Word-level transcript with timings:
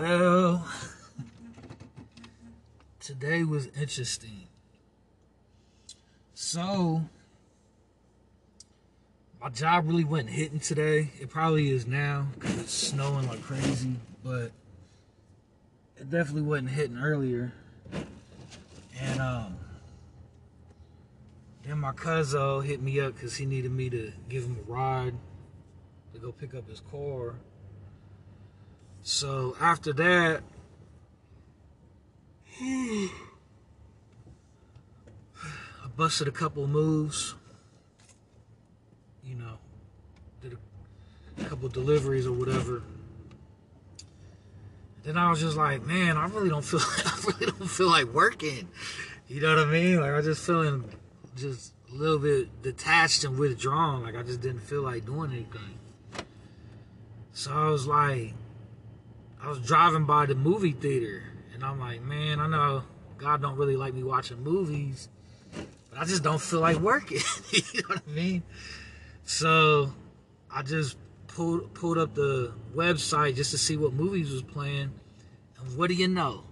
Well, 0.00 0.66
today 3.00 3.44
was 3.44 3.66
interesting. 3.78 4.46
So, 6.32 7.02
my 9.42 9.50
job 9.50 9.86
really 9.86 10.04
wasn't 10.04 10.30
hitting 10.30 10.58
today. 10.58 11.10
It 11.20 11.28
probably 11.28 11.68
is 11.68 11.86
now 11.86 12.28
because 12.32 12.60
it's 12.60 12.72
snowing 12.72 13.28
like 13.28 13.42
crazy, 13.42 13.96
but 14.24 14.52
it 15.98 16.08
definitely 16.08 16.48
wasn't 16.48 16.70
hitting 16.70 16.96
earlier. 16.96 17.52
And 18.98 19.20
um, 19.20 19.56
then 21.62 21.78
my 21.78 21.92
cousin 21.92 22.62
hit 22.62 22.80
me 22.80 23.00
up 23.00 23.16
because 23.16 23.36
he 23.36 23.44
needed 23.44 23.70
me 23.70 23.90
to 23.90 24.14
give 24.30 24.44
him 24.44 24.56
a 24.66 24.72
ride 24.72 25.12
to 26.14 26.18
go 26.18 26.32
pick 26.32 26.54
up 26.54 26.66
his 26.70 26.80
car. 26.90 27.34
So 29.02 29.56
after 29.60 29.92
that, 29.94 30.42
I 32.60 33.08
busted 35.96 36.28
a 36.28 36.32
couple 36.32 36.66
moves. 36.66 37.34
You 39.24 39.36
know, 39.36 39.58
did 40.42 40.56
a 41.38 41.44
couple 41.44 41.68
deliveries 41.68 42.26
or 42.26 42.32
whatever. 42.32 42.82
Then 45.02 45.16
I 45.16 45.30
was 45.30 45.40
just 45.40 45.56
like, 45.56 45.86
man, 45.86 46.18
I 46.18 46.26
really 46.26 46.50
don't 46.50 46.64
feel, 46.64 46.80
I 47.06 47.22
really 47.26 47.46
don't 47.46 47.70
feel 47.70 47.88
like 47.88 48.06
working. 48.06 48.68
You 49.28 49.40
know 49.40 49.56
what 49.56 49.66
I 49.66 49.70
mean? 49.70 50.00
Like 50.00 50.12
I 50.12 50.20
just 50.20 50.44
feeling 50.44 50.84
just 51.36 51.72
a 51.90 51.94
little 51.94 52.18
bit 52.18 52.62
detached 52.62 53.24
and 53.24 53.38
withdrawn. 53.38 54.02
Like 54.02 54.16
I 54.16 54.22
just 54.22 54.40
didn't 54.40 54.60
feel 54.60 54.82
like 54.82 55.06
doing 55.06 55.30
anything. 55.30 55.78
So 57.32 57.52
I 57.52 57.68
was 57.70 57.86
like, 57.86 58.34
I 59.42 59.48
was 59.48 59.58
driving 59.60 60.04
by 60.04 60.26
the 60.26 60.34
movie 60.34 60.72
theater, 60.72 61.22
and 61.54 61.64
I'm 61.64 61.80
like, 61.80 62.02
man, 62.02 62.40
I 62.40 62.46
know 62.46 62.82
God 63.16 63.40
don't 63.40 63.56
really 63.56 63.76
like 63.76 63.94
me 63.94 64.02
watching 64.02 64.42
movies, 64.42 65.08
but 65.52 65.98
I 65.98 66.04
just 66.04 66.22
don't 66.22 66.40
feel 66.40 66.60
like 66.60 66.76
working. 66.76 67.20
you 67.50 67.82
know 67.82 67.88
what 67.88 68.02
I 68.06 68.10
mean? 68.10 68.42
So 69.24 69.92
I 70.50 70.62
just 70.62 70.96
pulled 71.26 71.72
pulled 71.72 71.96
up 71.96 72.14
the 72.14 72.52
website 72.74 73.36
just 73.36 73.50
to 73.52 73.58
see 73.58 73.76
what 73.76 73.94
movies 73.94 74.30
was 74.30 74.42
playing, 74.42 74.92
and 75.58 75.76
what 75.76 75.88
do 75.88 75.94
you 75.94 76.08
know? 76.08 76.44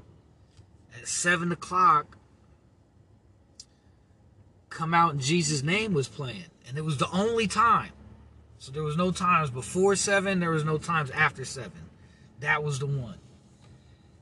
At 0.99 1.07
seven 1.07 1.53
o'clock, 1.53 2.17
Come 4.71 4.95
Out 4.95 5.13
in 5.13 5.21
Jesus' 5.21 5.63
Name 5.63 5.93
was 5.93 6.09
playing, 6.09 6.47
and 6.67 6.79
it 6.79 6.85
was 6.85 6.97
the 6.97 7.11
only 7.11 7.47
time. 7.47 7.93
So 8.59 8.73
there 8.73 8.83
was 8.83 8.97
no 8.97 9.11
times 9.11 9.51
before 9.51 9.95
seven, 9.95 10.41
there 10.41 10.51
was 10.51 10.65
no 10.65 10.79
times 10.79 11.11
after 11.11 11.45
seven. 11.45 11.88
That 12.41 12.63
was 12.63 12.79
the 12.79 12.87
one. 12.87 13.19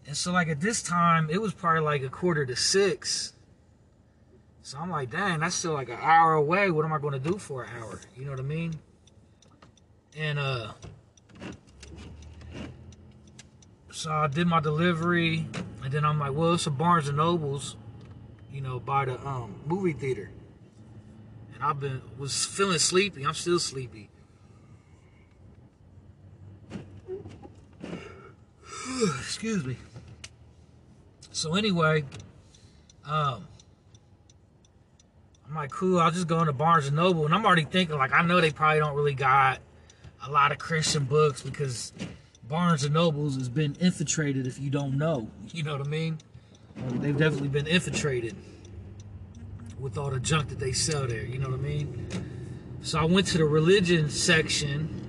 And 0.07 0.17
so 0.17 0.33
like 0.33 0.49
at 0.49 0.61
this 0.61 0.83
time, 0.83 1.29
it 1.31 1.41
was 1.41 1.53
probably 1.53 1.81
like 1.81 2.03
a 2.03 2.09
quarter 2.09 2.47
to 2.47 2.57
six. 2.57 3.33
So 4.63 4.79
I'm 4.79 4.91
like, 4.91 5.11
dang, 5.11 5.41
that's 5.41 5.55
still 5.55 5.75
like 5.75 5.89
an 5.89 5.99
hour 6.01 6.35
away. 6.35 6.71
What 6.71 6.85
am 6.85 6.93
I 6.93 6.99
gonna 6.99 7.19
do 7.19 7.39
for 7.39 7.65
an 7.65 7.71
hour? 7.79 8.01
You 8.17 8.25
know 8.25 8.31
what 8.33 8.41
I 8.41 8.45
mean? 8.45 8.75
And 10.17 10.39
uh 10.39 10.73
so 13.91 14.11
I 14.11 14.27
did 14.27 14.47
my 14.47 14.61
delivery 14.61 15.47
and 15.83 15.93
then 15.93 16.05
I'm 16.05 16.19
like, 16.19 16.33
well, 16.33 16.55
it's 16.55 16.67
a 16.67 16.71
Barnes 16.71 17.09
and 17.09 17.17
Nobles, 17.17 17.77
you 18.53 18.61
know, 18.61 18.79
by 18.79 19.05
the 19.07 19.25
um 19.27 19.61
movie 19.67 19.93
theater. 19.93 20.31
And 21.55 21.63
I've 21.63 21.81
been 21.81 22.03
was 22.19 22.45
feeling 22.45 22.79
sleepy. 22.79 23.25
I'm 23.25 23.35
still 23.35 23.59
sleepy. 23.59 24.11
Excuse 29.05 29.65
me. 29.65 29.77
So 31.33 31.55
anyway, 31.55 32.05
um, 33.05 33.47
I'm 35.47 35.55
like, 35.55 35.71
cool. 35.71 35.99
I'll 35.99 36.11
just 36.11 36.27
go 36.27 36.41
into 36.41 36.53
Barnes 36.53 36.87
and 36.87 36.97
Noble, 36.97 37.27
and 37.27 37.35
I'm 37.35 37.45
already 37.45 37.65
thinking 37.65 37.97
like, 37.97 38.13
I 38.13 38.23
know 38.23 38.41
they 38.41 38.51
probably 38.51 38.81
don't 38.81 38.97
really 38.97 39.15
got 39.15 39.61
a 40.27 40.31
lot 40.31 40.51
of 40.51 40.59
Christian 40.59 41.05
books 41.05 41.43
because 41.43 41.93
Barnes 42.49 42.85
and 42.85 42.95
Nobles 42.95 43.37
has 43.37 43.49
been 43.49 43.77
infiltrated. 43.81 44.47
If 44.47 44.59
you 44.59 44.71
don't 44.71 44.97
know, 44.97 45.29
you 45.53 45.63
know 45.63 45.77
what 45.77 45.87
I 45.87 45.91
mean. 45.91 46.19
They've 46.77 47.17
definitely 47.17 47.49
been 47.49 47.67
infiltrated 47.67 48.35
with 49.79 49.99
all 49.99 50.11
the 50.11 50.21
junk 50.21 50.49
that 50.49 50.59
they 50.59 50.73
sell 50.73 51.07
there. 51.07 51.25
You 51.25 51.39
know 51.39 51.49
what 51.49 51.59
I 51.59 51.63
mean. 51.63 52.09
So 52.83 52.99
I 52.99 53.05
went 53.05 53.27
to 53.29 53.39
the 53.39 53.45
religion 53.45 54.11
section 54.11 55.06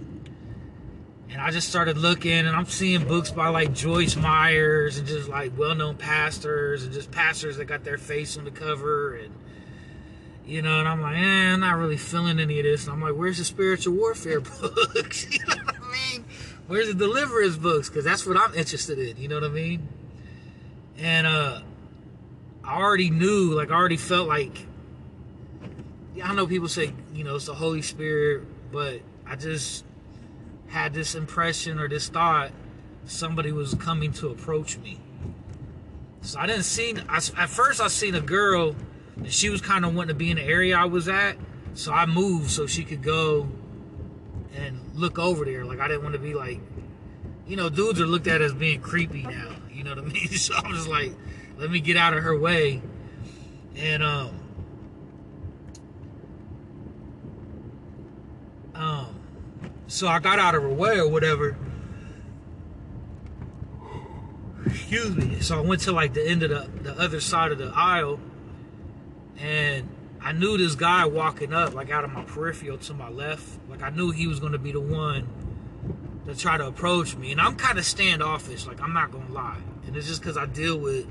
and 1.30 1.42
I 1.42 1.52
just 1.52 1.70
started 1.70 1.98
looking 1.98 2.32
and 2.32 2.50
I'm 2.50 2.66
seeing 2.66 3.06
books 3.08 3.32
by 3.32 3.50
like 3.50 3.74
Joyce 3.74 4.16
Meyers 4.16 4.98
and 4.98 5.08
just 5.08 5.30
like 5.30 5.58
well-known 5.58 5.96
pastors 5.96 6.84
and 6.84 6.94
just 6.94 7.12
pastors 7.12 7.58
that 7.58 7.66
got 7.66 7.84
their 7.84 7.98
face 7.98 8.38
on 8.38 8.46
the 8.46 8.52
cover 8.52 9.16
and 9.16 9.34
you 10.48 10.62
know, 10.62 10.80
and 10.80 10.88
I'm 10.88 11.02
like, 11.02 11.18
eh, 11.18 11.54
I'm 11.54 11.60
not 11.60 11.78
really 11.78 11.98
feeling 11.98 12.40
any 12.40 12.60
of 12.60 12.64
this. 12.64 12.86
And 12.86 12.94
I'm 12.94 13.02
like, 13.02 13.16
where's 13.16 13.38
the 13.38 13.44
spiritual 13.44 13.96
warfare 13.96 14.40
books? 14.62 15.30
you 15.32 15.40
know 15.46 15.56
what 15.66 15.76
I 15.76 15.92
mean? 15.92 16.26
Where's 16.68 16.88
the 16.88 16.94
deliverance 16.94 17.58
books? 17.58 17.90
Because 17.90 18.06
that's 18.06 18.26
what 18.26 18.38
I'm 18.38 18.56
interested 18.56 18.98
in. 18.98 19.18
You 19.18 19.28
know 19.28 19.36
what 19.36 19.44
I 19.44 19.50
mean? 19.50 19.90
And 20.98 21.28
uh, 21.28 21.62
I 22.64 22.78
already 22.78 23.10
knew, 23.10 23.54
like, 23.54 23.72
I 23.72 23.76
already 23.76 23.98
felt 23.98 24.30
like, 24.30 24.66
I 26.24 26.34
know 26.34 26.48
people 26.48 26.70
say, 26.70 26.94
you 27.14 27.26
know, 27.26 27.36
it's 27.36 27.46
the 27.46 27.54
Holy 27.54 27.82
Spirit, 27.82 28.44
but 28.72 29.02
I 29.26 29.36
just 29.36 29.84
had 30.68 30.94
this 30.94 31.16
impression 31.16 31.80
or 31.80 31.88
this 31.88 32.10
thought 32.10 32.52
somebody 33.06 33.52
was 33.52 33.74
coming 33.76 34.12
to 34.14 34.30
approach 34.30 34.78
me. 34.78 35.00
So 36.22 36.40
I 36.40 36.48
didn't 36.48 36.64
see. 36.64 36.96
I, 37.08 37.18
at 37.38 37.50
first, 37.50 37.80
I 37.80 37.88
seen 37.88 38.16
a 38.16 38.22
girl, 38.22 38.76
and 39.16 39.32
she 39.32 39.50
was 39.50 39.62
kind 39.62 39.86
of 39.86 39.96
wanting 39.96 40.10
to 40.10 40.16
be 40.16 40.30
in 40.30 40.38
the 40.38 40.44
area 40.44 40.78
I 40.78 40.86
was 40.86 41.08
at. 41.08 41.38
So 41.74 41.94
I 41.94 42.06
moved 42.06 42.50
so 42.50 42.68
she 42.68 42.84
could 42.84 43.04
go 43.04 43.50
and 44.56 44.80
look 44.96 45.20
over 45.20 45.46
there. 45.46 45.64
Like 45.64 45.80
I 45.80 45.88
didn't 45.88 46.04
want 46.04 46.14
to 46.14 46.20
be 46.20 46.34
like, 46.34 46.60
you 47.48 47.56
know, 47.56 47.70
dudes 47.70 48.02
are 48.02 48.06
looked 48.06 48.28
at 48.28 48.42
as 48.42 48.54
being 48.54 48.82
creepy 48.82 49.24
now. 49.24 49.56
You 49.72 49.84
know 49.84 49.92
what 49.92 50.00
I 50.00 50.08
mean? 50.08 50.28
So 50.32 50.56
I 50.56 50.70
was 50.70 50.88
like, 50.88 51.14
let 51.58 51.70
me 51.70 51.80
get 51.80 51.98
out 51.98 52.14
of 52.14 52.24
her 52.24 52.38
way, 52.38 52.82
and 53.76 54.04
um, 54.04 54.28
um. 54.28 54.47
So 59.88 60.08
I 60.08 60.20
got 60.20 60.38
out 60.38 60.54
of 60.54 60.64
her 60.64 60.70
way 60.70 61.00
or 61.00 61.08
whatever. 61.08 61.58
Excuse 64.66 65.16
me. 65.16 65.40
So 65.40 65.58
I 65.58 65.62
went 65.62 65.82
to 65.82 65.94
like 65.94 66.14
the 66.14 66.28
end 66.28 66.44
of 66.44 66.50
the, 66.50 66.92
the 66.92 67.02
other 67.02 67.20
side 67.20 67.52
of 67.52 67.58
the 67.58 67.72
aisle 67.74 68.20
and 69.38 69.90
I 70.22 70.34
knew 70.34 70.58
this 70.58 70.76
guy 70.76 71.06
walking 71.06 71.54
up 71.54 71.74
like 71.74 71.90
out 71.90 72.04
of 72.04 72.12
my 72.12 72.24
peripheral 72.24 72.78
to 72.80 72.94
my 72.94 73.10
left. 73.10 73.48
Like 73.70 73.82
I 73.82 73.90
knew 73.90 74.12
he 74.12 74.28
was 74.28 74.40
gonna 74.40 74.58
be 74.58 74.74
the 74.74 74.82
one 74.82 75.28
to 76.26 76.36
try 76.36 76.58
to 76.58 76.68
approach 76.68 77.16
me. 77.16 77.32
And 77.32 77.40
I'm 77.40 77.56
kind 77.56 77.78
of 77.78 77.86
standoffish, 77.86 78.68
like 78.68 78.82
I'm 78.82 78.94
not 78.94 79.12
gonna 79.12 79.32
lie. 79.32 79.62
And 79.86 79.96
it's 79.96 80.08
just 80.08 80.22
because 80.22 80.36
I 80.36 80.48
deal 80.48 80.78
with 80.78 81.08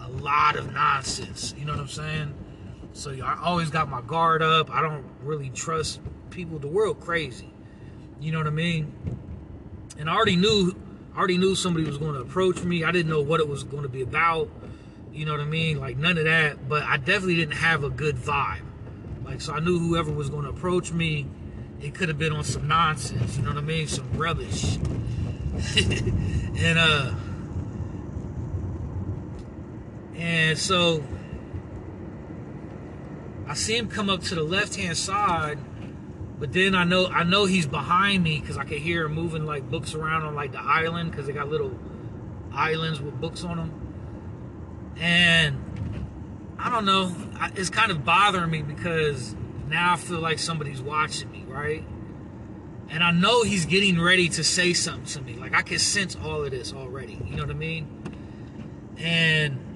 a 0.00 0.08
lot 0.08 0.56
of 0.56 0.72
nonsense. 0.72 1.54
You 1.58 1.66
know 1.66 1.72
what 1.72 1.80
I'm 1.80 1.88
saying? 1.88 2.34
So 2.94 3.12
I 3.22 3.38
always 3.42 3.70
got 3.70 3.90
my 3.90 4.00
guard 4.00 4.42
up. 4.42 4.70
I 4.70 4.80
don't 4.80 5.04
really 5.22 5.50
trust 5.50 6.00
people. 6.30 6.58
The 6.58 6.68
world 6.68 7.00
crazy. 7.00 7.52
You 8.20 8.32
know 8.32 8.38
what 8.38 8.46
I 8.46 8.50
mean? 8.50 8.92
And 9.98 10.10
I 10.10 10.14
already 10.14 10.36
knew 10.36 10.74
I 11.14 11.18
already 11.18 11.38
knew 11.38 11.54
somebody 11.54 11.84
was 11.84 11.98
going 11.98 12.14
to 12.14 12.20
approach 12.20 12.62
me. 12.62 12.84
I 12.84 12.92
didn't 12.92 13.10
know 13.10 13.20
what 13.20 13.40
it 13.40 13.48
was 13.48 13.64
going 13.64 13.82
to 13.82 13.88
be 13.88 14.02
about. 14.02 14.48
You 15.12 15.24
know 15.24 15.32
what 15.32 15.40
I 15.40 15.46
mean? 15.46 15.80
Like 15.80 15.96
none 15.96 16.18
of 16.18 16.24
that, 16.24 16.68
but 16.68 16.84
I 16.84 16.96
definitely 16.96 17.36
didn't 17.36 17.56
have 17.56 17.82
a 17.82 17.90
good 17.90 18.16
vibe. 18.16 18.62
Like 19.24 19.40
so 19.40 19.52
I 19.52 19.60
knew 19.60 19.78
whoever 19.78 20.12
was 20.12 20.30
going 20.30 20.44
to 20.44 20.50
approach 20.50 20.92
me, 20.92 21.26
it 21.80 21.94
could 21.94 22.08
have 22.08 22.18
been 22.18 22.32
on 22.32 22.44
some 22.44 22.68
nonsense, 22.68 23.36
you 23.36 23.42
know 23.42 23.50
what 23.50 23.58
I 23.58 23.62
mean? 23.62 23.86
Some 23.88 24.10
rubbish. 24.16 24.76
and 25.76 26.78
uh 26.78 27.14
and 30.14 30.58
so 30.58 31.02
I 33.46 33.54
see 33.54 33.76
him 33.76 33.88
come 33.88 34.10
up 34.10 34.22
to 34.24 34.34
the 34.34 34.42
left-hand 34.42 34.96
side 34.96 35.58
but 36.38 36.52
then 36.52 36.74
I 36.74 36.84
know 36.84 37.06
I 37.06 37.24
know 37.24 37.46
he's 37.46 37.66
behind 37.66 38.22
me 38.22 38.40
because 38.40 38.56
I 38.56 38.64
can 38.64 38.78
hear 38.78 39.06
him 39.06 39.14
moving 39.14 39.44
like 39.44 39.68
books 39.68 39.94
around 39.94 40.22
on 40.22 40.34
like 40.34 40.52
the 40.52 40.60
island 40.60 41.10
because 41.10 41.26
they 41.26 41.32
got 41.32 41.48
little 41.48 41.76
islands 42.52 43.00
with 43.00 43.20
books 43.20 43.44
on 43.44 43.56
them. 43.56 44.94
And 45.00 46.54
I 46.58 46.70
don't 46.70 46.84
know, 46.84 47.14
it's 47.54 47.70
kind 47.70 47.90
of 47.90 48.04
bothering 48.04 48.50
me 48.50 48.62
because 48.62 49.34
now 49.68 49.94
I 49.94 49.96
feel 49.96 50.20
like 50.20 50.38
somebody's 50.38 50.80
watching 50.80 51.30
me, 51.30 51.44
right? 51.48 51.84
And 52.90 53.04
I 53.04 53.10
know 53.10 53.42
he's 53.42 53.66
getting 53.66 54.00
ready 54.00 54.28
to 54.30 54.44
say 54.44 54.72
something 54.72 55.04
to 55.06 55.20
me. 55.20 55.34
Like 55.34 55.54
I 55.54 55.62
can 55.62 55.78
sense 55.78 56.16
all 56.16 56.44
of 56.44 56.50
this 56.50 56.72
already. 56.72 57.18
You 57.26 57.36
know 57.36 57.42
what 57.42 57.50
I 57.50 57.54
mean? 57.54 57.86
And 58.96 59.67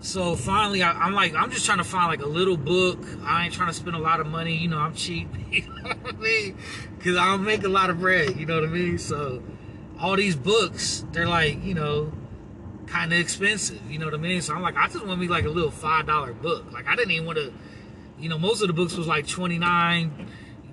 so 0.00 0.34
finally, 0.34 0.82
I, 0.82 1.06
am 1.06 1.14
like, 1.14 1.34
I'm 1.34 1.50
just 1.50 1.66
trying 1.66 1.78
to 1.78 1.84
find 1.84 2.06
like 2.06 2.22
a 2.22 2.28
little 2.28 2.56
book. 2.56 3.04
I 3.22 3.44
ain't 3.44 3.54
trying 3.54 3.68
to 3.68 3.74
spend 3.74 3.94
a 3.96 3.98
lot 3.98 4.20
of 4.20 4.26
money. 4.26 4.56
You 4.56 4.68
know, 4.68 4.78
I'm 4.78 4.94
cheap. 4.94 5.28
You 5.50 5.62
know 5.62 5.94
what 6.02 6.14
I 6.14 6.18
mean? 6.18 6.56
Because 6.96 7.16
I 7.16 7.24
don't 7.26 7.44
make 7.44 7.64
a 7.64 7.68
lot 7.68 7.90
of 7.90 7.98
bread. 7.98 8.36
You 8.36 8.46
know 8.46 8.60
what 8.60 8.68
I 8.68 8.72
mean? 8.72 8.98
So 8.98 9.42
all 9.98 10.14
these 10.14 10.36
books, 10.36 11.04
they're 11.10 11.26
like, 11.26 11.64
you 11.64 11.74
know, 11.74 12.12
kind 12.86 13.12
of 13.12 13.18
expensive. 13.18 13.80
You 13.90 13.98
know 13.98 14.06
what 14.06 14.14
I 14.14 14.18
mean? 14.18 14.40
So 14.42 14.54
I'm 14.54 14.62
like, 14.62 14.76
I 14.76 14.86
just 14.86 15.04
want 15.04 15.20
me 15.20 15.26
like 15.26 15.44
a 15.44 15.48
little 15.48 15.72
five 15.72 16.06
dollar 16.06 16.32
book. 16.32 16.72
Like 16.72 16.86
I 16.86 16.94
didn't 16.94 17.10
even 17.10 17.26
want 17.26 17.38
to, 17.38 17.52
you 18.18 18.28
know, 18.28 18.38
most 18.38 18.62
of 18.62 18.68
the 18.68 18.74
books 18.74 18.96
was 18.96 19.06
like 19.06 19.26
twenty 19.26 19.58
nine 19.58 20.28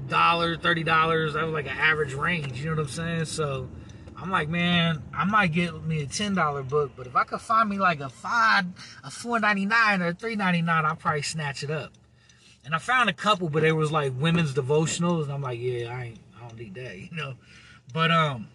dollars, 0.08 0.60
thirty 0.62 0.84
dollars. 0.84 1.34
That 1.34 1.44
was 1.44 1.54
like 1.54 1.66
an 1.66 1.78
average 1.78 2.14
range. 2.14 2.60
You 2.60 2.66
know 2.66 2.76
what 2.76 2.82
I'm 2.82 2.88
saying? 2.88 3.26
So 3.26 3.68
I'm 4.20 4.32
like, 4.32 4.50
man, 4.50 5.04
I 5.14 5.26
might 5.26 5.52
get 5.52 5.84
me 5.84 6.02
a 6.02 6.08
ten 6.08 6.34
dollar 6.34 6.64
book, 6.64 6.92
but 6.96 7.06
if 7.06 7.16
I 7.16 7.24
could 7.24 7.40
find 7.40 7.70
me 7.70 7.78
like 7.78 8.00
a 8.00 8.10
five, 8.10 8.66
a 9.04 9.12
four 9.12 9.40
ninety 9.40 9.66
nine 9.66 10.02
or 10.02 10.14
three 10.14 10.36
ninety 10.36 10.62
nine, 10.62 10.86
I'll 10.86 10.96
probably 10.96 11.22
snatch 11.22 11.64
it 11.64 11.70
up. 11.70 11.92
And 12.66 12.74
I 12.74 12.80
found 12.80 13.10
a 13.10 13.14
couple, 13.14 13.48
but 13.48 13.62
they 13.62 13.72
was 13.72 13.92
like 13.92 14.14
women's 14.20 14.54
devotionals, 14.54 15.24
and 15.24 15.32
I'm 15.32 15.42
like, 15.42 15.60
yeah, 15.60 15.96
I 15.96 16.04
ain't, 16.06 16.20
I 16.36 16.48
don't 16.48 16.58
need 16.58 16.74
that, 16.76 16.98
you 17.00 17.10
know. 17.12 17.36
But 17.94 18.12
um, 18.12 18.48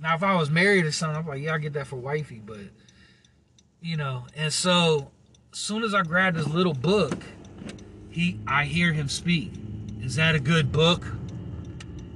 now 0.00 0.14
if 0.14 0.22
I 0.22 0.34
was 0.34 0.50
married 0.50 0.86
or 0.86 0.92
something, 0.92 1.16
I'm 1.16 1.26
like, 1.26 1.42
yeah, 1.42 1.54
I 1.54 1.58
get 1.58 1.74
that 1.74 1.86
for 1.86 1.96
wifey, 1.96 2.40
but 2.44 2.60
you 3.82 3.98
know. 3.98 4.26
And 4.34 4.52
so, 4.52 5.10
as 5.52 5.58
soon 5.58 5.84
as 5.84 5.94
I 5.94 6.02
grabbed 6.02 6.38
this 6.38 6.48
little 6.48 6.74
book, 6.74 7.22
he, 8.08 8.40
I 8.46 8.64
hear 8.64 8.94
him 8.94 9.08
speak. 9.08 9.52
Is 10.00 10.16
that 10.16 10.34
a 10.34 10.40
good 10.40 10.72
book? 10.72 11.04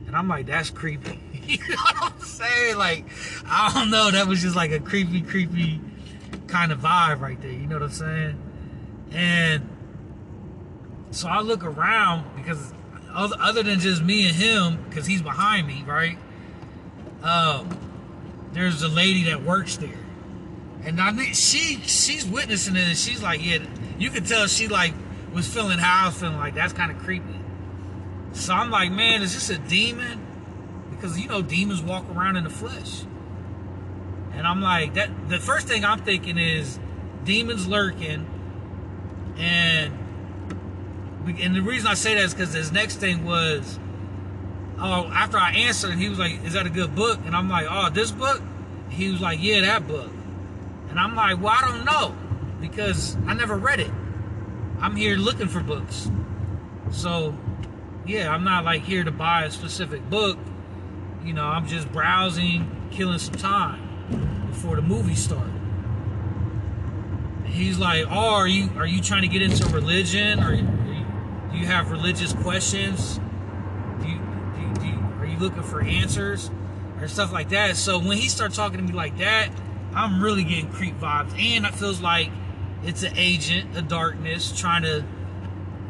And 0.06 0.16
I'm 0.16 0.28
like, 0.28 0.46
that's 0.46 0.70
creepy. 0.70 1.20
you 1.68 1.68
know 1.68 1.76
what 1.76 2.12
I'm 2.14 2.20
saying? 2.20 2.76
Like, 2.76 3.04
I 3.46 3.72
don't 3.74 3.90
know. 3.90 4.10
That 4.10 4.26
was 4.26 4.42
just 4.42 4.56
like 4.56 4.70
a 4.70 4.80
creepy, 4.80 5.22
creepy 5.22 5.80
kind 6.46 6.72
of 6.72 6.80
vibe 6.80 7.20
right 7.20 7.40
there. 7.40 7.50
You 7.50 7.66
know 7.66 7.76
what 7.76 7.84
I'm 7.84 7.90
saying? 7.90 8.42
And 9.12 9.68
so 11.10 11.28
I 11.28 11.40
look 11.40 11.64
around 11.64 12.24
because 12.36 12.72
other 13.12 13.62
than 13.62 13.80
just 13.80 14.02
me 14.02 14.26
and 14.26 14.36
him, 14.36 14.84
because 14.88 15.06
he's 15.06 15.22
behind 15.22 15.66
me, 15.66 15.82
right? 15.86 16.16
Um, 17.22 17.76
there's 18.52 18.82
a 18.82 18.88
lady 18.88 19.24
that 19.24 19.42
works 19.42 19.76
there, 19.76 19.98
and 20.84 21.00
I 21.00 21.12
think 21.12 21.34
she 21.34 21.80
she's 21.82 22.24
witnessing 22.24 22.76
it, 22.76 22.88
and 22.88 22.96
she's 22.96 23.22
like, 23.22 23.44
yeah, 23.44 23.58
you 23.98 24.10
can 24.10 24.24
tell 24.24 24.46
she 24.46 24.68
like 24.68 24.94
was 25.34 25.52
feeling 25.52 25.78
how 25.78 26.04
I 26.04 26.06
was 26.06 26.16
feeling. 26.16 26.38
Like 26.38 26.54
that's 26.54 26.72
kind 26.72 26.90
of 26.90 26.98
creepy. 26.98 27.34
So 28.32 28.54
I'm 28.54 28.70
like, 28.70 28.92
man, 28.92 29.22
is 29.22 29.34
this 29.34 29.50
a 29.50 29.58
demon? 29.58 30.26
Because 31.00 31.18
you 31.18 31.28
know 31.28 31.40
demons 31.40 31.82
walk 31.82 32.04
around 32.14 32.36
in 32.36 32.44
the 32.44 32.50
flesh. 32.50 33.04
And 34.32 34.46
I'm 34.46 34.60
like, 34.60 34.94
that 34.94 35.28
the 35.28 35.38
first 35.38 35.66
thing 35.66 35.84
I'm 35.84 36.00
thinking 36.00 36.38
is 36.38 36.78
demons 37.24 37.66
lurking. 37.66 38.26
And 39.38 39.98
and 41.26 41.54
the 41.54 41.62
reason 41.62 41.86
I 41.86 41.94
say 41.94 42.14
that 42.14 42.24
is 42.24 42.34
because 42.34 42.52
his 42.52 42.72
next 42.72 42.96
thing 42.96 43.24
was, 43.24 43.78
oh, 44.78 45.06
after 45.12 45.38
I 45.38 45.52
answered, 45.52 45.94
he 45.94 46.08
was 46.08 46.18
like, 46.18 46.44
is 46.44 46.54
that 46.54 46.66
a 46.66 46.70
good 46.70 46.94
book? 46.94 47.20
And 47.24 47.34
I'm 47.34 47.48
like, 47.48 47.66
oh, 47.70 47.90
this 47.90 48.10
book? 48.10 48.42
He 48.88 49.10
was 49.10 49.20
like, 49.20 49.38
yeah, 49.40 49.60
that 49.60 49.86
book. 49.86 50.10
And 50.88 50.98
I'm 50.98 51.14
like, 51.14 51.40
well, 51.40 51.54
I 51.56 51.68
don't 51.68 51.84
know 51.84 52.14
because 52.60 53.16
I 53.26 53.34
never 53.34 53.56
read 53.56 53.80
it. 53.80 53.90
I'm 54.80 54.96
here 54.96 55.16
looking 55.16 55.48
for 55.48 55.60
books. 55.60 56.10
So 56.90 57.34
yeah, 58.06 58.32
I'm 58.32 58.44
not 58.44 58.64
like 58.64 58.82
here 58.82 59.04
to 59.04 59.10
buy 59.10 59.44
a 59.44 59.50
specific 59.50 60.08
book. 60.10 60.38
You 61.24 61.34
know, 61.34 61.44
I'm 61.44 61.66
just 61.66 61.90
browsing, 61.92 62.88
killing 62.90 63.18
some 63.18 63.34
time 63.34 64.46
before 64.50 64.76
the 64.76 64.82
movie 64.82 65.14
started. 65.14 65.52
He's 67.44 67.78
like, 67.78 68.06
"Oh, 68.08 68.34
are 68.36 68.48
you 68.48 68.70
are 68.76 68.86
you 68.86 69.02
trying 69.02 69.22
to 69.22 69.28
get 69.28 69.42
into 69.42 69.66
religion, 69.68 70.42
or 70.42 70.56
do 70.56 71.58
you 71.58 71.66
have 71.66 71.90
religious 71.90 72.32
questions? 72.32 73.18
Do 74.00 74.08
you, 74.08 74.18
do 74.54 74.60
you, 74.60 74.74
do 74.74 74.86
you, 74.86 74.98
are 75.18 75.26
you 75.26 75.38
looking 75.38 75.62
for 75.62 75.82
answers 75.82 76.50
or 77.00 77.08
stuff 77.08 77.32
like 77.32 77.50
that?" 77.50 77.76
So 77.76 77.98
when 77.98 78.16
he 78.16 78.28
starts 78.28 78.56
talking 78.56 78.78
to 78.78 78.84
me 78.84 78.92
like 78.92 79.18
that, 79.18 79.50
I'm 79.94 80.22
really 80.22 80.44
getting 80.44 80.70
creep 80.70 80.98
vibes, 80.98 81.38
and 81.38 81.66
it 81.66 81.74
feels 81.74 82.00
like 82.00 82.30
it's 82.82 83.02
an 83.02 83.12
agent 83.16 83.76
of 83.76 83.88
darkness 83.88 84.58
trying 84.58 84.82
to, 84.82 85.04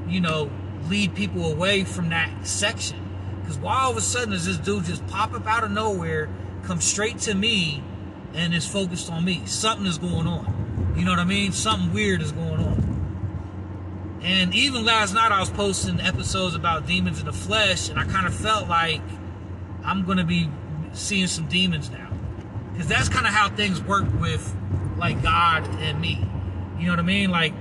you 0.09 0.21
know, 0.21 0.51
lead 0.89 1.15
people 1.15 1.53
away 1.53 1.85
from 1.85 2.09
that 2.09 2.47
section. 2.47 3.10
Because 3.51 3.65
why 3.65 3.81
all 3.81 3.91
of 3.91 3.97
a 3.97 4.01
sudden 4.01 4.31
does 4.31 4.47
this 4.47 4.59
dude 4.59 4.85
just 4.85 5.05
pop 5.09 5.35
up 5.35 5.45
out 5.45 5.65
of 5.65 5.73
nowhere, 5.73 6.29
come 6.63 6.81
straight 6.81 7.19
to 7.21 7.35
me, 7.35 7.83
and 8.33 8.55
is 8.55 8.65
focused 8.65 9.11
on 9.11 9.25
me? 9.25 9.43
Something 9.45 9.87
is 9.87 9.99
going 9.99 10.29
on. 10.29 10.95
You 10.97 11.05
know 11.05 11.11
what 11.11 11.19
I 11.19 11.25
mean? 11.25 11.51
Something 11.51 11.93
weird 11.93 12.23
is 12.23 12.31
going 12.31 12.61
on. 12.61 14.21
And 14.23 14.55
even 14.55 14.85
last 14.85 15.15
night, 15.15 15.33
I 15.33 15.41
was 15.41 15.51
posting 15.51 16.01
episodes 16.01 16.55
about 16.55 16.87
demons 16.87 17.19
in 17.19 17.27
the 17.27 17.33
flesh, 17.33 17.89
and 17.89 17.99
I 17.99 18.05
kind 18.05 18.25
of 18.25 18.33
felt 18.33 18.69
like 18.69 19.03
I'm 19.85 20.05
going 20.05 20.19
to 20.19 20.25
be 20.25 20.49
seeing 20.93 21.27
some 21.27 21.49
demons 21.49 21.91
now. 21.91 22.09
Because 22.73 22.87
that's 22.87 23.09
kind 23.09 23.27
of 23.27 23.33
how 23.33 23.49
things 23.49 23.83
work 23.83 24.07
with, 24.21 24.55
like, 24.97 25.25
God 25.25 25.67
and 25.81 26.01
me. 26.01 26.25
You 26.79 26.87
know 26.87 26.93
what 26.93 27.01
I 27.01 27.03
mean? 27.03 27.31
Like, 27.31 27.55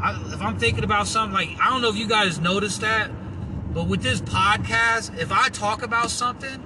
I, 0.00 0.18
if 0.32 0.40
I'm 0.40 0.58
thinking 0.58 0.84
about 0.84 1.06
something, 1.06 1.34
like 1.34 1.50
I 1.60 1.68
don't 1.68 1.82
know 1.82 1.90
if 1.90 1.96
you 1.96 2.08
guys 2.08 2.40
noticed 2.40 2.80
that, 2.80 3.10
but 3.76 3.88
with 3.88 4.00
this 4.00 4.22
podcast, 4.22 5.18
if 5.18 5.30
I 5.30 5.50
talk 5.50 5.82
about 5.82 6.08
something, 6.08 6.64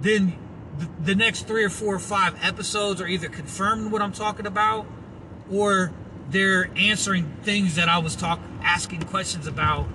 then 0.00 0.36
the 1.04 1.14
next 1.14 1.46
three 1.46 1.62
or 1.62 1.70
four 1.70 1.94
or 1.94 2.00
five 2.00 2.36
episodes 2.42 3.00
are 3.00 3.06
either 3.06 3.28
confirming 3.28 3.92
what 3.92 4.02
I'm 4.02 4.10
talking 4.10 4.44
about, 4.44 4.86
or 5.48 5.92
they're 6.30 6.68
answering 6.76 7.32
things 7.44 7.76
that 7.76 7.88
I 7.88 7.98
was 7.98 8.16
talk 8.16 8.40
asking 8.64 9.04
questions 9.04 9.46
about 9.46 9.86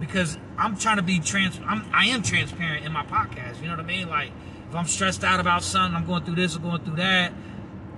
because 0.00 0.36
I'm 0.58 0.76
trying 0.76 0.96
to 0.96 1.04
be 1.04 1.20
trans 1.20 1.60
I'm 1.64 1.84
I 1.94 2.06
am 2.06 2.24
transparent 2.24 2.84
in 2.84 2.90
my 2.90 3.06
podcast. 3.06 3.60
You 3.60 3.68
know 3.68 3.76
what 3.76 3.84
I 3.84 3.86
mean? 3.86 4.08
Like 4.08 4.32
if 4.68 4.74
I'm 4.74 4.86
stressed 4.86 5.22
out 5.22 5.38
about 5.38 5.62
something, 5.62 5.94
I'm 5.94 6.08
going 6.08 6.24
through 6.24 6.34
this 6.34 6.56
or 6.56 6.58
going 6.58 6.82
through 6.82 6.96
that, 6.96 7.32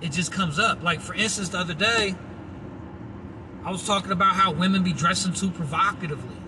it 0.02 0.12
just 0.12 0.32
comes 0.32 0.58
up. 0.58 0.82
Like 0.82 1.00
for 1.00 1.14
instance, 1.14 1.48
the 1.48 1.60
other 1.60 1.72
day, 1.72 2.14
I 3.64 3.70
was 3.70 3.86
talking 3.86 4.12
about 4.12 4.34
how 4.34 4.52
women 4.52 4.82
be 4.82 4.92
dressing 4.92 5.32
too 5.32 5.48
provocatively. 5.50 6.43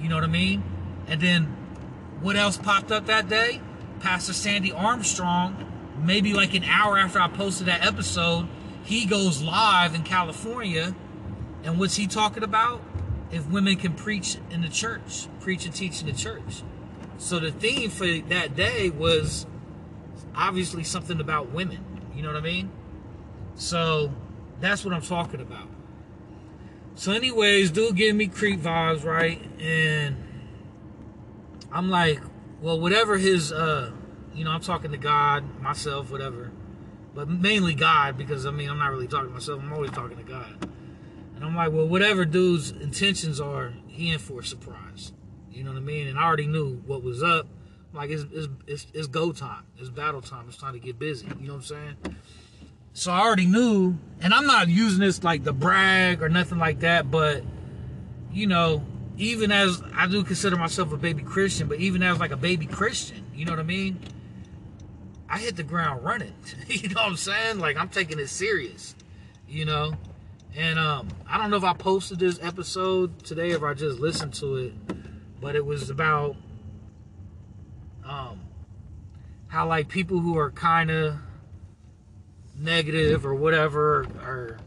You 0.00 0.08
know 0.08 0.14
what 0.14 0.24
I 0.24 0.28
mean? 0.28 0.62
And 1.06 1.20
then 1.20 1.44
what 2.20 2.36
else 2.36 2.56
popped 2.56 2.92
up 2.92 3.06
that 3.06 3.28
day? 3.28 3.60
Pastor 4.00 4.32
Sandy 4.32 4.72
Armstrong, 4.72 5.56
maybe 6.02 6.32
like 6.32 6.54
an 6.54 6.64
hour 6.64 6.98
after 6.98 7.20
I 7.20 7.28
posted 7.28 7.66
that 7.66 7.84
episode, 7.84 8.48
he 8.84 9.06
goes 9.06 9.42
live 9.42 9.94
in 9.94 10.02
California. 10.02 10.94
And 11.64 11.78
what's 11.78 11.96
he 11.96 12.06
talking 12.06 12.42
about? 12.42 12.82
If 13.30 13.46
women 13.48 13.76
can 13.76 13.92
preach 13.92 14.38
in 14.50 14.62
the 14.62 14.68
church, 14.68 15.26
preach 15.40 15.66
and 15.66 15.74
teach 15.74 16.00
in 16.00 16.06
the 16.06 16.12
church. 16.12 16.62
So 17.18 17.38
the 17.38 17.50
theme 17.50 17.90
for 17.90 18.06
that 18.06 18.54
day 18.54 18.90
was 18.90 19.46
obviously 20.34 20.84
something 20.84 21.20
about 21.20 21.50
women. 21.50 21.84
You 22.14 22.22
know 22.22 22.28
what 22.28 22.38
I 22.38 22.44
mean? 22.44 22.70
So 23.56 24.12
that's 24.60 24.84
what 24.84 24.94
I'm 24.94 25.02
talking 25.02 25.40
about. 25.40 25.68
So, 26.98 27.12
anyways, 27.12 27.70
dude 27.70 27.94
give 27.94 28.16
me 28.16 28.26
creep 28.26 28.58
vibes, 28.58 29.04
right? 29.04 29.40
And 29.60 30.16
I'm 31.70 31.90
like, 31.90 32.20
well, 32.60 32.80
whatever 32.80 33.16
his, 33.16 33.52
uh, 33.52 33.92
you 34.34 34.44
know, 34.44 34.50
I'm 34.50 34.60
talking 34.60 34.90
to 34.90 34.96
God, 34.96 35.60
myself, 35.60 36.10
whatever, 36.10 36.50
but 37.14 37.28
mainly 37.28 37.76
God 37.76 38.18
because 38.18 38.46
I 38.46 38.50
mean, 38.50 38.68
I'm 38.68 38.80
not 38.80 38.90
really 38.90 39.06
talking 39.06 39.28
to 39.28 39.32
myself. 39.32 39.62
I'm 39.62 39.72
always 39.72 39.92
talking 39.92 40.16
to 40.16 40.24
God. 40.24 40.68
And 41.36 41.44
I'm 41.44 41.54
like, 41.54 41.70
well, 41.70 41.86
whatever 41.86 42.24
dude's 42.24 42.72
intentions 42.72 43.40
are, 43.40 43.74
he 43.86 44.10
in 44.10 44.18
for 44.18 44.40
a 44.40 44.44
surprise. 44.44 45.12
You 45.52 45.62
know 45.62 45.70
what 45.70 45.78
I 45.78 45.82
mean? 45.82 46.08
And 46.08 46.18
I 46.18 46.24
already 46.24 46.48
knew 46.48 46.82
what 46.84 47.04
was 47.04 47.22
up. 47.22 47.46
Like 47.92 48.10
it's 48.10 48.24
it's 48.32 48.48
it's, 48.66 48.86
it's 48.92 49.06
go 49.06 49.30
time. 49.30 49.62
It's 49.78 49.88
battle 49.88 50.20
time. 50.20 50.46
It's 50.48 50.58
time 50.58 50.72
to 50.72 50.80
get 50.80 50.98
busy. 50.98 51.28
You 51.38 51.46
know 51.46 51.54
what 51.54 51.58
I'm 51.58 51.62
saying? 51.62 51.96
So 52.92 53.12
I 53.12 53.20
already 53.20 53.46
knew, 53.46 53.96
and 54.20 54.34
I'm 54.34 54.46
not 54.46 54.68
using 54.68 55.00
this 55.00 55.22
like 55.22 55.44
the 55.44 55.52
brag 55.52 56.22
or 56.22 56.28
nothing 56.28 56.58
like 56.58 56.80
that, 56.80 57.10
but 57.10 57.44
you 58.32 58.46
know, 58.46 58.84
even 59.16 59.50
as 59.50 59.82
I 59.94 60.06
do 60.06 60.22
consider 60.24 60.56
myself 60.56 60.92
a 60.92 60.96
baby 60.96 61.22
Christian, 61.22 61.68
but 61.68 61.78
even 61.78 62.02
as 62.02 62.18
like 62.18 62.30
a 62.30 62.36
baby 62.36 62.66
Christian, 62.66 63.24
you 63.34 63.44
know 63.44 63.52
what 63.52 63.60
I 63.60 63.64
mean? 63.64 64.00
I 65.28 65.38
hit 65.38 65.56
the 65.56 65.62
ground 65.62 66.04
running. 66.04 66.34
you 66.68 66.88
know 66.88 67.02
what 67.02 67.10
I'm 67.10 67.16
saying? 67.16 67.58
Like 67.58 67.76
I'm 67.76 67.88
taking 67.88 68.18
it 68.18 68.28
serious, 68.28 68.94
you 69.48 69.64
know? 69.64 69.94
And 70.56 70.78
um, 70.78 71.08
I 71.28 71.38
don't 71.38 71.50
know 71.50 71.56
if 71.56 71.64
I 71.64 71.74
posted 71.74 72.18
this 72.18 72.38
episode 72.42 73.22
today 73.24 73.52
or 73.52 73.56
if 73.56 73.62
I 73.62 73.74
just 73.74 73.98
listened 74.00 74.34
to 74.34 74.56
it, 74.56 74.72
but 75.40 75.54
it 75.54 75.64
was 75.64 75.90
about 75.90 76.36
um, 78.04 78.40
how 79.48 79.68
like 79.68 79.88
people 79.88 80.18
who 80.18 80.38
are 80.38 80.50
kind 80.50 80.90
of 80.90 81.16
negative 82.58 83.24
or 83.24 83.34
whatever 83.34 84.06
or 84.24 84.58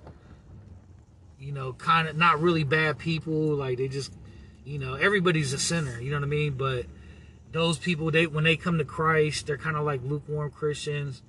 you 1.40 1.52
know 1.52 1.74
kind 1.74 2.08
of 2.08 2.16
not 2.16 2.40
really 2.40 2.64
bad 2.64 2.98
people 2.98 3.56
like 3.56 3.78
they 3.78 3.88
just 3.88 4.14
you 4.64 4.80
know 4.80 4.94
everybody's 4.94 5.54
a 5.54 5.58
sinner 5.58 6.00
you 6.00 6.10
know 6.10 6.18
what 6.18 6.24
i 6.24 6.28
mean 6.28 6.54
but 6.54 6.86
those 7.52 7.78
people 7.78 8.10
they 8.12 8.26
when 8.26 8.44
they 8.44 8.56
come 8.56 8.78
to 8.78 8.86
christ 8.86 9.48
they're 9.48 9.58
kind 9.58 9.76
of 9.76 9.84
like 9.84 10.02
lukewarm 10.04 10.50
christians 10.50 11.22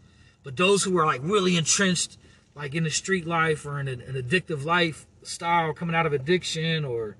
but 0.44 0.56
those 0.56 0.84
who 0.84 0.96
are 0.98 1.06
like 1.06 1.20
really 1.24 1.56
entrenched 1.56 2.16
like 2.54 2.74
in 2.74 2.84
the 2.84 2.90
street 2.90 3.26
life 3.26 3.66
or 3.66 3.80
in 3.80 3.88
an, 3.88 4.00
an 4.02 4.14
addictive 4.14 4.64
lifestyle 4.64 5.72
coming 5.72 5.96
out 5.96 6.06
of 6.06 6.12
addiction 6.12 6.84
or 6.84 7.16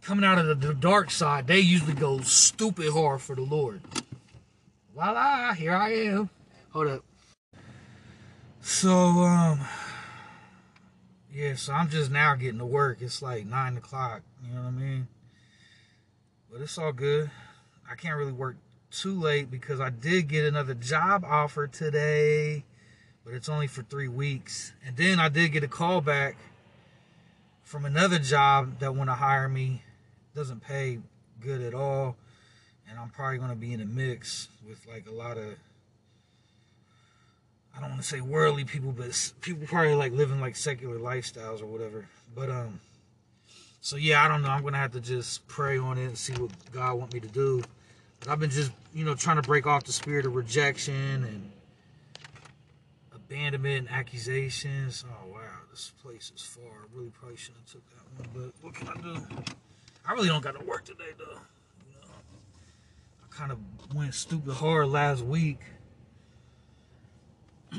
coming 0.00 0.24
out 0.24 0.38
of 0.38 0.46
the, 0.46 0.54
the 0.54 0.74
dark 0.74 1.10
side 1.10 1.46
they 1.46 1.58
usually 1.58 1.92
go 1.92 2.20
stupid 2.20 2.92
hard 2.92 3.20
for 3.20 3.34
the 3.34 3.42
lord 3.42 3.82
voila, 4.98 5.54
here 5.54 5.74
I 5.74 5.92
am. 5.94 6.30
Hold 6.72 6.88
up. 6.88 7.07
So, 8.60 8.90
um, 8.90 9.60
yeah, 11.32 11.54
so 11.54 11.72
I'm 11.72 11.88
just 11.88 12.10
now 12.10 12.34
getting 12.34 12.58
to 12.58 12.66
work. 12.66 12.98
It's 13.00 13.22
like 13.22 13.46
nine 13.46 13.76
o'clock, 13.76 14.22
you 14.44 14.54
know 14.54 14.62
what 14.62 14.68
I 14.68 14.70
mean? 14.72 15.08
But 16.50 16.60
it's 16.60 16.76
all 16.78 16.92
good. 16.92 17.30
I 17.90 17.94
can't 17.94 18.16
really 18.16 18.32
work 18.32 18.56
too 18.90 19.18
late 19.18 19.50
because 19.50 19.80
I 19.80 19.90
did 19.90 20.28
get 20.28 20.44
another 20.44 20.74
job 20.74 21.24
offer 21.24 21.66
today, 21.66 22.64
but 23.24 23.34
it's 23.34 23.48
only 23.48 23.66
for 23.66 23.82
three 23.82 24.08
weeks. 24.08 24.72
And 24.84 24.96
then 24.96 25.18
I 25.20 25.28
did 25.28 25.52
get 25.52 25.62
a 25.62 25.68
call 25.68 26.00
back 26.00 26.36
from 27.62 27.84
another 27.84 28.18
job 28.18 28.80
that 28.80 28.94
want 28.94 29.10
to 29.10 29.14
hire 29.14 29.48
me. 29.48 29.82
Doesn't 30.34 30.60
pay 30.60 30.98
good 31.40 31.60
at 31.60 31.74
all. 31.74 32.16
And 32.88 32.98
I'm 32.98 33.10
probably 33.10 33.38
going 33.38 33.50
to 33.50 33.56
be 33.56 33.72
in 33.72 33.80
a 33.80 33.86
mix 33.86 34.48
with 34.66 34.86
like 34.86 35.06
a 35.06 35.12
lot 35.12 35.36
of, 35.36 35.54
I 37.78 37.80
don't 37.80 37.90
want 37.90 38.02
to 38.02 38.08
say 38.08 38.20
worldly 38.20 38.64
people, 38.64 38.90
but 38.90 39.32
people 39.40 39.64
probably 39.68 39.94
like 39.94 40.12
living 40.12 40.40
like 40.40 40.56
secular 40.56 40.98
lifestyles 40.98 41.62
or 41.62 41.66
whatever. 41.66 42.06
But, 42.34 42.50
um, 42.50 42.80
so 43.80 43.94
yeah, 43.96 44.24
I 44.24 44.26
don't 44.26 44.42
know. 44.42 44.48
I'm 44.48 44.64
to 44.64 44.76
have 44.76 44.92
to 44.92 45.00
just 45.00 45.46
pray 45.46 45.78
on 45.78 45.96
it 45.96 46.06
and 46.06 46.18
see 46.18 46.32
what 46.32 46.50
God 46.72 46.94
want 46.94 47.14
me 47.14 47.20
to 47.20 47.28
do. 47.28 47.62
But 48.18 48.30
I've 48.30 48.40
been 48.40 48.50
just, 48.50 48.72
you 48.92 49.04
know, 49.04 49.14
trying 49.14 49.36
to 49.36 49.42
break 49.42 49.64
off 49.64 49.84
the 49.84 49.92
spirit 49.92 50.26
of 50.26 50.34
rejection 50.34 51.22
and 51.22 51.52
abandonment 53.14 53.86
and 53.86 53.90
accusations. 53.90 55.04
Oh 55.08 55.32
wow, 55.32 55.38
this 55.70 55.92
place 56.02 56.32
is 56.34 56.42
far. 56.42 56.64
I 56.64 56.96
really 56.96 57.10
probably 57.10 57.36
shouldn't 57.36 57.60
have 57.60 57.72
took 57.72 57.82
that 57.90 58.34
one, 58.34 58.52
but 58.52 58.64
what 58.64 58.74
can 58.74 58.88
I 58.88 59.00
do? 59.00 59.42
I 60.04 60.12
really 60.14 60.28
don't 60.28 60.42
got 60.42 60.58
to 60.58 60.64
work 60.66 60.84
today 60.84 61.12
though. 61.16 61.38
You 61.86 61.94
know, 62.02 62.14
I 63.22 63.36
kind 63.36 63.52
of 63.52 63.58
went 63.94 64.14
stupid 64.14 64.54
hard 64.54 64.88
last 64.88 65.22
week. 65.22 65.60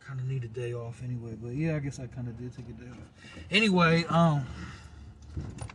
kind 0.00 0.20
of 0.20 0.26
need 0.26 0.44
a 0.44 0.48
day 0.48 0.72
off 0.72 1.02
anyway, 1.04 1.36
but 1.40 1.54
yeah, 1.54 1.76
I 1.76 1.78
guess 1.80 1.98
I 1.98 2.06
kind 2.06 2.28
of 2.28 2.38
did 2.38 2.56
take 2.56 2.68
a 2.68 2.72
day 2.72 2.90
off. 2.90 3.42
Anyway, 3.50 4.04
um, 4.08 4.46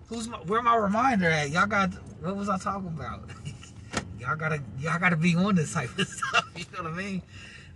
who's 0.08 0.28
my, 0.28 0.38
where 0.38 0.62
my 0.62 0.76
reminder 0.76 1.30
at? 1.30 1.50
Y'all 1.50 1.68
got 1.68 1.94
what 2.22 2.36
was 2.36 2.50
I 2.50 2.58
talking 2.58 2.88
about? 2.88 3.30
y'all 4.20 4.36
gotta 4.36 4.62
y'all 4.80 5.00
gotta 5.00 5.18
be 5.18 5.36
on 5.36 5.56
this 5.56 5.74
type 5.74 5.98
of 5.98 6.08
stuff. 6.08 6.46
You 6.56 6.66
know 6.76 6.84
what 6.84 6.94
I 6.94 6.96
mean? 6.96 7.22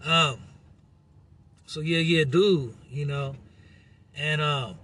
Um. 0.05 0.37
So 1.65 1.81
yeah, 1.81 1.99
yeah, 1.99 2.23
dude. 2.23 2.73
You 2.89 3.05
know, 3.05 3.35
and 4.15 4.41
um. 4.41 4.75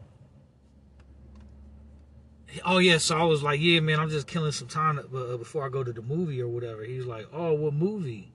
Oh 2.65 2.77
yeah, 2.77 2.99
so 2.99 3.17
I 3.17 3.23
was 3.23 3.41
like, 3.41 3.59
yeah, 3.59 3.79
man, 3.79 3.99
I'm 3.99 4.09
just 4.09 4.27
killing 4.27 4.51
some 4.51 4.67
time 4.67 4.99
uh, 4.99 5.37
before 5.37 5.65
I 5.65 5.69
go 5.69 5.83
to 5.83 5.91
the 5.91 6.03
movie 6.03 6.39
or 6.39 6.47
whatever. 6.47 6.83
He's 6.83 7.05
like, 7.05 7.25
oh, 7.33 7.53
what 7.53 7.73
movie? 7.73 8.32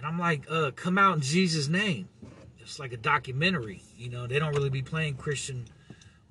And 0.00 0.06
I'm 0.06 0.18
like, 0.18 0.50
uh, 0.50 0.70
come 0.70 0.96
out 0.96 1.16
in 1.16 1.20
Jesus' 1.20 1.68
name. 1.68 2.08
It's 2.58 2.78
like 2.78 2.94
a 2.94 2.96
documentary. 2.96 3.82
You 3.98 4.08
know, 4.08 4.26
they 4.26 4.38
don't 4.38 4.54
really 4.54 4.70
be 4.70 4.80
playing 4.80 5.16
Christian 5.16 5.66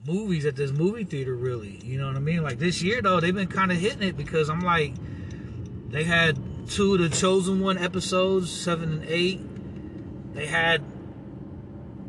movies 0.08 0.44
at 0.48 0.56
this 0.56 0.72
movie 0.72 1.04
theater, 1.04 1.36
really. 1.36 1.80
You 1.84 2.00
know 2.00 2.08
what 2.08 2.16
I 2.16 2.20
mean? 2.20 2.42
Like 2.42 2.58
this 2.58 2.82
year 2.82 3.00
though, 3.04 3.20
they've 3.20 3.36
been 3.36 3.48
kind 3.48 3.72
of 3.72 3.78
hitting 3.78 4.02
it 4.02 4.18
because 4.18 4.50
I'm 4.50 4.62
like 4.62 4.96
they 5.90 6.04
had 6.04 6.40
two 6.68 6.96
of 6.96 7.02
the 7.02 7.10
Chosen 7.10 7.60
One 7.60 7.78
episodes, 7.78 8.52
seven 8.52 8.92
and 8.92 9.06
eight. 9.06 9.40
They 10.34 10.48
had 10.48 10.84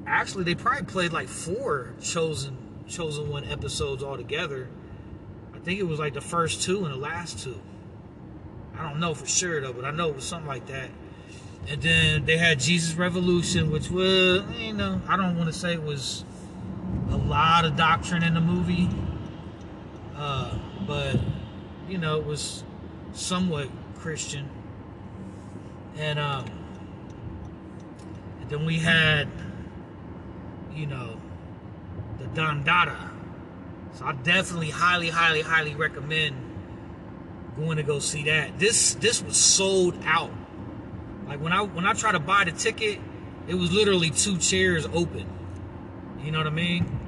actually 0.07 0.45
they 0.45 0.55
probably 0.55 0.87
played 0.87 1.13
like 1.13 1.29
four 1.29 1.93
Chosen 2.01 2.57
Chosen 2.89 3.29
One 3.29 3.45
episodes 3.45 4.03
altogether. 4.03 4.67
I 5.53 5.59
think 5.59 5.79
it 5.79 5.87
was 5.87 5.99
like 5.99 6.15
the 6.15 6.23
first 6.23 6.63
two 6.63 6.87
and 6.87 6.95
the 6.95 6.99
last 6.99 7.39
two. 7.41 7.61
I 8.75 8.89
don't 8.89 8.99
know 8.99 9.13
for 9.13 9.27
sure 9.27 9.61
though, 9.61 9.75
but 9.75 9.85
I 9.85 9.91
know 9.91 10.09
it 10.09 10.17
was 10.17 10.25
something 10.25 10.49
like 10.49 10.67
that. 10.69 10.89
And 11.69 11.81
then 11.83 12.25
they 12.25 12.37
had 12.37 12.59
Jesus 12.59 12.95
Revolution, 12.95 13.71
which 13.71 13.91
was 13.91 14.43
you 14.59 14.73
know 14.73 15.01
I 15.09 15.17
don't 15.17 15.37
want 15.37 15.53
to 15.53 15.59
say 15.59 15.75
it 15.75 15.83
was 15.83 16.25
a 17.11 17.17
lot 17.17 17.65
of 17.65 17.77
doctrine 17.77 18.23
in 18.23 18.35
the 18.35 18.41
movie, 18.41 18.89
uh, 20.17 20.59
but 20.87 21.17
you 21.89 21.99
know 21.99 22.19
it 22.19 22.27
was 22.27 22.65
somewhat 23.13 23.69
Christian. 23.97 24.49
And 25.97 26.19
um 26.19 26.47
and 28.41 28.51
then 28.51 28.65
we 28.65 28.79
had 28.79 29.29
you 30.75 30.87
know 30.87 31.21
the 32.19 32.25
Dandara. 32.27 33.11
So 33.95 34.07
I 34.07 34.13
definitely 34.13 34.71
highly, 34.71 35.09
highly, 35.09 35.43
highly 35.43 35.75
recommend 35.75 36.37
going 37.57 37.77
to 37.77 37.83
go 37.83 37.99
see 37.99 38.25
that. 38.25 38.59
This 38.59 38.95
this 38.95 39.23
was 39.23 39.37
sold 39.37 39.95
out. 40.05 40.31
Like 41.31 41.41
when 41.41 41.53
I 41.53 41.63
when 41.63 41.87
I 41.87 41.93
tried 41.93 42.13
to 42.13 42.19
buy 42.19 42.43
the 42.43 42.51
ticket, 42.51 42.99
it 43.47 43.55
was 43.55 43.73
literally 43.73 44.11
two 44.11 44.37
chairs 44.37 44.85
open. 44.87 45.29
You 46.25 46.33
know 46.33 46.39
what 46.39 46.49
I 46.49 46.51
mean? 46.51 46.99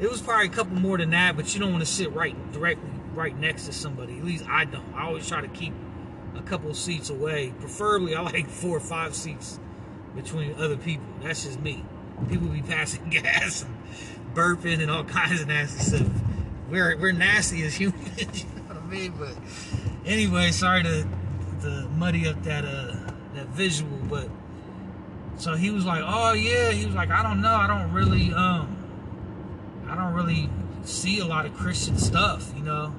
It 0.00 0.10
was 0.10 0.22
probably 0.22 0.46
a 0.46 0.50
couple 0.50 0.74
more 0.74 0.96
than 0.96 1.10
that, 1.10 1.36
but 1.36 1.52
you 1.52 1.60
don't 1.60 1.70
want 1.70 1.84
to 1.84 1.90
sit 1.90 2.14
right 2.14 2.34
directly 2.52 2.88
right 3.12 3.38
next 3.38 3.66
to 3.66 3.74
somebody. 3.74 4.16
At 4.16 4.24
least 4.24 4.46
I 4.48 4.64
don't. 4.64 4.90
I 4.94 5.04
always 5.04 5.28
try 5.28 5.42
to 5.42 5.48
keep 5.48 5.74
a 6.34 6.40
couple 6.40 6.72
seats 6.72 7.10
away. 7.10 7.52
Preferably, 7.60 8.16
I 8.16 8.22
like 8.22 8.48
four 8.48 8.74
or 8.78 8.80
five 8.80 9.14
seats 9.14 9.60
between 10.14 10.54
other 10.54 10.78
people. 10.78 11.04
That's 11.22 11.44
just 11.44 11.60
me. 11.60 11.84
People 12.30 12.48
be 12.48 12.62
passing 12.62 13.06
gas 13.10 13.64
and 13.64 13.76
burping 14.34 14.80
and 14.80 14.90
all 14.90 15.04
kinds 15.04 15.42
of 15.42 15.48
nasty 15.48 15.78
stuff. 15.80 16.08
We're 16.70 16.96
we're 16.96 17.12
nasty 17.12 17.66
as 17.66 17.74
humans, 17.74 18.16
you 18.18 18.48
know 18.56 18.62
what 18.62 18.78
I 18.78 18.86
mean? 18.86 19.12
But 19.18 19.36
anyway, 20.06 20.52
sorry 20.52 20.84
to 20.84 21.06
to 21.60 21.88
muddy 21.98 22.26
up 22.26 22.42
that 22.44 22.64
uh 22.64 22.95
visual, 23.56 23.98
but 24.08 24.28
so 25.36 25.54
he 25.54 25.70
was 25.70 25.84
like, 25.84 26.02
"Oh 26.04 26.32
yeah," 26.32 26.70
he 26.70 26.86
was 26.86 26.94
like, 26.94 27.10
"I 27.10 27.22
don't 27.22 27.40
know, 27.40 27.54
I 27.54 27.66
don't 27.66 27.92
really 27.92 28.32
um 28.32 28.76
I 29.88 29.94
don't 29.94 30.14
really 30.14 30.50
see 30.84 31.18
a 31.20 31.26
lot 31.26 31.46
of 31.46 31.54
Christian 31.54 31.98
stuff, 31.98 32.52
you 32.56 32.62
know." 32.62 32.92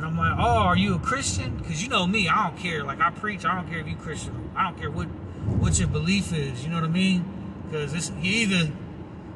And 0.00 0.06
I'm 0.06 0.16
like, 0.16 0.32
oh, 0.38 0.62
are 0.62 0.78
you 0.78 0.94
a 0.94 0.98
Christian? 0.98 1.58
Because 1.58 1.82
you 1.82 1.90
know 1.90 2.06
me, 2.06 2.26
I 2.26 2.48
don't 2.48 2.58
care. 2.58 2.82
Like 2.84 3.02
I 3.02 3.10
preach, 3.10 3.44
I 3.44 3.54
don't 3.54 3.68
care 3.68 3.80
if 3.80 3.86
you 3.86 3.96
Christian. 3.96 4.50
I 4.56 4.64
don't 4.64 4.78
care 4.80 4.90
what 4.90 5.04
what 5.04 5.78
your 5.78 5.88
belief 5.88 6.32
is. 6.32 6.64
You 6.64 6.70
know 6.70 6.76
what 6.76 6.84
I 6.84 6.88
mean? 6.88 7.22
Because 7.66 7.92
it's 7.92 8.10
you 8.22 8.46
either 8.46 8.72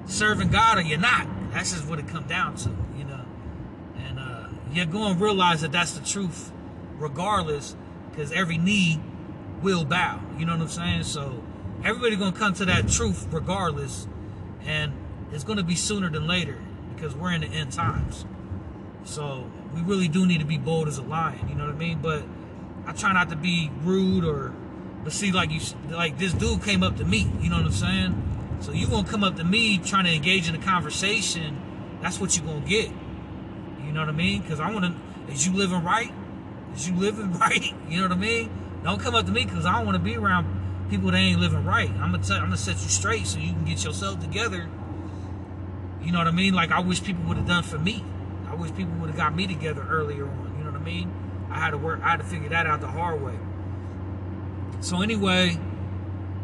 serving 0.06 0.48
God 0.48 0.78
or 0.78 0.80
you're 0.80 0.98
not. 0.98 1.28
That's 1.52 1.72
just 1.72 1.86
what 1.86 1.98
it 1.98 2.08
comes 2.08 2.28
down 2.28 2.56
to, 2.56 2.70
you 2.96 3.04
know. 3.04 3.26
And 4.06 4.18
uh, 4.18 4.48
you're 4.72 4.86
going 4.86 5.18
to 5.18 5.22
realize 5.22 5.60
that 5.60 5.72
that's 5.72 5.92
the 5.92 6.04
truth, 6.04 6.50
regardless, 6.96 7.76
because 8.10 8.32
every 8.32 8.56
knee 8.56 9.00
will 9.64 9.84
bow. 9.84 10.20
You 10.38 10.44
know 10.44 10.52
what 10.52 10.60
I'm 10.60 10.68
saying? 10.68 11.04
So 11.04 11.42
everybody 11.82 12.14
gonna 12.16 12.36
come 12.36 12.52
to 12.54 12.66
that 12.66 12.88
truth 12.88 13.26
regardless, 13.32 14.06
and 14.64 14.92
it's 15.32 15.42
gonna 15.42 15.64
be 15.64 15.74
sooner 15.74 16.10
than 16.10 16.26
later 16.26 16.58
because 16.94 17.16
we're 17.16 17.32
in 17.32 17.40
the 17.40 17.48
end 17.48 17.72
times. 17.72 18.26
So 19.04 19.50
we 19.74 19.80
really 19.80 20.06
do 20.06 20.26
need 20.26 20.40
to 20.40 20.46
be 20.46 20.58
bold 20.58 20.86
as 20.86 20.98
a 20.98 21.02
lion. 21.02 21.48
You 21.48 21.54
know 21.54 21.64
what 21.64 21.74
I 21.74 21.78
mean? 21.78 22.00
But 22.00 22.22
I 22.86 22.92
try 22.92 23.12
not 23.12 23.30
to 23.30 23.36
be 23.36 23.70
rude 23.82 24.24
or, 24.24 24.52
but 25.02 25.12
see, 25.12 25.32
like 25.32 25.50
you, 25.50 25.60
like 25.90 26.18
this 26.18 26.34
dude 26.34 26.62
came 26.62 26.82
up 26.82 26.98
to 26.98 27.04
me. 27.04 27.30
You 27.40 27.48
know 27.48 27.56
what 27.56 27.66
I'm 27.66 27.72
saying? 27.72 28.58
So 28.60 28.72
you 28.72 28.86
gonna 28.86 29.08
come 29.08 29.24
up 29.24 29.36
to 29.36 29.44
me 29.44 29.78
trying 29.78 30.04
to 30.04 30.14
engage 30.14 30.48
in 30.48 30.54
a 30.54 30.62
conversation? 30.62 31.60
That's 32.02 32.20
what 32.20 32.36
you 32.36 32.42
gonna 32.42 32.60
get. 32.60 32.90
You 33.82 33.92
know 33.92 34.00
what 34.00 34.10
I 34.10 34.12
mean? 34.12 34.42
Because 34.42 34.60
I 34.60 34.70
want 34.70 34.84
to. 34.84 35.32
Is 35.32 35.46
you 35.46 35.54
living 35.54 35.82
right? 35.82 36.12
Is 36.74 36.86
you 36.86 36.94
living 36.96 37.32
right? 37.38 37.74
You 37.88 38.02
know 38.02 38.08
what 38.08 38.12
I 38.12 38.20
mean? 38.20 38.50
Don't 38.84 39.00
come 39.00 39.14
up 39.14 39.26
to 39.26 39.32
me 39.32 39.44
because 39.44 39.66
I 39.66 39.72
don't 39.72 39.86
want 39.86 39.96
to 39.96 40.02
be 40.02 40.16
around 40.16 40.88
people 40.90 41.10
that 41.10 41.16
ain't 41.16 41.40
living 41.40 41.64
right. 41.64 41.90
I'm 41.90 42.12
gonna 42.12 42.22
tell, 42.22 42.36
I'm 42.36 42.44
gonna 42.44 42.56
set 42.56 42.76
you 42.76 42.88
straight 42.88 43.26
so 43.26 43.38
you 43.38 43.52
can 43.52 43.64
get 43.64 43.82
yourself 43.82 44.20
together. 44.20 44.68
You 46.02 46.12
know 46.12 46.18
what 46.18 46.28
I 46.28 46.32
mean? 46.32 46.54
Like 46.54 46.70
I 46.70 46.80
wish 46.80 47.02
people 47.02 47.24
would 47.24 47.38
have 47.38 47.48
done 47.48 47.62
for 47.62 47.78
me. 47.78 48.04
I 48.46 48.54
wish 48.54 48.74
people 48.74 48.92
would 49.00 49.08
have 49.08 49.16
got 49.16 49.34
me 49.34 49.46
together 49.46 49.84
earlier 49.88 50.28
on. 50.28 50.54
You 50.58 50.64
know 50.64 50.70
what 50.70 50.80
I 50.80 50.84
mean? 50.84 51.10
I 51.50 51.58
had 51.58 51.70
to 51.70 51.78
work. 51.78 52.00
I 52.02 52.10
had 52.10 52.20
to 52.20 52.26
figure 52.26 52.50
that 52.50 52.66
out 52.66 52.80
the 52.80 52.86
hard 52.86 53.22
way. 53.22 53.38
So 54.80 55.00
anyway, 55.00 55.58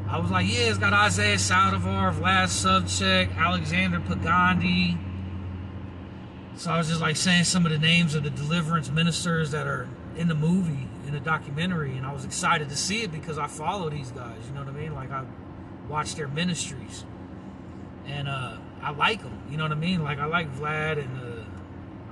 I 0.09 0.19
was 0.19 0.31
like, 0.31 0.47
yeah, 0.49 0.71
it's 0.71 0.79
got 0.79 0.93
Isaiah 0.93 1.37
Saldivar, 1.37 2.13
Vlad 2.15 2.49
Savchuk, 2.49 3.37
Alexander 3.37 4.01
Pagani. 4.01 4.99
So 6.57 6.71
I 6.71 6.79
was 6.79 6.89
just 6.89 7.01
like 7.01 7.17
saying 7.17 7.45
some 7.45 7.65
of 7.65 7.73
the 7.73 7.79
names 7.79 8.15
of 8.15 8.25
the 8.25 8.31
deliverance 8.31 8.91
ministers 8.91 9.51
that 9.51 9.67
are 9.67 9.89
in 10.17 10.29
the 10.29 10.35
movie, 10.35 10.89
in 11.11 11.15
the 11.15 11.21
documentary, 11.21 11.97
and 11.97 12.07
I 12.07 12.13
was 12.13 12.25
excited 12.25 12.69
to 12.69 12.77
see 12.77 13.03
it 13.03 13.13
because 13.13 13.39
I 13.39 13.47
follow 13.47 13.91
these 13.91 14.11
guys. 14.11 14.39
You 14.47 14.55
know 14.55 14.61
what 14.61 14.75
I 14.75 14.79
mean? 14.79 14.95
Like 14.95 15.11
I 15.11 15.25
watch 15.89 16.15
their 16.15 16.29
ministries, 16.29 17.05
and 18.07 18.29
uh, 18.29 18.57
I 18.83 18.91
like 18.93 19.23
them. 19.23 19.39
You 19.51 19.57
know 19.57 19.65
what 19.65 19.73
I 19.73 19.77
mean? 19.77 20.03
Like 20.03 20.19
I 20.19 20.27
like 20.27 20.55
Vlad 20.57 20.99
and. 20.99 21.19
Uh, 21.19 21.45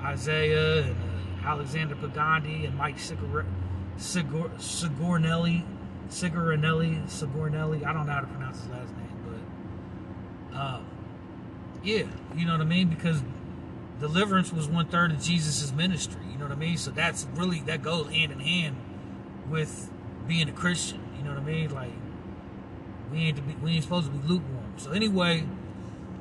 Isaiah 0.02 0.84
and 0.84 0.96
uh, 0.96 1.48
Alexander 1.48 1.94
Pagani 1.96 2.66
and 2.66 2.76
Mike 2.76 2.98
Sigur, 2.98 3.44
Sigur, 3.98 4.50
Sigornelli. 4.58 5.64
I 6.10 7.92
don't 7.92 8.06
know 8.06 8.12
how 8.12 8.20
to 8.20 8.26
pronounce 8.26 8.60
his 8.60 8.68
last 8.70 8.96
name, 8.96 9.40
but 10.52 10.58
um, 10.58 10.86
yeah, 11.82 12.04
you 12.34 12.46
know 12.46 12.52
what 12.52 12.62
I 12.62 12.64
mean? 12.64 12.88
Because 12.88 13.22
deliverance 14.00 14.52
was 14.52 14.68
one 14.68 14.86
third 14.86 15.12
of 15.12 15.20
Jesus's 15.20 15.72
ministry. 15.72 16.22
You 16.30 16.38
know 16.38 16.44
what 16.44 16.52
I 16.52 16.58
mean? 16.58 16.78
So 16.78 16.90
that's 16.90 17.26
really 17.34 17.60
that 17.62 17.82
goes 17.82 18.10
hand 18.10 18.32
in 18.32 18.40
hand 18.40 18.76
with 19.50 19.90
being 20.26 20.48
a 20.48 20.52
Christian. 20.52 21.00
You 21.16 21.24
know 21.24 21.30
what 21.30 21.40
I 21.40 21.44
mean? 21.44 21.70
Like 21.70 21.92
we 23.10 23.18
ain't 23.18 23.36
to 23.36 23.42
be, 23.42 23.54
we 23.54 23.72
ain't 23.72 23.84
supposed 23.84 24.06
to 24.06 24.12
be 24.12 24.28
lukewarm. 24.28 24.74
So 24.76 24.92
anyway, 24.92 25.44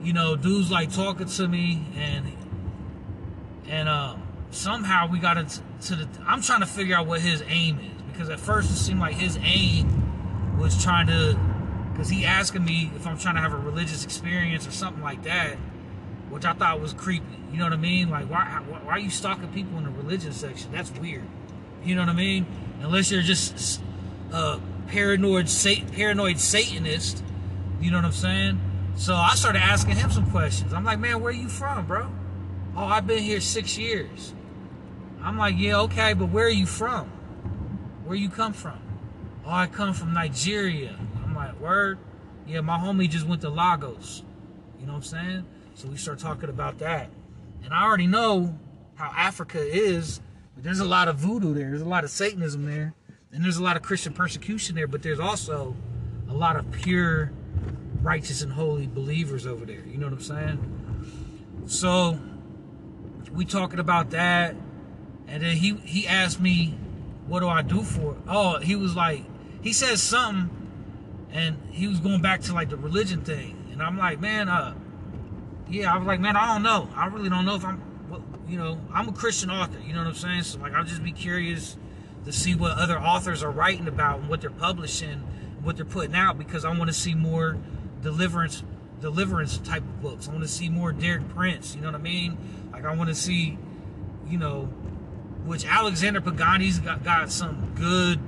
you 0.01 0.13
know, 0.13 0.35
dudes 0.35 0.71
like 0.71 0.91
talking 0.91 1.27
to 1.27 1.47
me 1.47 1.85
and 1.95 2.31
and 3.67 3.89
um 3.89 4.23
somehow 4.51 5.07
we 5.07 5.19
got 5.19 5.37
into 5.37 5.61
to 5.81 5.95
the 5.95 6.07
I'm 6.25 6.41
trying 6.41 6.61
to 6.61 6.65
figure 6.65 6.95
out 6.95 7.05
what 7.07 7.21
his 7.21 7.43
aim 7.47 7.79
is 7.79 8.01
because 8.11 8.29
at 8.29 8.39
first 8.39 8.71
it 8.71 8.75
seemed 8.75 8.99
like 8.99 9.15
his 9.15 9.37
aim 9.43 10.57
was 10.57 10.81
trying 10.81 11.07
to 11.07 11.37
because 11.91 12.09
he 12.09 12.25
asking 12.25 12.63
me 12.63 12.91
if 12.95 13.05
I'm 13.05 13.17
trying 13.17 13.35
to 13.35 13.41
have 13.41 13.53
a 13.53 13.57
religious 13.57 14.03
experience 14.03 14.67
or 14.67 14.71
something 14.71 15.03
like 15.03 15.23
that, 15.23 15.55
which 16.29 16.45
I 16.45 16.53
thought 16.53 16.79
was 16.79 16.93
creepy. 16.93 17.25
You 17.51 17.57
know 17.57 17.65
what 17.65 17.73
I 17.73 17.77
mean? 17.77 18.09
Like 18.09 18.29
why 18.29 18.45
why 18.69 18.93
are 18.93 18.99
you 18.99 19.09
stalking 19.09 19.49
people 19.49 19.77
in 19.77 19.83
the 19.83 19.91
religion 19.91 20.31
section? 20.31 20.71
That's 20.71 20.91
weird. 20.91 21.27
You 21.83 21.95
know 21.95 22.01
what 22.01 22.09
I 22.09 22.13
mean? 22.13 22.45
Unless 22.81 23.11
you're 23.11 23.21
just 23.21 23.81
a 24.31 24.59
paranoid 24.87 25.49
paranoid 25.93 26.39
Satanist. 26.39 27.23
You 27.79 27.91
know 27.91 27.97
what 27.97 28.05
I'm 28.05 28.11
saying? 28.11 28.59
So 28.95 29.13
I 29.15 29.35
started 29.35 29.61
asking 29.61 29.95
him 29.95 30.11
some 30.11 30.29
questions. 30.31 30.73
I'm 30.73 30.83
like, 30.83 30.99
man, 30.99 31.21
where 31.21 31.31
are 31.31 31.35
you 31.35 31.49
from, 31.49 31.85
bro? 31.85 32.09
Oh, 32.75 32.85
I've 32.85 33.05
been 33.05 33.23
here 33.23 33.39
six 33.41 33.77
years. 33.77 34.33
I'm 35.21 35.37
like, 35.37 35.55
yeah, 35.57 35.79
okay, 35.81 36.13
but 36.13 36.29
where 36.29 36.45
are 36.45 36.49
you 36.49 36.65
from? 36.65 37.07
Where 38.05 38.17
you 38.17 38.29
come 38.29 38.53
from? 38.53 38.79
Oh, 39.45 39.51
I 39.51 39.67
come 39.67 39.93
from 39.93 40.13
Nigeria. 40.13 40.97
I'm 41.23 41.35
like, 41.35 41.59
word? 41.59 41.99
Yeah, 42.47 42.61
my 42.61 42.77
homie 42.77 43.09
just 43.09 43.27
went 43.27 43.41
to 43.41 43.49
Lagos. 43.49 44.23
You 44.79 44.85
know 44.85 44.93
what 44.93 44.97
I'm 44.97 45.03
saying? 45.03 45.45
So 45.75 45.87
we 45.89 45.97
start 45.97 46.19
talking 46.19 46.49
about 46.49 46.79
that. 46.79 47.09
And 47.63 47.73
I 47.73 47.83
already 47.83 48.07
know 48.07 48.57
how 48.95 49.11
Africa 49.15 49.59
is. 49.59 50.21
There's 50.57 50.79
a 50.79 50.85
lot 50.85 51.07
of 51.07 51.17
voodoo 51.17 51.53
there. 51.53 51.69
There's 51.69 51.81
a 51.81 51.85
lot 51.85 52.03
of 52.03 52.09
Satanism 52.09 52.65
there. 52.65 52.93
And 53.31 53.43
there's 53.43 53.57
a 53.57 53.63
lot 53.63 53.75
of 53.75 53.83
Christian 53.83 54.13
persecution 54.13 54.75
there. 54.75 54.87
But 54.87 55.03
there's 55.03 55.19
also 55.19 55.75
a 56.29 56.33
lot 56.33 56.55
of 56.55 56.71
pure, 56.71 57.31
righteous, 58.01 58.41
and 58.41 58.51
holy 58.51 58.87
believers 58.87 59.45
over 59.45 59.65
there. 59.65 59.83
You 59.85 59.97
know 59.97 60.07
what 60.07 60.13
I'm 60.13 60.21
saying? 60.21 61.63
So 61.67 62.19
we 63.31 63.45
talking 63.45 63.79
about 63.79 64.11
that. 64.11 64.55
And 65.27 65.43
then 65.43 65.57
he 65.57 65.75
he 65.75 66.07
asked 66.07 66.39
me, 66.39 66.77
"What 67.27 67.41
do 67.41 67.49
I 67.49 67.61
do 67.61 67.83
for 67.83 68.13
it?" 68.13 68.19
Oh, 68.27 68.59
he 68.59 68.77
was 68.77 68.95
like, 68.95 69.25
he 69.61 69.73
said 69.73 69.99
something, 69.99 70.49
and 71.31 71.57
he 71.69 71.87
was 71.87 71.99
going 71.99 72.21
back 72.21 72.41
to 72.43 72.53
like 72.53 72.69
the 72.69 72.77
religion 72.77 73.21
thing, 73.21 73.67
and 73.73 73.81
I'm 73.81 73.97
like, 73.97 74.21
man, 74.21 74.47
uh, 74.47 74.73
yeah, 75.69 75.93
I 75.93 75.97
was 75.97 76.07
like, 76.07 76.19
man, 76.19 76.35
I 76.35 76.53
don't 76.53 76.63
know. 76.63 76.89
I 76.95 77.07
really 77.07 77.29
don't 77.29 77.45
know 77.45 77.55
if 77.55 77.65
I'm, 77.65 77.81
you 78.47 78.57
know, 78.57 78.79
I'm 78.93 79.09
a 79.09 79.13
Christian 79.13 79.51
author. 79.51 79.79
You 79.85 79.93
know 79.93 79.99
what 79.99 80.07
I'm 80.07 80.15
saying? 80.15 80.43
So 80.43 80.59
like, 80.59 80.73
I'll 80.73 80.83
just 80.83 81.03
be 81.03 81.11
curious 81.11 81.77
to 82.25 82.31
see 82.31 82.55
what 82.55 82.77
other 82.77 82.99
authors 82.99 83.43
are 83.43 83.51
writing 83.51 83.87
about 83.87 84.19
and 84.19 84.29
what 84.29 84.41
they're 84.41 84.49
publishing, 84.49 85.19
what 85.61 85.75
they're 85.75 85.85
putting 85.85 86.15
out, 86.15 86.37
because 86.37 86.65
I 86.65 86.69
want 86.69 86.87
to 86.87 86.93
see 86.93 87.15
more 87.15 87.57
deliverance 88.01 88.63
deliverance 88.99 89.59
type 89.59 89.83
of 89.83 90.01
books. 90.01 90.27
I 90.27 90.31
want 90.31 90.43
to 90.43 90.49
see 90.49 90.69
more 90.69 90.91
Derek 90.91 91.29
Prince. 91.29 91.75
You 91.75 91.81
know 91.81 91.87
what 91.87 91.95
I 91.95 91.99
mean? 91.99 92.37
Like 92.71 92.85
I 92.85 92.95
want 92.95 93.09
to 93.09 93.15
see, 93.15 93.57
you 94.27 94.37
know, 94.37 94.63
which 95.45 95.65
Alexander 95.65 96.19
Pagani's 96.19 96.79
got, 96.79 97.03
got 97.03 97.31
some 97.31 97.73
good 97.75 98.19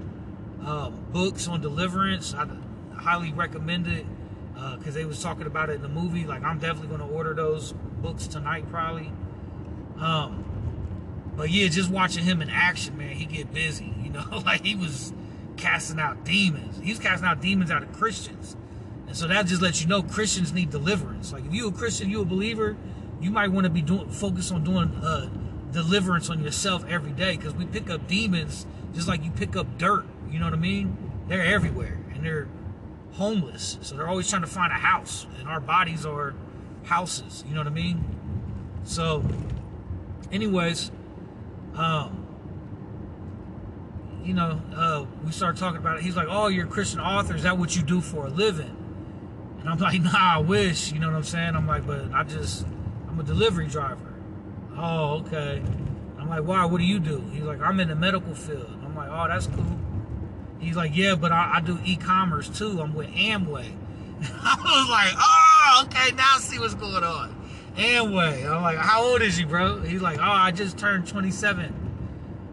um, 0.66 1.06
books 1.12 1.48
on 1.48 1.62
deliverance. 1.62 2.34
I 2.34 2.48
highly 2.96 3.34
recommend 3.34 3.88
it 3.88 4.06
because 4.54 4.96
uh, 4.96 5.00
they 5.00 5.06
was 5.06 5.22
talking 5.22 5.48
about 5.48 5.70
it 5.70 5.74
in 5.74 5.82
the 5.82 5.90
movie. 5.90 6.26
Like 6.26 6.44
I'm 6.44 6.60
definitely 6.60 6.96
going 6.96 7.08
to 7.10 7.16
order 7.16 7.34
those 7.34 7.74
books 8.02 8.28
tonight, 8.28 8.70
probably. 8.70 9.12
Um, 10.00 10.46
but 11.36 11.50
yeah, 11.50 11.68
just 11.68 11.90
watching 11.90 12.24
him 12.24 12.42
in 12.42 12.50
action, 12.50 12.98
man, 12.98 13.16
he 13.16 13.26
get 13.26 13.54
busy. 13.54 13.94
You 14.10 14.16
know, 14.16 14.42
like 14.44 14.66
he 14.66 14.74
was 14.74 15.14
casting 15.56 16.00
out 16.00 16.26
demons. 16.26 16.80
He 16.82 16.90
was 16.90 16.98
casting 16.98 17.28
out 17.28 17.42
demons 17.42 17.70
out 17.70 17.84
of 17.84 17.94
Christians, 17.94 18.58
and 19.06 19.16
so 19.16 19.28
that 19.28 19.46
just 19.46 19.62
lets 19.62 19.84
you 19.84 19.88
know 19.88 20.02
Christians 20.02 20.52
need 20.52 20.72
deliverance. 20.72 21.32
Like 21.32 21.46
if 21.46 21.54
you 21.54 21.68
a 21.68 21.72
Christian, 21.72 22.10
you 22.10 22.22
a 22.22 22.26
believer, 22.26 22.76
you 23.22 23.30
might 23.30 23.52
want 23.52 23.66
to 23.66 23.70
be 23.70 23.84
doing 23.84 24.10
focus 24.10 24.52
on 24.52 24.64
doing 24.64 24.96
uh, 25.04 25.30
deliverance 25.72 26.28
on 26.32 26.44
yourself 26.44 26.84
every 26.90 27.12
day 27.12 27.38
because 27.38 27.54
we 27.54 27.66
pick 27.66 27.88
up 27.92 28.08
demons 28.08 28.66
just 28.96 29.08
like 29.08 29.24
you 29.24 29.30
pick 29.30 29.56
up 29.56 29.78
dirt. 29.78 30.06
You 30.32 30.40
know 30.40 30.46
what 30.46 30.56
I 30.56 30.58
mean? 30.58 30.98
They're 31.28 31.46
everywhere 31.46 32.00
and 32.14 32.26
they're 32.26 32.48
homeless. 33.14 33.78
So 33.82 33.96
they're 33.96 34.08
always 34.08 34.30
trying 34.30 34.42
to 34.42 34.48
find 34.48 34.72
a 34.72 34.76
house. 34.76 35.26
And 35.40 35.48
our 35.48 35.60
bodies 35.60 36.06
are 36.06 36.34
houses. 36.84 37.44
You 37.48 37.54
know 37.54 37.62
what 37.62 37.68
I 37.68 37.72
mean? 37.72 38.04
So, 38.84 39.24
anyways, 40.32 40.92
um, 41.76 42.26
you 44.24 44.34
know, 44.34 44.62
uh, 44.76 45.06
we 45.26 45.32
started 45.32 45.60
talking 45.60 45.78
about 45.78 45.98
it. 45.98 46.04
He's 46.04 46.16
like, 46.16 46.28
Oh, 46.30 46.48
you're 46.48 46.66
a 46.66 46.70
Christian 46.70 47.00
author. 47.00 47.36
Is 47.36 47.44
that 47.44 47.58
what 47.58 47.76
you 47.76 47.82
do 47.82 48.02
for 48.02 48.28
a 48.28 48.30
living? 48.30 48.76
And 49.60 49.70
I'm 49.70 49.78
like, 49.80 50.02
Nah, 50.02 50.36
I 50.36 50.38
wish. 50.40 50.92
You 50.92 51.00
know 51.00 51.08
what 51.08 51.16
I'm 51.16 51.24
saying? 51.24 51.56
I'm 51.56 51.68
like, 51.68 51.88
But 51.88 52.12
I 52.14 52.24
just, 52.24 52.66
I'm 53.08 53.20
a 53.20 53.24
delivery 53.24 53.68
driver. 53.68 54.14
Oh, 54.78 55.22
okay. 55.26 55.62
I'm 56.18 56.30
like, 56.30 56.44
why? 56.44 56.66
What 56.66 56.80
do 56.80 56.86
you 56.86 57.00
do? 57.00 57.24
He's 57.32 57.44
like, 57.44 57.62
I'm 57.62 57.80
in 57.80 57.90
the 57.90 57.96
medical 57.96 58.34
field. 58.36 58.70
I'm 58.84 58.96
like, 58.96 59.10
oh, 59.12 59.28
that's 59.28 59.48
cool. 59.48 59.80
He's 60.60 60.76
like, 60.76 60.96
yeah, 60.96 61.16
but 61.16 61.32
I, 61.32 61.56
I 61.56 61.62
do 61.62 61.80
e-commerce 61.86 62.50
too. 62.50 62.80
I'm 62.82 62.94
with 62.94 63.08
Amway. 63.10 63.72
I 64.22 64.56
was 64.62 64.90
like, 64.90 65.14
oh, 65.18 65.84
okay, 65.86 66.16
now 66.16 66.36
I 66.36 66.40
see 66.40 66.60
what's 66.60 66.76
going 66.76 67.04
on. 67.04 67.36
Amway. 67.80 68.46
I'm 68.46 68.62
like, 68.62 68.78
how 68.78 69.04
old 69.04 69.22
is 69.22 69.40
you, 69.40 69.48
bro? 69.48 69.80
He's 69.82 70.02
like, 70.02 70.20
oh, 70.20 70.24
I 70.24 70.52
just 70.52 70.78
turned 70.78 71.08
27. 71.08 71.66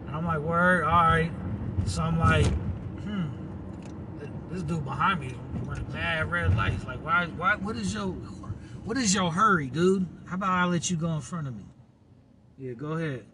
And 0.07 0.15
I'm 0.15 0.25
like, 0.25 0.39
word, 0.39 0.85
all 0.85 0.91
right. 0.91 1.31
So 1.85 2.01
I'm 2.01 2.17
like, 2.17 2.45
hmm, 3.03 3.27
this 4.49 4.63
dude 4.63 4.85
behind 4.85 5.19
me 5.19 5.35
running 5.65 5.91
mad 5.91 6.31
red 6.31 6.55
lights. 6.55 6.85
Like, 6.85 7.03
why, 7.03 7.25
why, 7.25 7.55
what 7.57 7.75
is 7.75 7.93
your, 7.93 8.07
what 8.85 8.97
is 8.97 9.13
your 9.13 9.31
hurry, 9.31 9.67
dude? 9.67 10.07
How 10.25 10.35
about 10.35 10.49
I 10.49 10.65
let 10.65 10.89
you 10.89 10.95
go 10.95 11.11
in 11.13 11.21
front 11.21 11.47
of 11.47 11.55
me? 11.55 11.65
Yeah, 12.57 12.73
go 12.73 12.93
ahead. 12.93 13.25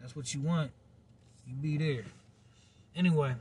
That's 0.00 0.16
what 0.16 0.34
you 0.34 0.40
want. 0.40 0.72
You 1.46 1.54
be 1.54 1.76
there. 1.78 2.04
Anyway. 2.96 3.34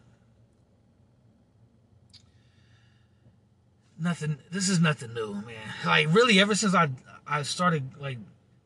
Nothing 3.97 4.37
this 4.51 4.67
is 4.67 4.81
nothing 4.81 5.13
new, 5.13 5.35
man. 5.35 5.55
Like 5.85 6.13
really 6.13 6.39
ever 6.41 6.53
since 6.53 6.75
I 6.75 6.89
I 7.27 7.43
started 7.43 7.91
like 7.99 8.17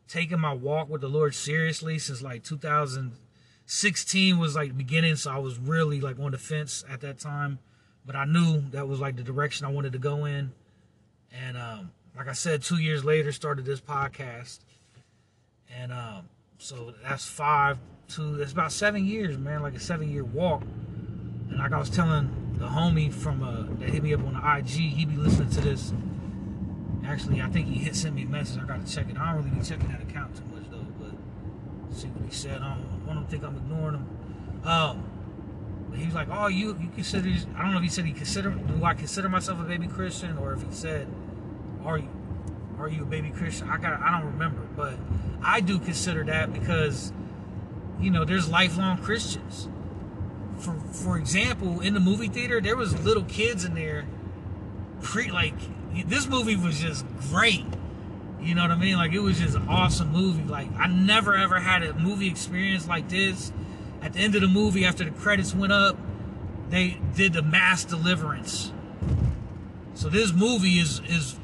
taking 0.07 0.39
my 0.39 0.53
walk 0.53 0.89
with 0.89 1.01
the 1.01 1.07
Lord 1.07 1.35
seriously 1.35 1.99
since 1.99 2.21
like 2.21 2.43
2016 2.43 4.37
was 4.37 4.55
like 4.55 4.77
beginning, 4.77 5.15
so 5.15 5.31
I 5.31 5.37
was 5.37 5.57
really 5.57 6.01
like 6.01 6.19
on 6.19 6.31
the 6.31 6.37
fence 6.37 6.83
at 6.89 7.01
that 7.01 7.19
time. 7.19 7.59
But 8.05 8.15
I 8.15 8.25
knew 8.25 8.63
that 8.71 8.87
was 8.87 8.99
like 8.99 9.15
the 9.15 9.23
direction 9.23 9.65
I 9.65 9.71
wanted 9.71 9.93
to 9.93 9.99
go 9.99 10.25
in. 10.25 10.51
And 11.31 11.57
um, 11.57 11.91
like 12.17 12.27
I 12.27 12.33
said, 12.33 12.63
two 12.63 12.77
years 12.77 13.05
later 13.05 13.31
started 13.31 13.65
this 13.65 13.81
podcast 13.81 14.59
and 15.77 15.91
um, 15.91 16.29
so 16.57 16.93
that's 17.03 17.25
five 17.25 17.77
to 18.09 18.37
that's 18.37 18.51
about 18.51 18.71
seven 18.71 19.05
years, 19.05 19.37
man, 19.37 19.61
like 19.61 19.75
a 19.75 19.79
seven 19.79 20.09
year 20.09 20.23
walk. 20.23 20.63
And 21.49 21.57
like 21.59 21.71
I 21.71 21.77
was 21.77 21.89
telling 21.89 22.55
the 22.57 22.67
homie 22.67 23.13
from 23.13 23.43
uh, 23.43 23.63
that 23.79 23.89
hit 23.89 24.03
me 24.03 24.13
up 24.13 24.21
on 24.25 24.33
the 24.33 24.57
IG, 24.57 24.93
he 24.93 25.05
be 25.05 25.15
listening 25.15 25.49
to 25.51 25.61
this. 25.61 25.93
Actually, 27.09 27.41
I 27.41 27.49
think 27.49 27.67
he 27.67 27.79
hit 27.79 27.95
sent 27.95 28.13
me 28.13 28.21
a 28.21 28.27
message. 28.27 28.61
I 28.61 28.67
gotta 28.67 28.85
check 28.85 29.09
it. 29.09 29.17
I 29.17 29.33
don't 29.33 29.43
really 29.43 29.57
be 29.57 29.65
checking 29.65 29.87
that 29.89 30.01
account 30.01 30.35
too 30.35 30.43
much 30.53 30.69
though, 30.69 30.85
but 30.99 31.95
see 31.95 32.07
what 32.09 32.23
he 32.23 32.31
said. 32.31 32.61
I 32.61 32.75
don't, 32.75 33.09
I 33.09 33.13
don't 33.15 33.27
think 33.27 33.43
I'm 33.43 33.55
ignoring 33.55 33.95
him. 33.95 34.07
Um, 34.63 35.03
but 35.89 35.97
he 35.97 36.05
was 36.05 36.13
like, 36.13 36.27
"Oh, 36.31 36.45
you 36.45 36.77
you 36.79 36.89
consider?" 36.93 37.27
I 37.57 37.63
don't 37.63 37.71
know 37.71 37.77
if 37.77 37.83
he 37.83 37.89
said 37.89 38.05
he 38.05 38.13
consider. 38.13 38.51
Do 38.51 38.83
I 38.83 38.93
consider 38.93 39.27
myself 39.27 39.59
a 39.59 39.63
baby 39.63 39.87
Christian, 39.87 40.37
or 40.37 40.53
if 40.53 40.61
he 40.61 40.71
said, 40.71 41.07
"Are 41.83 41.97
you 41.97 42.09
are 42.77 42.87
you 42.87 43.01
a 43.01 43.05
baby 43.05 43.31
Christian? 43.31 43.71
I 43.71 43.77
got 43.77 43.99
I 44.01 44.19
don't 44.19 44.31
remember, 44.31 44.61
but 44.75 44.93
I 45.41 45.61
do 45.61 45.79
consider 45.79 46.23
that 46.25 46.53
because 46.53 47.11
you 47.99 48.11
know 48.11 48.23
there's 48.23 48.47
lifelong 48.47 48.99
Christians. 48.99 49.67
For 50.59 50.75
for 50.75 51.17
example, 51.17 51.79
in 51.79 51.95
the 51.95 51.99
movie 51.99 52.27
theater, 52.27 52.61
there 52.61 52.75
was 52.75 53.03
little 53.03 53.23
kids 53.23 53.65
in 53.65 53.73
there. 53.73 54.05
Pre 55.01 55.31
like 55.31 55.55
this 56.05 56.27
movie 56.27 56.55
was 56.55 56.79
just 56.79 57.05
great. 57.29 57.65
You 58.41 58.55
know 58.55 58.61
what 58.61 58.71
I 58.71 58.75
mean? 58.75 58.95
Like 58.95 59.13
it 59.13 59.19
was 59.19 59.39
just 59.39 59.55
an 59.55 59.67
awesome 59.67 60.11
movie. 60.11 60.43
Like 60.43 60.69
I 60.77 60.87
never 60.87 61.35
ever 61.35 61.59
had 61.59 61.83
a 61.83 61.93
movie 61.93 62.27
experience 62.27 62.87
like 62.87 63.09
this. 63.09 63.51
At 64.01 64.13
the 64.13 64.19
end 64.19 64.35
of 64.35 64.41
the 64.41 64.47
movie, 64.47 64.85
after 64.85 65.03
the 65.03 65.11
credits 65.11 65.53
went 65.53 65.73
up, 65.73 65.97
they 66.69 66.99
did 67.15 67.33
the 67.33 67.41
mass 67.41 67.83
deliverance. 67.83 68.71
So 69.93 70.09
this 70.09 70.31
movie 70.31 70.79
is 70.79 71.01
is 71.07 71.37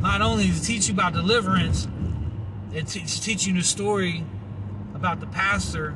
not 0.00 0.20
only 0.22 0.48
to 0.48 0.62
teach 0.62 0.88
you 0.88 0.94
about 0.94 1.12
deliverance, 1.12 1.86
it's 2.72 3.20
teaching 3.20 3.54
the 3.54 3.62
story 3.62 4.24
about 4.94 5.20
the 5.20 5.26
pastor 5.26 5.94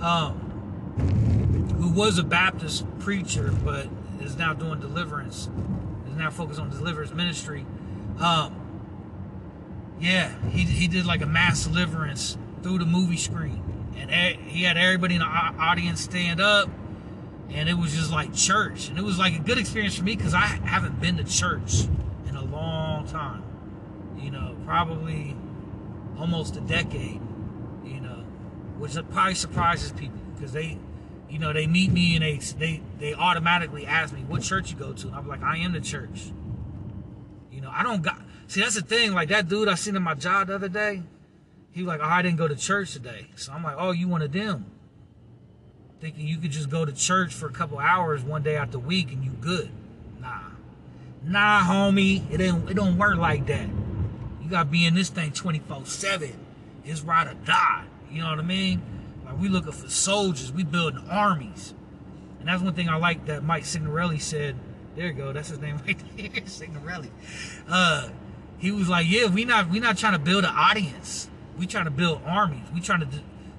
um, 0.00 1.74
who 1.78 1.88
was 1.90 2.18
a 2.18 2.22
Baptist 2.22 2.86
preacher 2.98 3.52
but 3.64 3.88
is 4.20 4.36
now 4.36 4.52
doing 4.52 4.80
deliverance, 4.80 5.48
now 6.16 6.30
focused 6.30 6.60
on 6.60 6.70
deliverance 6.70 7.12
ministry. 7.12 7.66
Um, 8.18 8.54
yeah, 10.00 10.34
he, 10.50 10.62
he 10.62 10.88
did 10.88 11.06
like 11.06 11.22
a 11.22 11.26
mass 11.26 11.64
deliverance 11.64 12.36
through 12.62 12.78
the 12.78 12.86
movie 12.86 13.16
screen. 13.16 13.62
And 13.96 14.10
he 14.40 14.62
had 14.64 14.76
everybody 14.76 15.14
in 15.14 15.20
the 15.20 15.26
audience 15.26 16.02
stand 16.02 16.40
up. 16.40 16.68
and 17.50 17.68
it 17.68 17.74
was 17.74 17.94
just 17.94 18.10
like 18.10 18.34
church, 18.34 18.88
and 18.88 18.98
it 18.98 19.02
was 19.02 19.18
like 19.18 19.34
a 19.34 19.38
good 19.38 19.58
experience 19.58 19.96
for 19.96 20.04
me 20.04 20.16
because 20.16 20.34
I 20.34 20.40
haven't 20.40 21.00
been 21.00 21.16
to 21.18 21.24
church 21.24 21.84
in 22.28 22.36
a 22.36 22.44
long 22.44 23.06
time. 23.06 23.42
You 24.18 24.30
know, 24.30 24.56
probably 24.64 25.36
almost 26.18 26.56
a 26.56 26.60
decade. 26.60 27.20
You 27.84 28.00
know, 28.00 28.24
which 28.78 28.94
probably 29.10 29.34
surprises 29.34 29.92
people 29.92 30.18
because 30.34 30.52
they, 30.52 30.78
you 31.36 31.42
know, 31.42 31.52
they 31.52 31.66
meet 31.66 31.92
me 31.92 32.16
and 32.16 32.24
they 32.24 32.38
they 32.58 32.80
they 32.98 33.12
automatically 33.12 33.84
ask 33.84 34.14
me 34.14 34.22
what 34.22 34.40
church 34.40 34.70
you 34.70 34.78
go 34.78 34.94
to. 34.94 35.08
And 35.08 35.16
I'm 35.16 35.28
like, 35.28 35.42
I 35.42 35.58
am 35.58 35.72
the 35.72 35.82
church. 35.82 36.32
You 37.52 37.60
know, 37.60 37.70
I 37.70 37.82
don't 37.82 38.00
got. 38.00 38.22
See, 38.46 38.62
that's 38.62 38.74
the 38.74 38.80
thing. 38.80 39.12
Like 39.12 39.28
that 39.28 39.46
dude 39.46 39.68
I 39.68 39.74
seen 39.74 39.96
in 39.96 40.02
my 40.02 40.14
job 40.14 40.46
the 40.46 40.54
other 40.54 40.70
day. 40.70 41.02
He 41.72 41.82
was 41.82 41.88
like, 41.88 42.00
oh, 42.00 42.08
I 42.08 42.22
didn't 42.22 42.38
go 42.38 42.48
to 42.48 42.56
church 42.56 42.94
today. 42.94 43.26
So 43.36 43.52
I'm 43.52 43.62
like, 43.62 43.76
oh, 43.78 43.90
you 43.90 44.08
one 44.08 44.22
of 44.22 44.32
them 44.32 44.64
thinking 46.00 46.26
you 46.26 46.38
could 46.38 46.52
just 46.52 46.70
go 46.70 46.86
to 46.86 46.92
church 46.92 47.34
for 47.34 47.48
a 47.48 47.52
couple 47.52 47.78
hours 47.78 48.22
one 48.22 48.42
day 48.42 48.56
out 48.56 48.70
the 48.70 48.78
week 48.78 49.12
and 49.12 49.22
you 49.22 49.32
good. 49.32 49.68
Nah. 50.18 50.40
Nah, 51.22 51.64
homie. 51.64 52.22
It 52.32 52.40
ain't 52.40 52.70
it 52.70 52.74
don't 52.74 52.96
work 52.96 53.18
like 53.18 53.46
that. 53.48 53.68
You 54.40 54.48
gotta 54.48 54.70
be 54.70 54.86
in 54.86 54.94
this 54.94 55.10
thing 55.10 55.32
24-7. 55.32 56.32
It's 56.86 57.02
ride 57.02 57.26
or 57.26 57.34
die. 57.44 57.84
You 58.10 58.22
know 58.22 58.30
what 58.30 58.38
I 58.38 58.42
mean? 58.42 58.80
Like 59.26 59.38
we 59.40 59.48
looking 59.48 59.72
for 59.72 59.90
soldiers. 59.90 60.52
We 60.52 60.64
building 60.64 61.04
armies. 61.10 61.74
And 62.38 62.48
that's 62.48 62.62
one 62.62 62.74
thing 62.74 62.88
I 62.88 62.96
like 62.96 63.26
that 63.26 63.42
Mike 63.42 63.64
Signorelli 63.64 64.18
said. 64.18 64.56
There 64.94 65.06
you 65.08 65.12
go. 65.12 65.32
That's 65.32 65.48
his 65.48 65.58
name 65.58 65.78
right 65.86 66.00
there. 66.16 66.46
Signorelli. 66.46 67.10
Uh, 67.68 68.08
he 68.58 68.70
was 68.70 68.88
like, 68.88 69.06
yeah, 69.08 69.26
we 69.26 69.44
not 69.44 69.68
we 69.68 69.80
not 69.80 69.98
trying 69.98 70.14
to 70.14 70.18
build 70.18 70.44
an 70.44 70.54
audience. 70.54 71.28
We 71.58 71.66
trying 71.66 71.84
to 71.86 71.90
build 71.90 72.22
armies. 72.24 72.64
We 72.72 72.80
trying 72.80 73.00
to. 73.00 73.08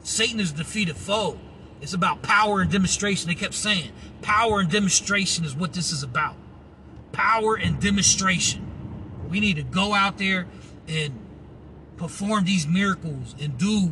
Satan 0.03 0.39
is 0.39 0.53
defeated 0.53 0.95
foe. 0.95 1.37
It's 1.81 1.93
about 1.93 2.21
power 2.21 2.61
and 2.61 2.71
demonstration. 2.71 3.27
They 3.27 3.35
kept 3.35 3.53
saying, 3.53 3.91
power 4.21 4.59
and 4.59 4.69
demonstration 4.69 5.45
is 5.45 5.55
what 5.55 5.73
this 5.73 5.91
is 5.91 6.01
about. 6.01 6.35
Power 7.11 7.55
and 7.55 7.79
demonstration. 7.79 8.65
We 9.29 9.39
need 9.39 9.57
to 9.57 9.63
go 9.63 9.93
out 9.93 10.17
there 10.17 10.47
and 10.87 11.13
perform 11.97 12.45
these 12.45 12.65
miracles 12.65 13.35
and 13.39 13.57
do 13.57 13.91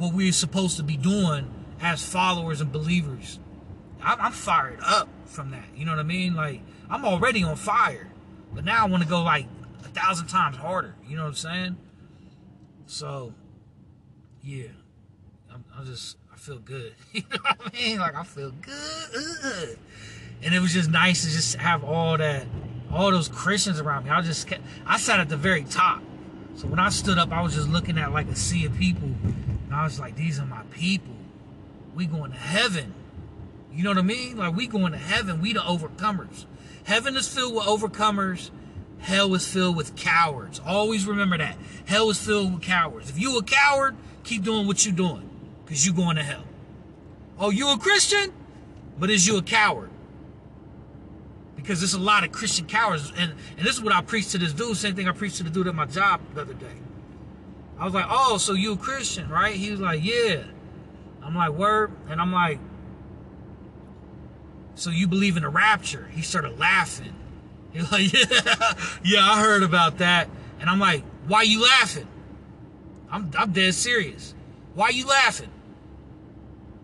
what 0.00 0.14
we're 0.14 0.32
supposed 0.32 0.78
to 0.78 0.82
be 0.82 0.96
doing 0.96 1.52
as 1.80 2.02
followers 2.02 2.60
and 2.60 2.72
believers. 2.72 3.38
I'm 4.02 4.32
fired 4.32 4.80
up 4.82 5.08
from 5.26 5.50
that. 5.50 5.66
You 5.76 5.84
know 5.84 5.92
what 5.92 6.00
I 6.00 6.04
mean? 6.04 6.34
Like, 6.34 6.62
I'm 6.88 7.04
already 7.04 7.44
on 7.44 7.56
fire. 7.56 8.10
But 8.52 8.64
now 8.64 8.86
I 8.86 8.88
want 8.88 9.02
to 9.02 9.08
go 9.08 9.22
like 9.22 9.46
a 9.84 9.88
thousand 9.88 10.28
times 10.28 10.56
harder. 10.56 10.94
You 11.06 11.16
know 11.16 11.24
what 11.24 11.28
I'm 11.28 11.34
saying? 11.34 11.76
So, 12.86 13.34
yeah. 14.42 14.68
I'm, 15.52 15.64
I'm 15.76 15.84
just 15.84 16.16
I 16.32 16.36
feel 16.36 16.58
good. 16.58 16.94
you 17.12 17.22
know 17.30 17.38
what 17.42 17.58
I 17.66 17.76
mean? 17.76 17.98
Like 17.98 18.14
I 18.14 18.24
feel 18.24 18.52
good. 18.52 19.78
And 20.42 20.54
it 20.54 20.60
was 20.60 20.72
just 20.72 20.88
nice 20.88 21.24
to 21.24 21.30
just 21.30 21.56
have 21.56 21.84
all 21.84 22.16
that, 22.16 22.46
all 22.90 23.10
those 23.10 23.28
Christians 23.28 23.78
around 23.78 24.04
me. 24.04 24.10
I 24.10 24.22
just 24.22 24.46
kept, 24.46 24.62
I 24.86 24.96
sat 24.96 25.20
at 25.20 25.28
the 25.28 25.36
very 25.36 25.64
top. 25.64 26.02
So 26.56 26.66
when 26.66 26.78
I 26.78 26.88
stood 26.88 27.18
up, 27.18 27.30
I 27.32 27.42
was 27.42 27.54
just 27.54 27.68
looking 27.68 27.98
at 27.98 28.12
like 28.12 28.28
a 28.28 28.36
sea 28.36 28.64
of 28.64 28.74
people. 28.76 29.10
And 29.70 29.78
I 29.78 29.84
was 29.84 30.00
like, 30.00 30.16
these 30.16 30.40
are 30.40 30.46
my 30.46 30.64
people. 30.72 31.14
We 31.94 32.06
going 32.06 32.32
to 32.32 32.36
heaven. 32.36 32.92
You 33.72 33.84
know 33.84 33.90
what 33.90 33.98
I 33.98 34.02
mean? 34.02 34.36
Like 34.36 34.56
we 34.56 34.66
going 34.66 34.90
to 34.90 34.98
heaven. 34.98 35.40
We 35.40 35.52
the 35.52 35.60
overcomers. 35.60 36.46
Heaven 36.82 37.16
is 37.16 37.28
filled 37.28 37.54
with 37.54 37.62
overcomers. 37.66 38.50
Hell 38.98 39.32
is 39.32 39.46
filled 39.46 39.76
with 39.76 39.94
cowards. 39.94 40.60
Always 40.66 41.06
remember 41.06 41.38
that. 41.38 41.56
Hell 41.86 42.10
is 42.10 42.20
filled 42.20 42.54
with 42.54 42.62
cowards. 42.62 43.10
If 43.10 43.20
you 43.20 43.38
a 43.38 43.44
coward, 43.44 43.94
keep 44.24 44.42
doing 44.42 44.66
what 44.66 44.84
you're 44.84 44.92
doing 44.92 45.30
because 45.64 45.86
you 45.86 45.92
going 45.92 46.16
to 46.16 46.24
hell. 46.24 46.42
Oh, 47.38 47.50
you 47.50 47.70
a 47.70 47.78
Christian? 47.78 48.32
But 48.98 49.08
is 49.08 49.24
you 49.24 49.36
a 49.38 49.42
coward? 49.42 49.90
Because 51.54 51.78
there's 51.78 51.94
a 51.94 52.00
lot 52.00 52.24
of 52.24 52.32
Christian 52.32 52.66
cowards. 52.66 53.12
And, 53.16 53.34
and 53.56 53.64
this 53.64 53.76
is 53.76 53.80
what 53.80 53.94
I 53.94 54.02
preached 54.02 54.32
to 54.32 54.38
this 54.38 54.52
dude. 54.52 54.76
Same 54.76 54.96
thing 54.96 55.08
I 55.08 55.12
preached 55.12 55.36
to 55.36 55.44
the 55.44 55.50
dude 55.50 55.68
at 55.68 55.76
my 55.76 55.86
job 55.86 56.20
the 56.34 56.40
other 56.40 56.54
day. 56.54 56.74
I 57.80 57.84
was 57.84 57.94
like, 57.94 58.06
oh, 58.10 58.36
so 58.36 58.52
you 58.52 58.74
a 58.74 58.76
Christian, 58.76 59.30
right? 59.30 59.54
He 59.54 59.70
was 59.70 59.80
like, 59.80 60.04
yeah. 60.04 60.42
I'm 61.22 61.34
like, 61.34 61.52
word? 61.52 61.92
And 62.10 62.20
I'm 62.20 62.30
like, 62.30 62.58
so 64.74 64.90
you 64.90 65.08
believe 65.08 65.38
in 65.38 65.44
the 65.44 65.48
rapture? 65.48 66.08
He 66.12 66.22
started 66.22 66.58
laughing. 66.58 67.14
He 67.72 67.78
was 67.78 67.92
like, 67.92 68.12
yeah, 68.12 68.74
yeah, 69.04 69.20
I 69.22 69.40
heard 69.40 69.62
about 69.62 69.98
that. 69.98 70.28
And 70.58 70.68
I'm 70.68 70.80
like, 70.80 71.04
why 71.28 71.42
you 71.42 71.62
laughing? 71.62 72.08
I'm, 73.12 73.30
I'm 73.38 73.52
dead 73.52 73.74
serious. 73.74 74.34
Why 74.74 74.88
you 74.88 75.06
laughing? 75.06 75.50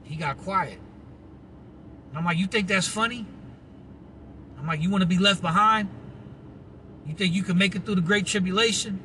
He 0.04 0.14
got 0.14 0.38
quiet. 0.38 0.78
And 2.10 2.18
I'm 2.18 2.24
like, 2.24 2.38
you 2.38 2.46
think 2.46 2.68
that's 2.68 2.86
funny? 2.86 3.26
I'm 4.56 4.66
like, 4.68 4.80
you 4.80 4.90
want 4.90 5.02
to 5.02 5.08
be 5.08 5.18
left 5.18 5.42
behind? 5.42 5.88
You 7.04 7.14
think 7.14 7.34
you 7.34 7.42
can 7.42 7.58
make 7.58 7.74
it 7.74 7.84
through 7.84 7.96
the 7.96 8.00
great 8.00 8.26
tribulation? 8.26 9.00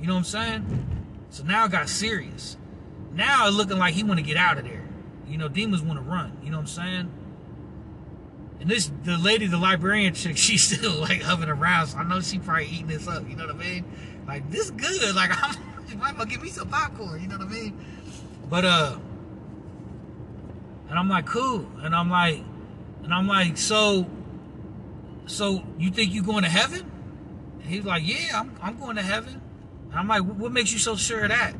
You 0.00 0.06
know 0.06 0.14
what 0.14 0.18
I'm 0.18 0.24
saying? 0.24 1.06
So 1.30 1.44
now 1.44 1.66
it 1.66 1.72
got 1.72 1.88
serious. 1.88 2.56
Now 3.12 3.46
it's 3.46 3.56
looking 3.56 3.78
like 3.78 3.94
he 3.94 4.02
want 4.02 4.18
to 4.18 4.24
get 4.24 4.36
out 4.36 4.58
of 4.58 4.64
there. 4.64 4.84
You 5.26 5.38
know, 5.38 5.48
demons 5.48 5.82
want 5.82 5.98
to 5.98 6.04
run. 6.04 6.36
You 6.42 6.50
know 6.50 6.58
what 6.58 6.62
I'm 6.62 6.66
saying? 6.68 7.10
And 8.60 8.70
this, 8.70 8.90
the 9.04 9.18
lady, 9.18 9.46
the 9.46 9.58
librarian 9.58 10.14
chick, 10.14 10.36
she's 10.36 10.62
still 10.62 11.00
like 11.00 11.22
hovering 11.22 11.50
around. 11.50 11.88
So 11.88 11.98
I 11.98 12.04
know 12.04 12.20
she 12.20 12.38
probably 12.38 12.66
eating 12.66 12.88
this 12.88 13.08
up. 13.08 13.28
You 13.28 13.36
know 13.36 13.46
what 13.46 13.56
I 13.56 13.58
mean? 13.58 13.84
Like 14.26 14.50
this 14.50 14.70
good. 14.70 15.14
Like 15.14 15.30
I'm, 15.42 15.98
might 15.98 16.16
well 16.16 16.26
give 16.26 16.42
me 16.42 16.50
some 16.50 16.68
popcorn. 16.68 17.20
You 17.20 17.28
know 17.28 17.38
what 17.38 17.48
I 17.48 17.50
mean? 17.50 17.84
But 18.48 18.64
uh, 18.64 18.98
and 20.88 20.98
I'm 20.98 21.08
like, 21.08 21.26
cool. 21.26 21.66
And 21.82 21.94
I'm 21.94 22.10
like, 22.10 22.42
and 23.02 23.12
I'm 23.12 23.26
like, 23.26 23.56
so, 23.56 24.06
so 25.26 25.64
you 25.78 25.90
think 25.90 26.12
you 26.12 26.22
going 26.22 26.44
to 26.44 26.48
heaven? 26.48 26.90
And 27.60 27.70
he's 27.70 27.84
like, 27.84 28.02
yeah, 28.06 28.40
I'm, 28.40 28.56
I'm 28.62 28.78
going 28.78 28.96
to 28.96 29.02
heaven. 29.02 29.40
I'm 29.98 30.08
like, 30.08 30.22
what 30.22 30.52
makes 30.52 30.72
you 30.72 30.78
so 30.78 30.96
sure 30.96 31.22
of 31.22 31.30
that? 31.30 31.54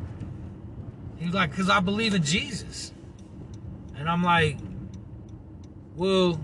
He's 1.17 1.33
like, 1.33 1.51
because 1.51 1.71
I 1.71 1.81
believe 1.81 2.15
in 2.15 2.23
Jesus. 2.23 2.93
And 3.97 4.09
I'm 4.09 4.23
like, 4.23 4.59
well, 5.95 6.41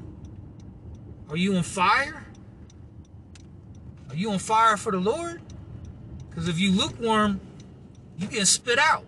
are 1.29 1.37
you 1.37 1.57
on 1.57 1.63
fire? 1.63 2.27
Are 4.09 4.15
you 4.17 4.31
on 4.31 4.39
fire 4.39 4.77
for 4.77 4.93
the 4.93 4.99
Lord? 4.99 5.41
Because 6.29 6.49
if 6.49 6.59
you 6.59 6.73
lukewarm, 6.73 7.41
you 8.19 8.27
get 8.27 8.47
spit 8.47 8.79
out. 8.79 9.05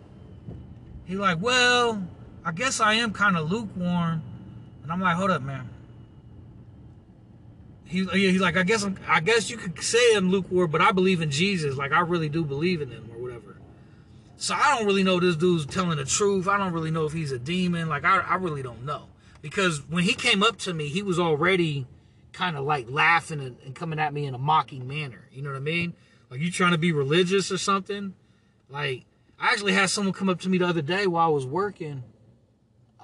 He's 1.04 1.18
like, 1.18 1.40
well, 1.40 2.06
I 2.44 2.52
guess 2.52 2.80
I 2.80 2.94
am 2.94 3.12
kind 3.12 3.36
of 3.36 3.50
lukewarm. 3.50 4.22
And 4.82 4.92
I'm 4.92 5.00
like, 5.00 5.16
hold 5.16 5.30
up, 5.30 5.42
man. 5.42 5.68
He, 7.84 8.04
he's 8.06 8.40
like, 8.40 8.56
I 8.56 8.62
guess 8.62 8.82
I'm, 8.82 8.98
I 9.06 9.20
guess 9.20 9.50
you 9.50 9.56
could 9.56 9.80
say 9.82 10.16
I'm 10.16 10.30
lukewarm, 10.30 10.70
but 10.70 10.80
I 10.80 10.92
believe 10.92 11.20
in 11.20 11.30
Jesus. 11.30 11.76
Like 11.76 11.92
I 11.92 12.00
really 12.00 12.28
do 12.28 12.44
believe 12.44 12.80
in 12.80 12.90
him 12.90 13.10
or 13.14 13.22
whatever. 13.22 13.56
So 14.36 14.54
I 14.54 14.76
don't 14.76 14.86
really 14.86 15.02
know 15.02 15.20
this 15.20 15.36
dude's 15.36 15.66
telling 15.66 15.96
the 15.98 16.04
truth. 16.04 16.48
I 16.48 16.56
don't 16.56 16.72
really 16.72 16.90
know 16.90 17.04
if 17.04 17.12
he's 17.12 17.32
a 17.32 17.38
demon. 17.38 17.88
Like 17.88 18.04
I, 18.04 18.18
I 18.18 18.34
really 18.36 18.62
don't 18.62 18.84
know 18.84 19.06
because 19.42 19.82
when 19.88 20.04
he 20.04 20.14
came 20.14 20.42
up 20.42 20.58
to 20.60 20.74
me, 20.74 20.88
he 20.88 21.02
was 21.02 21.18
already 21.18 21.86
kind 22.32 22.56
of 22.56 22.64
like 22.64 22.86
laughing 22.88 23.40
and, 23.40 23.56
and 23.64 23.74
coming 23.74 23.98
at 23.98 24.12
me 24.12 24.26
in 24.26 24.34
a 24.34 24.38
mocking 24.38 24.88
manner. 24.88 25.28
You 25.30 25.42
know 25.42 25.50
what 25.50 25.56
I 25.56 25.60
mean? 25.60 25.94
Like 26.30 26.40
you 26.40 26.50
trying 26.50 26.72
to 26.72 26.78
be 26.78 26.92
religious 26.92 27.52
or 27.52 27.58
something? 27.58 28.14
Like 28.68 29.04
I 29.38 29.52
actually 29.52 29.74
had 29.74 29.90
someone 29.90 30.14
come 30.14 30.28
up 30.28 30.40
to 30.40 30.48
me 30.48 30.58
the 30.58 30.66
other 30.66 30.82
day 30.82 31.06
while 31.06 31.26
I 31.26 31.30
was 31.30 31.46
working 31.46 32.02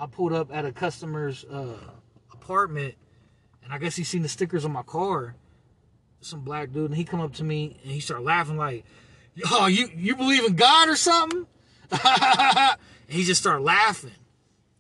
I 0.01 0.07
pulled 0.07 0.33
up 0.33 0.49
at 0.51 0.65
a 0.65 0.73
customer's 0.73 1.45
uh, 1.45 1.77
apartment, 2.33 2.95
I 3.71 3.79
guess 3.79 3.97
he 3.97 4.05
seen 4.05 4.23
the 4.23 4.29
stickers 4.29 4.65
on 4.65 4.73
my 4.73 4.83
car. 4.83 5.35
Some 6.21 6.41
black 6.41 6.73
dude, 6.73 6.91
and 6.91 6.97
he 6.97 7.05
come 7.05 7.21
up 7.21 7.35
to 7.35 7.45
me 7.45 7.79
and 7.83 7.93
he 7.93 8.01
started 8.01 8.25
laughing 8.25 8.59
like, 8.59 8.85
"Oh, 9.51 9.67
you 9.67 9.89
you 9.97 10.17
believe 10.17 10.45
in 10.45 10.55
God 10.55 10.89
or 10.89 10.97
something?" 10.97 11.47
and 11.91 12.77
he 13.09 13.25
just 13.25 13.41
started 13.41 13.63
laughing, 13.63 14.13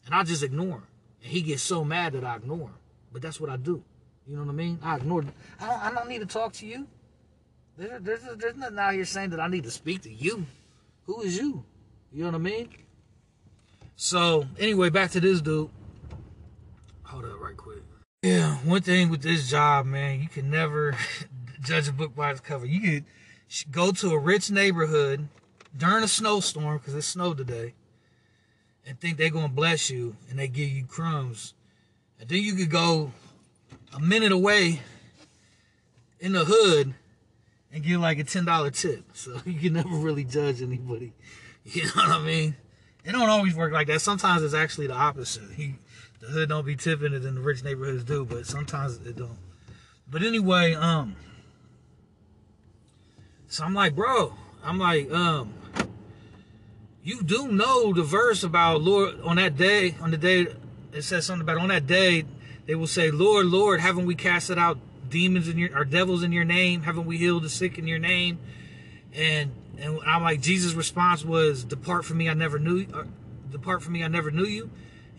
and 0.04 0.14
I 0.14 0.22
just 0.22 0.42
ignore 0.42 0.76
him. 0.76 0.86
And 1.22 1.32
he 1.32 1.40
gets 1.40 1.62
so 1.62 1.82
mad 1.82 2.12
that 2.12 2.24
I 2.24 2.36
ignore 2.36 2.68
him. 2.68 2.74
But 3.12 3.22
that's 3.22 3.40
what 3.40 3.48
I 3.48 3.56
do. 3.56 3.82
You 4.26 4.36
know 4.36 4.42
what 4.42 4.50
I 4.50 4.54
mean? 4.54 4.78
I 4.82 4.96
ignore. 4.96 5.24
I 5.60 5.66
don't, 5.66 5.84
I 5.84 5.92
don't 5.92 6.08
need 6.08 6.20
to 6.20 6.26
talk 6.26 6.52
to 6.54 6.66
you. 6.66 6.86
There's, 7.76 8.02
there's, 8.02 8.20
there's 8.36 8.56
nothing 8.56 8.78
out 8.78 8.92
here 8.92 9.04
saying 9.04 9.30
that 9.30 9.40
I 9.40 9.48
need 9.48 9.64
to 9.64 9.70
speak 9.70 10.02
to 10.02 10.12
you. 10.12 10.46
Who 11.06 11.22
is 11.22 11.38
you? 11.38 11.64
You 12.12 12.24
know 12.24 12.30
what 12.30 12.34
I 12.36 12.38
mean? 12.38 12.68
So 13.96 14.46
anyway, 14.58 14.90
back 14.90 15.10
to 15.12 15.20
this 15.20 15.40
dude. 15.40 15.70
Hold 17.04 17.24
up 17.24 17.40
right 17.40 17.56
quick. 17.56 17.82
Yeah, 18.22 18.56
one 18.56 18.82
thing 18.82 19.08
with 19.08 19.22
this 19.22 19.48
job, 19.48 19.86
man, 19.86 20.20
you 20.20 20.28
can 20.28 20.50
never 20.50 20.94
judge 21.62 21.88
a 21.88 21.92
book 21.92 22.14
by 22.14 22.32
its 22.32 22.40
cover. 22.40 22.66
You 22.66 22.80
could 22.82 23.04
go 23.70 23.92
to 23.92 24.10
a 24.10 24.18
rich 24.18 24.50
neighborhood 24.50 25.28
during 25.74 26.04
a 26.04 26.08
snowstorm 26.08 26.76
because 26.76 26.94
it 26.94 27.00
snowed 27.00 27.38
today 27.38 27.72
and 28.86 29.00
think 29.00 29.16
they're 29.16 29.30
going 29.30 29.48
to 29.48 29.54
bless 29.54 29.88
you 29.88 30.16
and 30.28 30.38
they 30.38 30.48
give 30.48 30.68
you 30.68 30.84
crumbs. 30.84 31.54
And 32.20 32.28
then 32.28 32.42
you 32.42 32.54
could 32.56 32.68
go 32.68 33.12
a 33.94 34.00
minute 34.00 34.32
away 34.32 34.80
in 36.18 36.32
the 36.32 36.44
hood 36.44 36.92
and 37.72 37.82
get 37.82 38.00
like 38.00 38.18
a 38.18 38.24
$10 38.24 38.78
tip. 38.78 39.04
So 39.14 39.40
you 39.46 39.58
can 39.58 39.72
never 39.72 39.96
really 39.96 40.24
judge 40.24 40.60
anybody. 40.60 41.14
You 41.64 41.84
know 41.84 41.90
what 41.94 42.08
I 42.08 42.18
mean? 42.22 42.56
It 43.04 43.12
don't 43.12 43.28
always 43.28 43.54
work 43.54 43.72
like 43.72 43.86
that. 43.86 44.00
Sometimes 44.00 44.42
it's 44.42 44.54
actually 44.54 44.88
the 44.88 44.94
opposite. 44.94 45.58
You 45.58 45.74
the 46.20 46.28
hood 46.28 46.48
don't 46.48 46.66
be 46.66 46.76
tipping 46.76 47.12
it 47.12 47.20
than 47.20 47.34
the 47.34 47.40
rich 47.40 47.64
neighborhoods 47.64 48.04
do, 48.04 48.24
but 48.24 48.46
sometimes 48.46 48.98
it 49.06 49.16
don't. 49.16 49.38
But 50.08 50.22
anyway, 50.22 50.74
um, 50.74 51.16
so 53.48 53.64
I'm 53.64 53.74
like, 53.74 53.94
bro, 53.94 54.34
I'm 54.62 54.78
like, 54.78 55.10
um, 55.10 55.54
you 57.02 57.22
do 57.22 57.48
know 57.48 57.92
the 57.92 58.02
verse 58.02 58.42
about 58.42 58.82
Lord 58.82 59.20
on 59.22 59.36
that 59.36 59.56
day, 59.56 59.94
on 60.00 60.10
the 60.10 60.18
day 60.18 60.46
it 60.92 61.02
says 61.02 61.26
something 61.26 61.42
about 61.42 61.58
on 61.58 61.68
that 61.68 61.86
day, 61.86 62.24
they 62.66 62.74
will 62.74 62.86
say, 62.86 63.10
Lord, 63.10 63.46
Lord, 63.46 63.80
haven't 63.80 64.06
we 64.06 64.14
casted 64.14 64.58
out 64.58 64.78
demons 65.08 65.48
in 65.48 65.58
your 65.58 65.76
or 65.76 65.84
devils 65.84 66.22
in 66.22 66.32
your 66.32 66.44
name? 66.44 66.82
Haven't 66.82 67.06
we 67.06 67.16
healed 67.16 67.44
the 67.44 67.48
sick 67.48 67.78
in 67.78 67.86
your 67.86 67.98
name? 67.98 68.38
And 69.14 69.52
and 69.78 69.98
I'm 70.06 70.22
like, 70.22 70.40
Jesus' 70.40 70.74
response 70.74 71.24
was, 71.24 71.64
Depart 71.64 72.04
from 72.04 72.18
me, 72.18 72.28
I 72.28 72.34
never 72.34 72.58
knew 72.58 72.86
uh, 72.92 73.04
depart 73.50 73.82
from 73.82 73.94
me, 73.94 74.04
I 74.04 74.08
never 74.08 74.30
knew 74.30 74.44
you. 74.44 74.70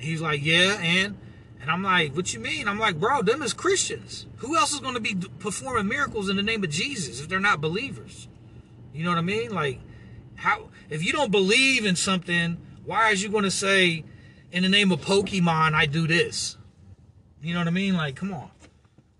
He's 0.01 0.21
like, 0.21 0.43
Yeah, 0.43 0.77
and 0.81 1.17
and 1.61 1.69
I'm 1.69 1.83
like, 1.83 2.15
what 2.15 2.33
you 2.33 2.39
mean? 2.39 2.67
I'm 2.67 2.79
like, 2.79 2.99
bro, 2.99 3.21
them 3.21 3.43
is 3.43 3.53
Christians. 3.53 4.25
Who 4.37 4.57
else 4.57 4.73
is 4.73 4.79
going 4.79 4.95
to 4.95 4.99
be 4.99 5.15
performing 5.37 5.87
miracles 5.87 6.27
in 6.27 6.35
the 6.35 6.43
name 6.43 6.63
of 6.63 6.71
Jesus 6.71 7.21
if 7.21 7.29
they're 7.29 7.39
not 7.39 7.61
believers? 7.61 8.27
You 8.93 9.03
know 9.03 9.11
what 9.11 9.19
I 9.19 9.23
mean? 9.23 9.53
Like, 9.53 9.79
how 10.35 10.69
if 10.89 11.05
you 11.05 11.11
don't 11.11 11.31
believe 11.31 11.85
in 11.85 11.95
something, 11.95 12.57
why 12.83 13.11
is 13.11 13.21
you 13.21 13.29
going 13.29 13.43
to 13.43 13.51
say, 13.51 14.03
in 14.51 14.63
the 14.63 14.69
name 14.69 14.91
of 14.91 15.01
Pokemon, 15.01 15.73
I 15.73 15.85
do 15.85 16.07
this? 16.07 16.57
You 17.43 17.53
know 17.53 17.59
what 17.59 17.67
I 17.67 17.71
mean? 17.71 17.95
Like, 17.95 18.15
come 18.15 18.33
on. 18.33 18.49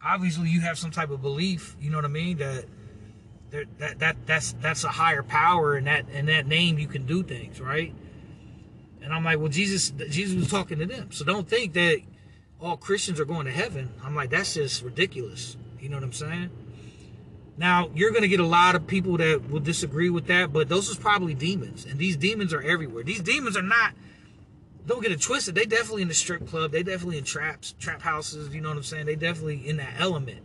Obviously, 0.04 0.50
you 0.50 0.62
have 0.62 0.80
some 0.80 0.90
type 0.90 1.12
of 1.12 1.22
belief. 1.22 1.76
You 1.80 1.92
know 1.92 1.98
what 1.98 2.06
I 2.06 2.10
mean? 2.10 2.38
That 2.40 2.66
that 3.52 4.00
that 4.00 4.16
that's 4.26 4.54
that's 4.54 4.84
a 4.84 4.90
higher 4.90 5.22
power, 5.22 5.76
and 5.76 5.86
that 5.86 6.10
in 6.10 6.26
that 6.26 6.48
name 6.48 6.80
you 6.80 6.88
can 6.88 7.06
do 7.06 7.22
things, 7.22 7.62
right? 7.62 7.94
And 9.02 9.14
I'm 9.14 9.24
like, 9.24 9.40
well, 9.40 9.50
Jesus 9.50 9.92
Jesus 10.10 10.36
was 10.36 10.50
talking 10.50 10.80
to 10.80 10.86
them, 10.86 11.12
so 11.12 11.26
don't 11.26 11.48
think 11.48 11.74
that 11.74 12.02
all 12.60 12.78
Christians 12.78 13.20
are 13.20 13.26
going 13.26 13.46
to 13.46 13.52
heaven. 13.52 13.90
I'm 14.04 14.16
like, 14.16 14.30
that's 14.30 14.54
just 14.54 14.84
ridiculous. 14.84 15.58
You 15.80 15.90
know 15.90 15.98
what 15.98 16.04
I'm 16.04 16.14
saying? 16.14 16.50
Now, 17.58 17.90
you're 17.94 18.12
going 18.12 18.22
to 18.22 18.28
get 18.28 18.40
a 18.40 18.46
lot 18.46 18.76
of 18.76 18.88
people 18.88 19.18
that 19.18 19.50
will 19.50 19.60
disagree 19.60 20.10
with 20.10 20.28
that, 20.28 20.54
but 20.54 20.70
those 20.70 20.90
is 20.90 20.98
probably 20.98 21.34
demons. 21.34 21.86
And 21.86 22.00
these 22.00 22.16
demons 22.16 22.54
are 22.54 22.62
everywhere. 22.62 23.04
These 23.04 23.22
demons 23.22 23.58
are 23.58 23.62
not, 23.62 23.94
don't 24.86 25.02
get 25.02 25.12
it 25.12 25.22
twisted. 25.22 25.56
They 25.56 25.66
definitely 25.66 26.04
in 26.04 26.08
the 26.08 26.14
strip 26.14 26.48
club. 26.48 26.72
They 26.72 26.84
definitely 26.84 27.18
in 27.18 27.24
traps, 27.24 27.76
trap 27.80 28.02
houses. 28.02 28.54
You 28.54 28.62
know 28.62 28.70
what 28.70 28.78
I'm 28.78 28.84
saying? 28.84 29.06
They 29.06 29.16
definitely 29.16 29.68
in 29.68 29.78
that 29.78 29.94
element. 30.00 30.40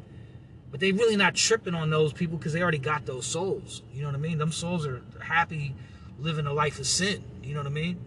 But 0.71 0.81
they 0.81 0.93
really 0.93 1.17
not 1.17 1.35
tripping 1.35 1.75
on 1.75 1.91
those 1.91 2.13
people 2.13 2.39
because 2.39 2.53
they 2.53 2.61
already 2.61 2.79
got 2.79 3.07
those 3.07 3.25
souls. 3.25 3.83
You 3.93 4.03
know 4.03 4.09
what 4.09 4.17
I 4.17 4.19
mean? 4.19 4.39
Them 4.39 4.53
souls 4.53 4.87
are 4.87 5.03
happy 5.23 5.75
living 6.19 6.47
a 6.47 6.53
life 6.53 6.79
of 6.79 6.87
sin. 6.87 7.23
You 7.43 7.55
know 7.55 7.61
what 7.61 7.69
I 7.69 7.71
mean? 7.71 8.01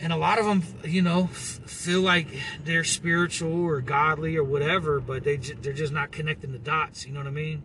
And 0.00 0.12
a 0.12 0.16
lot 0.16 0.38
of 0.38 0.46
them 0.46 0.62
you 0.84 1.02
know 1.02 1.26
feel 1.26 2.00
like 2.00 2.26
they're 2.64 2.84
spiritual 2.84 3.64
or 3.64 3.80
godly 3.80 4.36
or 4.36 4.44
whatever 4.44 5.00
but 5.00 5.24
they 5.24 5.36
they're 5.36 5.72
just 5.72 5.92
not 5.92 6.10
connecting 6.10 6.52
the 6.52 6.58
dots 6.58 7.06
you 7.06 7.12
know 7.12 7.20
what 7.20 7.26
i 7.26 7.30
mean? 7.30 7.62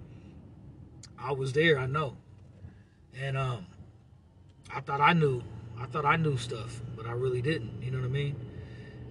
I 1.18 1.32
was 1.34 1.54
there 1.54 1.78
i 1.78 1.86
know. 1.86 2.18
And 3.20 3.38
um 3.38 3.66
i 4.74 4.80
thought 4.80 5.02
i 5.02 5.14
knew 5.14 5.42
i 5.80 5.86
thought 5.86 6.06
i 6.06 6.16
knew 6.16 6.38
stuff 6.38 6.82
but 6.96 7.06
i 7.06 7.12
really 7.12 7.42
didn't 7.42 7.82
you 7.82 7.92
know 7.92 8.00
what 8.00 8.06
i 8.06 8.10
mean? 8.10 8.36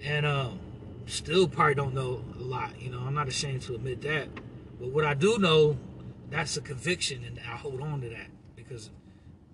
And 0.02 0.24
um 0.24 0.60
still 1.06 1.48
probably 1.48 1.74
don't 1.74 1.94
know 1.94 2.22
a 2.38 2.42
lot 2.42 2.80
you 2.80 2.90
know 2.90 3.00
i'm 3.00 3.14
not 3.14 3.28
ashamed 3.28 3.62
to 3.62 3.74
admit 3.74 4.02
that. 4.02 4.28
But 4.78 4.90
what 4.90 5.04
i 5.04 5.14
do 5.14 5.38
know 5.38 5.76
that's 6.30 6.56
a 6.56 6.60
conviction 6.60 7.24
and 7.24 7.40
i 7.40 7.56
hold 7.56 7.80
on 7.80 8.00
to 8.02 8.08
that 8.10 8.28
because 8.54 8.90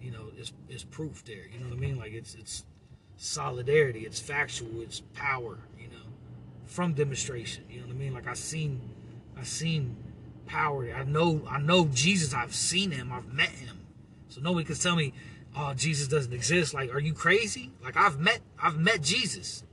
you 0.02 0.10
know 0.10 0.26
it's 0.36 0.52
it's 0.68 0.84
proof 0.84 1.24
there 1.24 1.46
you 1.50 1.58
know 1.60 1.68
what 1.68 1.76
i 1.76 1.80
mean? 1.80 1.98
Like 1.98 2.12
it's 2.12 2.34
it's 2.34 2.64
solidarity. 3.16 4.00
It's 4.00 4.20
factual. 4.20 4.80
It's 4.80 5.00
power. 5.14 5.58
You 5.78 5.88
know, 5.88 6.04
from 6.66 6.94
demonstration. 6.94 7.64
You 7.70 7.80
know 7.80 7.86
what 7.86 7.96
I 7.96 7.98
mean? 7.98 8.14
Like 8.14 8.26
I 8.26 8.34
seen, 8.34 8.80
I 9.38 9.42
seen 9.42 9.96
power. 10.46 10.92
I 10.94 11.04
know, 11.04 11.42
I 11.48 11.58
know 11.58 11.86
Jesus. 11.86 12.34
I've 12.34 12.54
seen 12.54 12.90
him. 12.90 13.12
I've 13.12 13.32
met 13.32 13.50
him. 13.50 13.80
So 14.28 14.40
nobody 14.40 14.64
can 14.64 14.76
tell 14.76 14.96
me, 14.96 15.12
oh, 15.56 15.74
Jesus 15.74 16.08
doesn't 16.08 16.32
exist. 16.32 16.74
Like, 16.74 16.92
are 16.92 17.00
you 17.00 17.14
crazy? 17.14 17.70
Like 17.82 17.96
I've 17.96 18.18
met, 18.18 18.40
I've 18.60 18.78
met 18.78 19.02
Jesus. 19.02 19.64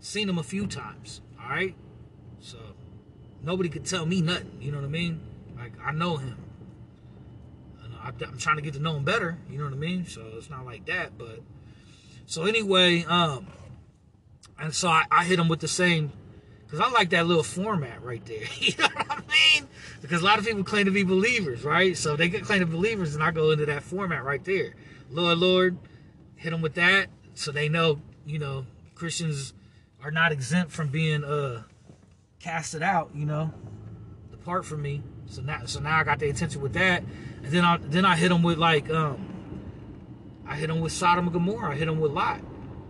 Seen 0.00 0.28
him 0.28 0.38
a 0.38 0.42
few 0.42 0.66
times. 0.66 1.20
All 1.42 1.48
right. 1.48 1.74
So 2.40 2.58
nobody 3.42 3.68
could 3.68 3.84
tell 3.84 4.06
me 4.06 4.20
nothing. 4.20 4.58
You 4.60 4.72
know 4.72 4.78
what 4.78 4.86
I 4.86 4.90
mean? 4.90 5.20
Like 5.56 5.72
I 5.84 5.92
know 5.92 6.16
him. 6.16 6.44
I'm 8.08 8.38
trying 8.38 8.56
to 8.56 8.62
get 8.62 8.74
to 8.74 8.80
know 8.80 8.96
him 8.96 9.04
better. 9.04 9.36
You 9.50 9.58
know 9.58 9.64
what 9.64 9.74
I 9.74 9.76
mean? 9.76 10.06
So 10.06 10.22
it's 10.34 10.48
not 10.48 10.64
like 10.64 10.86
that, 10.86 11.18
but 11.18 11.40
so 12.28 12.44
anyway, 12.44 13.04
um, 13.04 13.46
and 14.60 14.74
so 14.74 14.88
I, 14.88 15.04
I 15.10 15.24
hit 15.24 15.38
him 15.38 15.48
with 15.48 15.60
the 15.60 15.68
same, 15.68 16.12
because 16.62 16.78
I 16.78 16.90
like 16.90 17.08
that 17.10 17.26
little 17.26 17.42
format 17.42 18.02
right 18.02 18.22
there. 18.26 18.44
you 18.58 18.74
know 18.78 18.86
what 18.92 19.10
I 19.10 19.22
mean? 19.56 19.66
Because 20.02 20.20
a 20.20 20.26
lot 20.26 20.38
of 20.38 20.44
people 20.44 20.62
claim 20.62 20.84
to 20.84 20.90
be 20.90 21.04
believers, 21.04 21.64
right? 21.64 21.96
So 21.96 22.16
they 22.16 22.28
get 22.28 22.44
claim 22.44 22.60
to 22.60 22.66
believers, 22.66 23.14
and 23.14 23.24
I 23.24 23.30
go 23.30 23.50
into 23.50 23.64
that 23.64 23.82
format 23.82 24.24
right 24.24 24.44
there. 24.44 24.74
Lord, 25.10 25.38
Lord, 25.38 25.78
hit 26.36 26.50
them 26.50 26.60
with 26.60 26.74
that, 26.74 27.06
so 27.32 27.50
they 27.50 27.70
know, 27.70 28.02
you 28.26 28.38
know, 28.38 28.66
Christians 28.94 29.54
are 30.04 30.10
not 30.10 30.30
exempt 30.30 30.70
from 30.70 30.88
being 30.88 31.24
uh 31.24 31.62
casted 32.40 32.82
out. 32.82 33.10
You 33.14 33.24
know, 33.24 33.54
depart 34.30 34.66
from 34.66 34.82
me. 34.82 35.02
So 35.28 35.40
now, 35.40 35.64
so 35.64 35.80
now 35.80 35.96
I 35.96 36.04
got 36.04 36.18
the 36.18 36.28
attention 36.28 36.60
with 36.60 36.74
that, 36.74 37.04
and 37.42 37.50
then 37.50 37.64
I 37.64 37.78
then 37.78 38.04
I 38.04 38.16
hit 38.16 38.28
them 38.28 38.42
with 38.42 38.58
like 38.58 38.90
um 38.90 39.37
I 40.48 40.56
hit 40.56 40.70
him 40.70 40.80
with 40.80 40.92
Sodom 40.92 41.26
and 41.26 41.32
Gomorrah. 41.32 41.72
I 41.72 41.76
hit 41.76 41.88
him 41.88 42.00
with 42.00 42.12
Lot. 42.12 42.40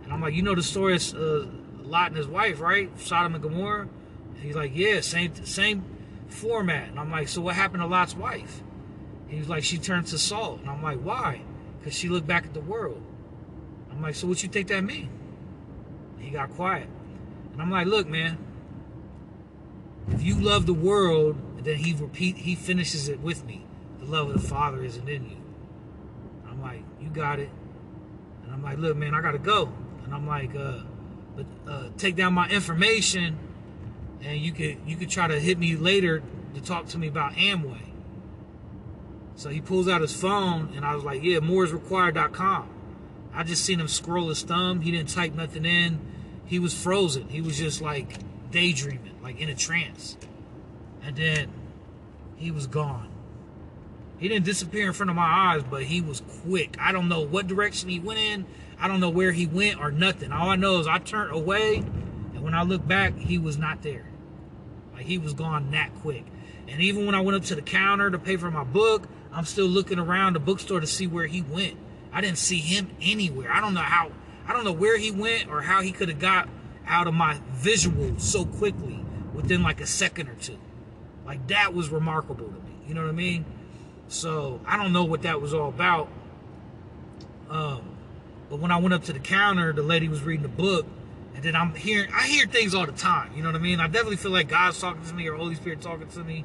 And 0.03 0.13
I'm 0.13 0.21
like, 0.21 0.33
you 0.33 0.41
know 0.41 0.55
the 0.55 0.63
story 0.63 0.95
of 0.95 1.13
uh, 1.13 1.45
Lot 1.83 2.07
and 2.07 2.17
his 2.17 2.27
wife, 2.27 2.59
right? 2.61 2.89
Sodom 2.99 3.35
and 3.35 3.43
Gomorrah. 3.43 3.87
And 4.35 4.43
he's 4.43 4.55
like, 4.55 4.71
yeah, 4.73 5.01
same 5.01 5.35
same 5.45 5.83
format. 6.27 6.89
And 6.89 6.99
I'm 6.99 7.11
like, 7.11 7.27
so 7.27 7.41
what 7.41 7.55
happened 7.55 7.81
to 7.81 7.87
Lot's 7.87 8.15
wife? 8.15 8.63
And 9.29 9.47
like, 9.47 9.63
she 9.63 9.77
turned 9.77 10.07
to 10.07 10.17
salt. 10.17 10.61
And 10.61 10.69
I'm 10.69 10.81
like, 10.81 10.99
why? 10.99 11.41
Because 11.79 11.93
she 11.93 12.09
looked 12.09 12.27
back 12.27 12.45
at 12.45 12.53
the 12.53 12.61
world. 12.61 13.03
I'm 13.91 14.01
like, 14.01 14.15
so 14.15 14.27
what 14.27 14.41
you 14.41 14.49
think 14.49 14.69
that 14.69 14.83
mean? 14.83 15.09
And 16.15 16.25
he 16.25 16.31
got 16.31 16.51
quiet. 16.51 16.87
And 17.51 17.61
I'm 17.61 17.69
like, 17.69 17.87
look, 17.87 18.07
man, 18.07 18.37
if 20.11 20.23
you 20.23 20.35
love 20.35 20.65
the 20.65 20.73
world, 20.73 21.63
then 21.63 21.75
he 21.75 21.93
repeat 21.93 22.37
he 22.37 22.55
finishes 22.55 23.09
it 23.09 23.19
with 23.19 23.45
me. 23.45 23.65
The 23.99 24.05
love 24.05 24.29
of 24.29 24.41
the 24.41 24.47
Father 24.47 24.81
isn't 24.83 25.07
in 25.09 25.29
you. 25.29 25.37
You 27.09 27.15
got 27.15 27.39
it. 27.39 27.49
And 28.43 28.53
I'm 28.53 28.63
like, 28.63 28.77
look, 28.77 28.95
man, 28.95 29.13
I 29.13 29.21
gotta 29.21 29.39
go. 29.39 29.71
And 30.03 30.13
I'm 30.13 30.27
like, 30.27 30.55
uh, 30.55 30.81
but 31.35 31.45
uh, 31.71 31.89
take 31.97 32.15
down 32.15 32.33
my 32.33 32.47
information, 32.49 33.37
and 34.21 34.39
you 34.39 34.51
could 34.51 34.77
you 34.85 34.95
could 34.95 35.09
try 35.09 35.27
to 35.27 35.39
hit 35.39 35.57
me 35.57 35.75
later 35.75 36.21
to 36.53 36.61
talk 36.61 36.87
to 36.87 36.97
me 36.97 37.07
about 37.07 37.33
Amway. 37.33 37.81
So 39.35 39.49
he 39.49 39.61
pulls 39.61 39.87
out 39.87 40.01
his 40.01 40.13
phone, 40.13 40.73
and 40.75 40.85
I 40.85 40.95
was 40.95 41.03
like, 41.03 41.23
yeah, 41.23 41.39
mooresrequired.com. 41.39 42.69
I 43.33 43.43
just 43.43 43.63
seen 43.63 43.79
him 43.79 43.87
scroll 43.87 44.29
his 44.29 44.41
thumb. 44.43 44.81
He 44.81 44.91
didn't 44.91 45.09
type 45.09 45.33
nothing 45.33 45.65
in. 45.65 45.99
He 46.45 46.59
was 46.59 46.73
frozen. 46.73 47.29
He 47.29 47.41
was 47.41 47.57
just 47.57 47.81
like 47.81 48.17
daydreaming, 48.51 49.17
like 49.21 49.39
in 49.39 49.49
a 49.49 49.55
trance. 49.55 50.17
And 51.03 51.15
then 51.15 51.51
he 52.35 52.51
was 52.51 52.67
gone. 52.67 53.08
He 54.19 54.27
didn't 54.27 54.45
disappear 54.45 54.87
in 54.87 54.93
front 54.93 55.09
of 55.09 55.15
my 55.15 55.23
eyes, 55.23 55.63
but 55.63 55.83
he 55.83 56.01
was 56.01 56.21
quick. 56.43 56.75
I 56.79 56.91
don't 56.91 57.07
know 57.07 57.21
what 57.21 57.47
direction 57.47 57.89
he 57.89 57.99
went 57.99 58.19
in. 58.19 58.45
I 58.79 58.87
don't 58.87 58.99
know 58.99 59.09
where 59.09 59.31
he 59.31 59.47
went 59.47 59.79
or 59.79 59.91
nothing. 59.91 60.31
All 60.31 60.49
I 60.49 60.55
know 60.57 60.79
is 60.79 60.87
I 60.87 60.99
turned 60.99 61.31
away, 61.33 61.77
and 61.77 62.43
when 62.43 62.53
I 62.53 62.63
looked 62.63 62.87
back, 62.87 63.17
he 63.17 63.37
was 63.37 63.57
not 63.57 63.81
there. 63.81 64.05
Like 64.93 65.05
he 65.05 65.17
was 65.17 65.33
gone 65.33 65.71
that 65.71 65.93
quick. 66.01 66.25
And 66.67 66.81
even 66.81 67.05
when 67.05 67.15
I 67.15 67.21
went 67.21 67.37
up 67.37 67.43
to 67.45 67.55
the 67.55 67.61
counter 67.61 68.11
to 68.11 68.19
pay 68.19 68.35
for 68.35 68.51
my 68.51 68.63
book, 68.63 69.07
I'm 69.31 69.45
still 69.45 69.67
looking 69.67 69.99
around 69.99 70.33
the 70.33 70.39
bookstore 70.39 70.81
to 70.81 70.87
see 70.87 71.07
where 71.07 71.25
he 71.25 71.41
went. 71.41 71.77
I 72.11 72.21
didn't 72.21 72.37
see 72.37 72.59
him 72.59 72.89
anywhere. 73.01 73.51
I 73.51 73.61
don't 73.61 73.73
know 73.73 73.81
how. 73.81 74.11
I 74.45 74.53
don't 74.53 74.65
know 74.65 74.73
where 74.73 74.97
he 74.97 75.11
went 75.11 75.47
or 75.49 75.61
how 75.61 75.81
he 75.81 75.91
could 75.91 76.09
have 76.09 76.19
got 76.19 76.49
out 76.85 77.07
of 77.07 77.13
my 77.13 77.39
visual 77.51 78.19
so 78.19 78.45
quickly 78.45 79.03
within 79.33 79.63
like 79.63 79.79
a 79.79 79.85
second 79.87 80.27
or 80.27 80.35
two. 80.35 80.57
Like 81.25 81.47
that 81.47 81.73
was 81.73 81.89
remarkable 81.89 82.47
to 82.47 82.51
me. 82.51 82.81
You 82.87 82.95
know 82.95 83.03
what 83.03 83.09
I 83.09 83.13
mean? 83.13 83.45
So 84.09 84.59
I 84.65 84.75
don't 84.75 84.91
know 84.91 85.05
what 85.05 85.21
that 85.21 85.39
was 85.39 85.53
all 85.53 85.69
about. 85.69 86.09
Um, 87.49 87.95
but 88.49 88.59
when 88.59 88.71
I 88.71 88.77
went 88.77 88.93
up 88.93 89.03
to 89.05 89.13
the 89.13 89.19
counter, 89.19 89.71
the 89.71 89.83
lady 89.83 90.07
was 90.07 90.23
reading 90.23 90.43
the 90.43 90.49
book, 90.49 90.85
and 91.35 91.43
then 91.43 91.55
I'm 91.55 91.73
hearing 91.75 92.11
I 92.13 92.27
hear 92.27 92.47
things 92.47 92.73
all 92.73 92.85
the 92.85 92.91
time. 92.91 93.31
You 93.35 93.43
know 93.43 93.49
what 93.49 93.55
I 93.55 93.59
mean? 93.59 93.79
I 93.79 93.87
definitely 93.87 94.17
feel 94.17 94.31
like 94.31 94.49
God's 94.49 94.79
talking 94.79 95.03
to 95.05 95.13
me 95.13 95.27
or 95.27 95.35
Holy 95.35 95.55
Spirit 95.55 95.81
talking 95.81 96.07
to 96.07 96.23
me. 96.23 96.43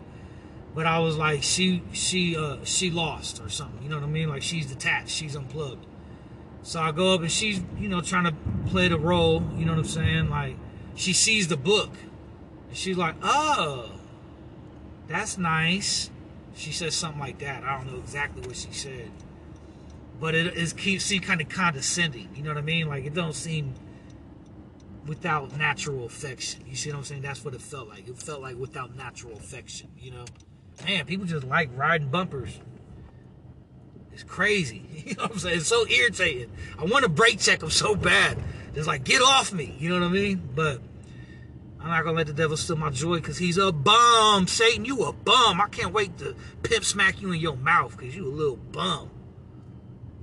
But 0.75 0.87
I 0.87 0.99
was 0.99 1.17
like, 1.17 1.43
she 1.43 1.83
she 1.93 2.37
uh 2.37 2.59
she 2.65 2.91
lost 2.91 3.41
or 3.43 3.49
something. 3.49 3.83
You 3.83 3.89
know 3.89 3.97
what 3.97 4.05
I 4.05 4.09
mean? 4.09 4.29
Like 4.29 4.43
she's 4.43 4.67
detached, 4.67 5.11
she's 5.11 5.35
unplugged. 5.35 5.87
So 6.63 6.81
I 6.81 6.93
go 6.93 7.15
up 7.15 7.23
and 7.23 7.31
she's 7.31 7.63
you 7.79 7.89
know 7.89 8.03
trying 8.03 8.25
to 8.25 8.35
play 8.67 8.89
the 8.89 8.99
role. 8.99 9.43
You 9.57 9.65
know 9.65 9.73
what 9.73 9.79
I'm 9.79 9.85
saying? 9.85 10.29
Like 10.29 10.57
she 10.95 11.15
sees 11.15 11.49
the 11.49 11.57
book, 11.57 11.91
and 12.69 12.77
she's 12.77 12.99
like, 12.99 13.15
oh, 13.23 13.91
that's 15.09 15.39
nice. 15.39 16.11
She 16.55 16.73
says 16.73 16.95
something 16.95 17.21
like 17.21 17.39
that. 17.41 17.65
I 17.65 17.77
don't 17.79 17.93
know 17.93 17.99
exactly 17.99 18.43
what 18.47 18.57
she 18.57 18.73
said, 18.73 19.11
but 20.21 20.35
it 20.35 20.55
is 20.55 20.73
keeps 20.73 21.05
seem 21.05 21.21
kind 21.23 21.41
of 21.41 21.49
condescending. 21.49 22.29
You 22.35 22.43
know 22.43 22.51
what 22.51 22.59
I 22.59 22.63
mean? 22.63 22.89
Like 22.89 23.05
it 23.05 23.15
don't 23.15 23.35
seem 23.35 23.75
without 25.07 25.57
natural 25.57 26.05
affection. 26.05 26.63
You 26.67 26.77
see 26.77 26.91
what 26.91 26.99
I'm 26.99 27.05
saying? 27.05 27.23
That's 27.23 27.45
what 27.45 27.55
it 27.55 27.61
felt 27.61 27.89
like. 27.89 28.09
It 28.09 28.17
felt 28.17 28.41
like 28.41 28.57
without 28.57 28.97
natural 28.97 29.35
affection, 29.35 29.91
you 29.99 30.11
know? 30.11 30.25
Man, 30.87 31.05
people 31.05 31.27
just 31.27 31.45
like 31.45 31.71
riding 31.77 32.09
bumpers. 32.09 32.59
It's 34.13 34.23
crazy. 34.23 34.83
You 35.05 35.15
know 35.17 35.25
what 35.25 35.33
I'm 35.33 35.39
saying? 35.39 35.59
It's 35.59 35.69
so 35.69 35.87
irritating. 35.87 36.51
I 36.79 36.85
want 36.85 37.03
to 37.03 37.11
brake 37.11 37.39
check 37.39 37.61
them 37.61 37.69
so 37.69 37.95
bad. 37.95 38.39
It's 38.75 38.87
like, 38.87 39.05
get 39.05 39.21
off 39.21 39.53
me. 39.53 39.77
You 39.79 39.91
know 39.91 40.01
what 40.01 40.07
I 40.07 40.13
mean? 40.13 40.49
But 40.55 40.81
I'm 41.85 41.91
not 41.91 42.03
gonna 42.03 42.17
let 42.17 42.29
the 42.29 42.33
devil 42.33 42.57
steal 42.57 42.77
my 42.77 42.89
joy 42.89 43.17
because 43.17 43.37
he's 43.37 43.59
a 43.59 43.71
bum. 43.71 44.47
Satan, 44.47 44.87
you 44.87 45.05
a 45.05 45.13
bum. 45.13 45.61
I 45.61 45.69
can't 45.69 45.93
wait 45.93 46.17
to 46.17 46.35
pimp 46.63 46.83
smack 46.83 47.21
you 47.21 47.31
in 47.31 47.41
your 47.41 47.57
mouth 47.57 47.95
because 47.95 48.17
you 48.17 48.27
a 48.27 48.33
little 48.33 48.57
bum. 48.57 49.11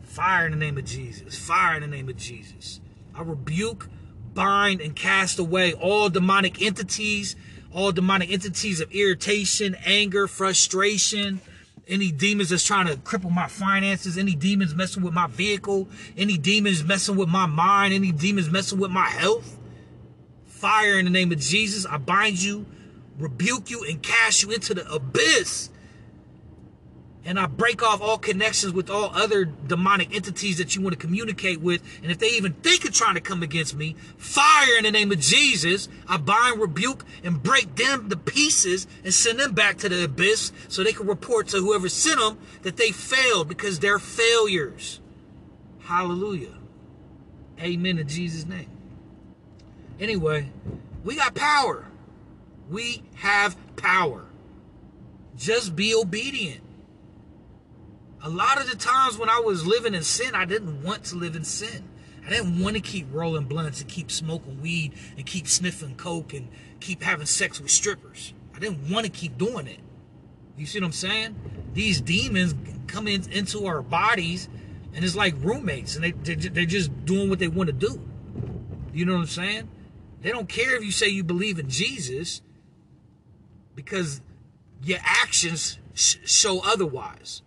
Fire 0.02 0.48
in 0.48 0.54
the 0.54 0.58
name 0.58 0.80
of 0.80 0.86
Jesus. 0.86 1.38
Fire 1.38 1.76
in 1.76 1.82
the 1.82 1.88
name 1.88 2.10
of 2.10 2.18
Jesus. 2.18 2.82
I 3.14 3.22
rebuke, 3.22 3.90
bind, 4.34 4.82
and 4.82 4.96
cast 4.96 5.38
away 5.38 5.74
all 5.74 6.10
demonic 6.10 6.64
entities, 6.64 7.36
all 7.72 7.92
demonic 7.92 8.32
entities 8.32 8.82
of 8.82 8.92
irritation, 8.92 9.78
anger, 9.86 10.28
frustration, 10.28 11.42
any 11.88 12.12
demons 12.12 12.50
that's 12.50 12.66
trying 12.66 12.88
to 12.88 12.96
cripple 12.96 13.32
my 13.32 13.48
finances, 13.48 14.18
any 14.18 14.34
demons 14.34 14.74
messing 14.74 15.04
with 15.04 15.14
my 15.14 15.28
vehicle, 15.28 15.88
any 16.18 16.40
demons 16.40 16.84
messing 16.84 17.18
with 17.18 17.30
my 17.30 17.46
mind, 17.46 17.94
any 17.94 18.12
demons 18.12 18.50
messing 18.50 18.80
with 18.80 18.90
my 18.90 19.10
health. 19.10 19.60
Fire 20.62 21.00
in 21.00 21.06
the 21.06 21.12
name 21.12 21.32
of 21.32 21.40
Jesus. 21.40 21.86
I 21.86 21.98
bind 21.98 22.42
you, 22.42 22.66
rebuke 23.18 23.70
you, 23.70 23.84
and 23.84 24.02
cast 24.02 24.44
you 24.44 24.52
into 24.52 24.74
the 24.76 24.90
abyss 24.92 25.72
and 27.24 27.40
I 27.40 27.46
break 27.46 27.84
off 27.84 28.02
all 28.02 28.18
connections 28.18 28.74
with 28.74 28.90
all 28.90 29.12
other 29.14 29.46
demonic 29.46 30.14
entities 30.16 30.58
that 30.58 30.76
you 30.76 30.82
want 30.82 30.94
to 30.94 31.00
communicate 31.00 31.62
with. 31.62 31.84
And 32.02 32.12
if 32.12 32.18
they 32.18 32.30
even 32.30 32.54
think 32.54 32.84
of 32.84 32.94
trying 32.94 33.14
to 33.14 33.22
come 33.22 33.44
against 33.44 33.76
me, 33.76 33.96
fire 34.18 34.78
in 34.78 34.86
the 34.86 34.92
name 34.92 35.12
of 35.12 35.20
Jesus. 35.20 35.88
I 36.08 36.18
bind, 36.18 36.60
rebuke, 36.60 37.06
and 37.24 37.42
break 37.42 37.76
them 37.76 38.10
to 38.10 38.18
pieces 38.18 38.88
and 39.04 39.14
send 39.14 39.40
them 39.40 39.54
back 39.54 39.78
to 39.80 39.90
the 39.90 40.04
abyss 40.06 40.52
so 40.68 40.84
they 40.84 40.94
can 40.94 41.08
report 41.08 41.48
to 41.50 41.58
whoever 41.58 41.90
sent 41.90 42.20
them 42.20 42.40
that 42.64 42.78
they 42.78 42.92
failed 42.92 43.48
because 43.48 43.80
they're 43.80 44.00
failures. 44.00 45.00
Hallelujah. 45.82 46.58
Amen 47.60 48.00
in 48.00 48.08
Jesus' 48.08 48.48
name. 48.48 48.70
Anyway, 50.02 50.52
we 51.06 51.16
got 51.16 51.34
power. 51.36 51.86
We 52.70 53.04
have 53.16 53.56
power. 53.78 54.26
Just 55.38 55.76
be 55.78 55.96
obedient 55.96 56.62
a 58.24 58.30
lot 58.30 58.62
of 58.62 58.70
the 58.70 58.76
times 58.76 59.18
when 59.18 59.30
I 59.30 59.40
was 59.40 59.66
living 59.66 59.96
in 59.96 60.04
sin, 60.04 60.36
I 60.36 60.46
didn't 60.46 60.84
want 60.84 61.06
to 61.06 61.16
live 61.16 61.36
in 61.36 61.44
sin. 61.44 61.88
I 62.26 62.30
didn't 62.30 62.60
want 62.60 62.76
to 62.76 62.82
keep 62.82 63.08
rolling 63.12 63.46
blunts 63.46 63.82
and 63.82 63.90
keep 63.90 64.12
smoking 64.12 64.62
weed 64.62 64.94
and 65.18 65.26
keep 65.26 65.48
sniffing 65.48 65.96
coke 65.96 66.34
and 66.34 66.48
keep 66.80 67.02
having 67.02 67.26
sex 67.26 67.60
with 67.60 67.72
strippers. 67.72 68.34
I 68.56 68.60
didn't 68.60 68.92
want 68.92 69.06
to 69.06 69.12
keep 69.12 69.40
doing 69.40 69.66
it. 69.66 69.80
You 70.56 70.68
see 70.68 70.80
what 70.80 70.86
I'm 70.86 70.92
saying? 70.92 71.36
These 71.74 72.02
demons 72.02 72.54
come 72.86 73.08
in, 73.08 73.28
into 73.32 73.66
our 73.66 73.82
bodies 73.82 74.50
and 74.94 75.04
it's 75.04 75.16
like 75.16 75.34
roommates 75.40 75.96
and 75.96 76.04
they, 76.04 76.12
they, 76.12 76.36
they're 76.36 76.66
just 76.66 77.06
doing 77.06 77.30
what 77.30 77.40
they 77.40 77.48
want 77.48 77.68
to 77.68 77.74
do. 77.74 78.00
You 78.94 79.06
know 79.06 79.14
what 79.14 79.22
I'm 79.22 79.28
saying? 79.28 79.70
They 80.22 80.30
don't 80.30 80.48
care 80.48 80.76
if 80.76 80.84
you 80.84 80.92
say 80.92 81.08
you 81.10 81.24
believe 81.24 81.60
in 81.60 81.70
Jesus 81.70 82.42
because 83.76 84.22
your 84.84 85.00
actions 85.04 85.80
sh- 85.94 86.18
show 86.26 86.62
otherwise. 86.64 87.42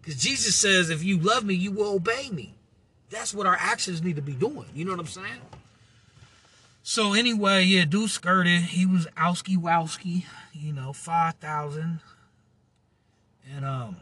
Because 0.00 0.20
Jesus 0.20 0.56
says, 0.56 0.90
if 0.90 1.02
you 1.04 1.18
love 1.18 1.44
me, 1.44 1.54
you 1.54 1.70
will 1.70 1.94
obey 1.94 2.30
me. 2.30 2.54
That's 3.10 3.32
what 3.32 3.46
our 3.46 3.56
actions 3.58 4.02
need 4.02 4.16
to 4.16 4.22
be 4.22 4.32
doing. 4.32 4.66
You 4.74 4.84
know 4.84 4.92
what 4.92 5.00
I'm 5.00 5.06
saying? 5.06 5.40
So 6.82 7.14
anyway, 7.14 7.64
yeah, 7.64 7.84
dude 7.84 8.10
skirted. 8.10 8.62
He 8.62 8.86
was 8.86 9.06
owski 9.16 9.56
wowski, 9.56 10.24
you 10.52 10.72
know, 10.72 10.92
5,000. 10.92 12.00
And 13.54 13.64
um, 13.64 13.96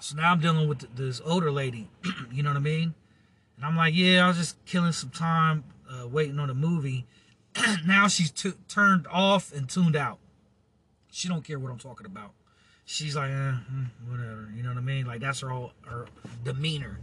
so 0.00 0.16
now 0.16 0.32
I'm 0.32 0.40
dealing 0.40 0.68
with 0.68 0.94
this 0.94 1.20
older 1.24 1.50
lady, 1.50 1.88
you 2.32 2.42
know 2.42 2.50
what 2.50 2.56
I 2.56 2.60
mean? 2.60 2.94
And 3.56 3.64
I'm 3.64 3.76
like, 3.76 3.94
yeah, 3.94 4.24
I 4.24 4.28
was 4.28 4.36
just 4.36 4.62
killing 4.66 4.92
some 4.92 5.10
time 5.10 5.64
uh, 5.90 6.06
waiting 6.06 6.38
on 6.38 6.50
a 6.50 6.54
movie. 6.54 7.06
now 7.86 8.08
she's 8.08 8.32
turned 8.68 9.06
off 9.10 9.52
and 9.52 9.68
tuned 9.68 9.96
out. 9.96 10.18
She 11.10 11.28
don't 11.28 11.42
care 11.42 11.58
what 11.58 11.70
I'm 11.70 11.78
talking 11.78 12.06
about 12.06 12.32
she's 12.86 13.16
like, 13.16 13.30
eh, 13.30 13.52
whatever. 14.08 14.48
You 14.54 14.62
know 14.62 14.70
what 14.70 14.78
I 14.78 14.82
mean? 14.82 15.04
Like 15.04 15.20
that's 15.20 15.40
her 15.40 15.50
whole 15.50 15.72
her 15.84 16.06
demeanor, 16.44 16.98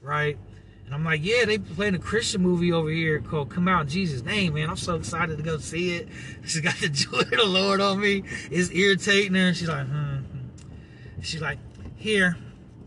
right? 0.00 0.38
And 0.86 0.94
I'm 0.94 1.04
like, 1.04 1.20
yeah, 1.22 1.44
they 1.44 1.58
playing 1.58 1.94
a 1.94 1.98
Christian 1.98 2.42
movie 2.42 2.72
over 2.72 2.88
here 2.88 3.20
called 3.20 3.50
"Come 3.50 3.68
Out 3.68 3.82
in 3.82 3.88
Jesus' 3.88 4.22
Name." 4.22 4.54
Man, 4.54 4.70
I'm 4.70 4.76
so 4.76 4.94
excited 4.94 5.36
to 5.36 5.42
go 5.42 5.58
see 5.58 5.96
it. 5.96 6.08
She's 6.44 6.60
got 6.60 6.76
the 6.76 6.88
joy 6.90 7.20
of 7.20 7.30
the 7.30 7.44
Lord 7.44 7.80
on 7.80 8.00
me. 8.00 8.22
It's 8.50 8.70
irritating 8.70 9.34
her. 9.34 9.52
She's 9.52 9.68
like, 9.68 9.86
hmm. 9.86 10.16
hmm. 10.16 11.20
She's 11.22 11.42
like, 11.42 11.58
here. 11.96 12.36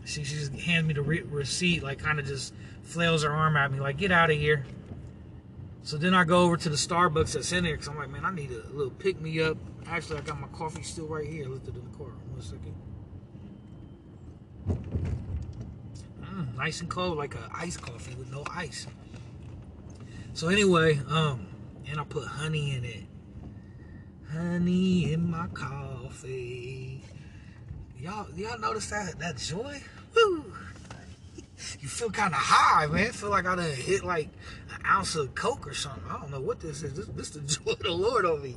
She, 0.06 0.23
she 0.23 0.36
just 0.36 0.53
hands 0.53 0.88
me 0.88 0.93
the 0.93 1.01
re- 1.01 1.23
receipt, 1.23 1.84
like 1.84 1.99
kind 1.99 2.17
of 2.17 2.25
just 2.25 2.53
flails 2.84 3.23
her 3.23 3.30
arm 3.30 3.58
at 3.58 3.69
me, 3.71 3.82
like, 3.82 3.97
get 3.97 4.12
out 4.12 4.30
of 4.32 4.38
here. 4.38 4.63
So 5.88 5.95
then 5.95 6.13
I 6.13 6.26
go 6.26 6.41
over 6.41 6.58
to 6.58 6.67
the 6.67 6.76
Starbucks 6.76 7.32
that's 7.32 7.54
in 7.54 7.63
there 7.63 7.71
because 7.71 7.88
I'm 7.88 7.95
like, 7.95 8.10
man, 8.10 8.26
I 8.26 8.32
need 8.36 8.52
a 8.52 8.62
little 8.73 8.91
pick 8.91 9.21
me 9.21 9.41
up. 9.41 9.56
Actually, 9.86 10.17
I 10.17 10.21
got 10.21 10.38
my 10.38 10.50
coffee 10.50 10.84
still 10.84 11.08
right 11.08 11.26
here. 11.26 11.47
Left 11.47 11.65
it 11.65 11.76
in 11.76 11.89
the 11.89 11.97
car. 11.97 12.08
One 12.08 12.41
second. 12.41 12.76
Mm, 16.21 16.58
nice 16.58 16.82
and 16.82 16.89
cold, 16.89 17.17
like 17.17 17.36
a 17.36 17.50
iced 17.54 17.82
coffee 17.82 18.15
with 18.15 18.30
no 18.30 18.43
ice. 18.54 18.86
So 20.34 20.50
anyway, 20.50 21.00
um, 21.08 21.47
and 21.89 22.02
I 22.02 22.04
put 22.04 22.28
honey 22.28 22.76
in 22.76 22.84
it. 22.84 23.06
Honey 24.34 25.13
in 25.13 25.32
my 25.32 25.47
coffee. 25.54 27.02
Y'all, 27.97 28.28
y'all 28.36 28.60
notice 28.60 28.89
that 28.89 29.19
that 29.19 29.38
joy? 29.38 29.82
You 31.80 31.88
feel 31.88 32.12
kind 32.12 32.34
of 32.34 32.39
high, 32.39 32.86
man. 32.88 33.12
Feel 33.12 33.32
like 33.32 33.46
I 33.48 33.56
done 33.56 33.72
hit 33.72 34.04
like 34.04 34.30
an 34.74 34.86
ounce 34.86 35.15
of 35.15 35.34
coke 35.34 35.67
or 35.67 35.74
something. 35.74 36.04
I 36.10 36.20
don't 36.20 36.32
know 36.32 36.39
what 36.39 36.60
this 36.60 36.84
is. 36.84 36.93
This, 36.93 37.08
this 37.08 37.30
the 37.32 37.41
joy 37.65 37.72
of 37.72 37.80
the 37.80 37.91
Lord 37.91 38.26
on 38.26 38.41
me. 38.41 38.56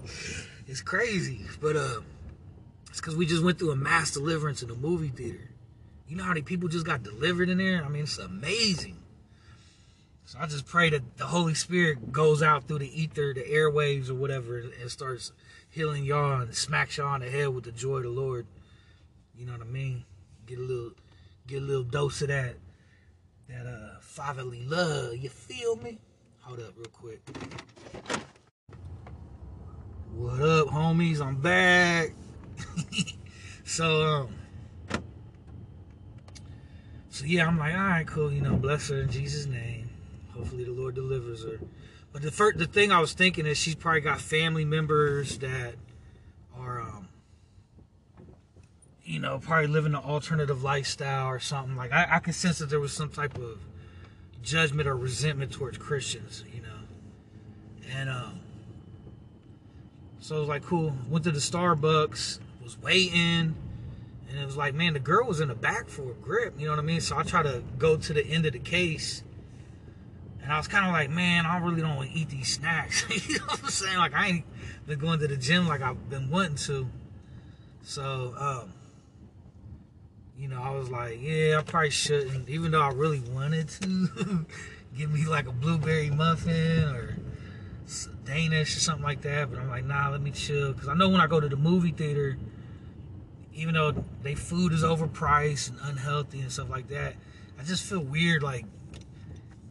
It's 0.66 0.80
crazy, 0.80 1.40
but 1.60 1.76
uh. 1.76 2.00
It's 2.90 3.00
because 3.00 3.14
we 3.14 3.24
just 3.24 3.44
went 3.44 3.58
through 3.58 3.70
a 3.70 3.76
mass 3.76 4.10
deliverance 4.10 4.62
in 4.62 4.70
a 4.70 4.74
movie 4.74 5.08
theater. 5.08 5.48
You 6.08 6.16
know 6.16 6.24
how 6.24 6.30
many 6.30 6.42
people 6.42 6.68
just 6.68 6.84
got 6.84 7.04
delivered 7.04 7.48
in 7.48 7.58
there? 7.58 7.84
I 7.84 7.88
mean, 7.88 8.02
it's 8.02 8.18
amazing. 8.18 8.98
So 10.26 10.38
I 10.40 10.46
just 10.46 10.66
pray 10.66 10.90
that 10.90 11.16
the 11.16 11.26
Holy 11.26 11.54
Spirit 11.54 12.12
goes 12.12 12.42
out 12.42 12.66
through 12.66 12.80
the 12.80 13.02
ether, 13.02 13.32
the 13.32 13.42
airwaves, 13.42 14.10
or 14.10 14.14
whatever, 14.14 14.58
and 14.58 14.90
starts 14.90 15.32
healing 15.70 16.04
y'all 16.04 16.40
and 16.40 16.54
smacks 16.54 16.96
y'all 16.96 17.08
on 17.08 17.20
the 17.20 17.30
head 17.30 17.48
with 17.48 17.64
the 17.64 17.72
joy 17.72 17.98
of 17.98 18.02
the 18.02 18.10
Lord. 18.10 18.46
You 19.36 19.46
know 19.46 19.52
what 19.52 19.62
I 19.62 19.64
mean? 19.64 20.04
Get 20.46 20.58
a 20.58 20.62
little, 20.62 20.92
get 21.46 21.62
a 21.62 21.64
little 21.64 21.84
dose 21.84 22.22
of 22.22 22.28
that, 22.28 22.56
that 23.50 23.66
uh 23.66 23.98
fatherly 24.00 24.64
love. 24.66 25.16
You 25.16 25.28
feel 25.28 25.76
me? 25.76 25.98
Hold 26.40 26.60
up, 26.60 26.74
real 26.76 26.86
quick. 26.92 27.20
What 30.14 30.40
up, 30.40 30.68
homies? 30.68 31.20
I'm 31.20 31.36
back. 31.36 32.12
so 33.64 34.02
um 34.06 34.34
so 37.08 37.24
yeah, 37.24 37.46
I'm 37.46 37.58
like, 37.58 37.74
all 37.74 37.80
right, 37.80 38.06
cool, 38.06 38.32
you 38.32 38.40
know, 38.40 38.56
bless 38.56 38.88
her 38.88 39.02
in 39.02 39.10
Jesus' 39.10 39.46
name. 39.46 39.90
Hopefully 40.32 40.64
the 40.64 40.72
Lord 40.72 40.94
delivers 40.94 41.44
her. 41.44 41.58
But 42.12 42.22
the 42.22 42.30
first 42.30 42.58
the 42.58 42.66
thing 42.66 42.92
I 42.92 43.00
was 43.00 43.12
thinking 43.14 43.46
is 43.46 43.58
she's 43.58 43.74
probably 43.74 44.00
got 44.00 44.20
family 44.20 44.64
members 44.64 45.38
that 45.38 45.74
are 46.56 46.80
um 46.80 47.08
you 49.10 49.18
know, 49.18 49.40
probably 49.40 49.66
living 49.66 49.94
an 49.94 50.00
alternative 50.00 50.62
lifestyle 50.62 51.26
or 51.26 51.40
something. 51.40 51.76
Like 51.76 51.92
I, 51.92 52.06
I 52.12 52.18
could 52.20 52.34
sense 52.34 52.58
that 52.61 52.70
there 52.70 52.78
was 52.78 52.92
some 52.92 53.08
type 53.08 53.36
of 53.36 53.58
judgment 54.40 54.88
or 54.88 54.96
resentment 54.96 55.52
towards 55.52 55.78
Christians, 55.78 56.44
you 56.54 56.62
know. 56.62 56.68
And 57.92 58.08
um 58.08 58.40
so 60.20 60.36
it 60.36 60.40
was 60.40 60.48
like 60.48 60.62
cool. 60.62 60.94
Went 61.08 61.24
to 61.24 61.32
the 61.32 61.40
Starbucks, 61.40 62.38
was 62.62 62.80
waiting. 62.80 63.56
And 64.30 64.38
it 64.38 64.46
was 64.46 64.56
like, 64.56 64.74
man, 64.74 64.92
the 64.92 65.00
girl 65.00 65.26
was 65.26 65.40
in 65.40 65.48
the 65.48 65.56
back 65.56 65.88
for 65.88 66.12
a 66.12 66.14
grip. 66.14 66.54
You 66.56 66.66
know 66.66 66.72
what 66.72 66.78
I 66.78 66.82
mean? 66.82 67.00
So 67.00 67.18
I 67.18 67.24
try 67.24 67.42
to 67.42 67.64
go 67.78 67.96
to 67.96 68.12
the 68.12 68.24
end 68.24 68.46
of 68.46 68.52
the 68.52 68.61
case. 68.61 69.24
And 70.40 70.52
I 70.52 70.56
was 70.56 70.68
kind 70.68 70.86
of 70.86 70.92
like, 70.92 71.11
man, 71.11 71.46
I 71.46 71.58
really 71.58 71.80
don't 71.80 71.96
want 71.96 72.12
to 72.12 72.16
eat 72.16 72.28
these 72.28 72.54
snacks. 72.54 73.04
you 73.28 73.38
know 73.38 73.46
what 73.46 73.61
I'm 73.64 73.70
saying? 73.70 73.98
Like, 73.98 74.14
I 74.14 74.28
ain't 74.28 74.44
been 74.86 75.00
going 75.00 75.18
to 75.18 75.26
the 75.26 75.36
gym 75.36 75.66
like 75.66 75.82
I've 75.82 76.08
been 76.08 76.30
wanting 76.30 76.54
to. 76.56 76.86
So, 77.82 78.34
um, 78.38 78.72
you 80.41 80.49
know, 80.49 80.62
I 80.62 80.70
was 80.70 80.88
like, 80.91 81.18
yeah, 81.20 81.59
I 81.59 81.62
probably 81.62 81.91
shouldn't. 81.91 82.49
Even 82.49 82.70
though 82.70 82.80
I 82.80 82.88
really 82.93 83.20
wanted 83.20 83.68
to. 83.68 84.47
Give 84.97 85.12
me 85.12 85.26
like 85.26 85.47
a 85.47 85.53
blueberry 85.53 86.11
muffin 86.11 86.84
or 86.84 87.16
Danish 88.24 88.74
or 88.76 88.80
something 88.80 89.05
like 89.05 89.20
that. 89.20 89.51
But 89.51 89.61
I'm 89.61 89.68
like, 89.68 89.84
nah, 89.84 90.09
let 90.09 90.22
me 90.22 90.30
chill. 90.30 90.72
Because 90.72 90.88
I 90.88 90.95
know 90.95 91.11
when 91.11 91.20
I 91.20 91.26
go 91.26 91.41
to 91.41 91.49
the 91.49 91.57
movie 91.57 91.93
theater, 91.93 92.38
even 93.55 93.74
though 93.74 93.93
they 94.22 94.34
food 94.34 94.72
is 94.72 94.82
overpriced 94.82 95.70
and 95.70 95.78
unhealthy 95.82 96.41
and 96.41 96.51
stuff 96.51 96.70
like 96.70 96.88
that, 96.88 97.14
I 97.59 97.62
just 97.62 97.84
feel 97.84 98.01
weird 98.01 98.43
like 98.43 98.64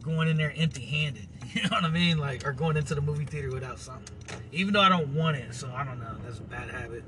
going 0.02 0.28
in 0.28 0.36
there 0.36 0.54
empty 0.56 0.84
handed. 0.86 1.26
You 1.52 1.62
know 1.62 1.70
what 1.70 1.82
I 1.82 1.90
mean? 1.90 2.18
Like, 2.18 2.46
or 2.46 2.52
going 2.52 2.76
into 2.76 2.94
the 2.94 3.00
movie 3.00 3.24
theater 3.24 3.50
without 3.50 3.80
something. 3.80 4.16
Even 4.52 4.72
though 4.72 4.80
I 4.82 4.88
don't 4.88 5.16
want 5.16 5.36
it, 5.36 5.52
so 5.52 5.68
I 5.74 5.82
don't 5.82 5.98
know. 5.98 6.14
That's 6.22 6.38
a 6.38 6.42
bad 6.42 6.70
habit. 6.70 7.02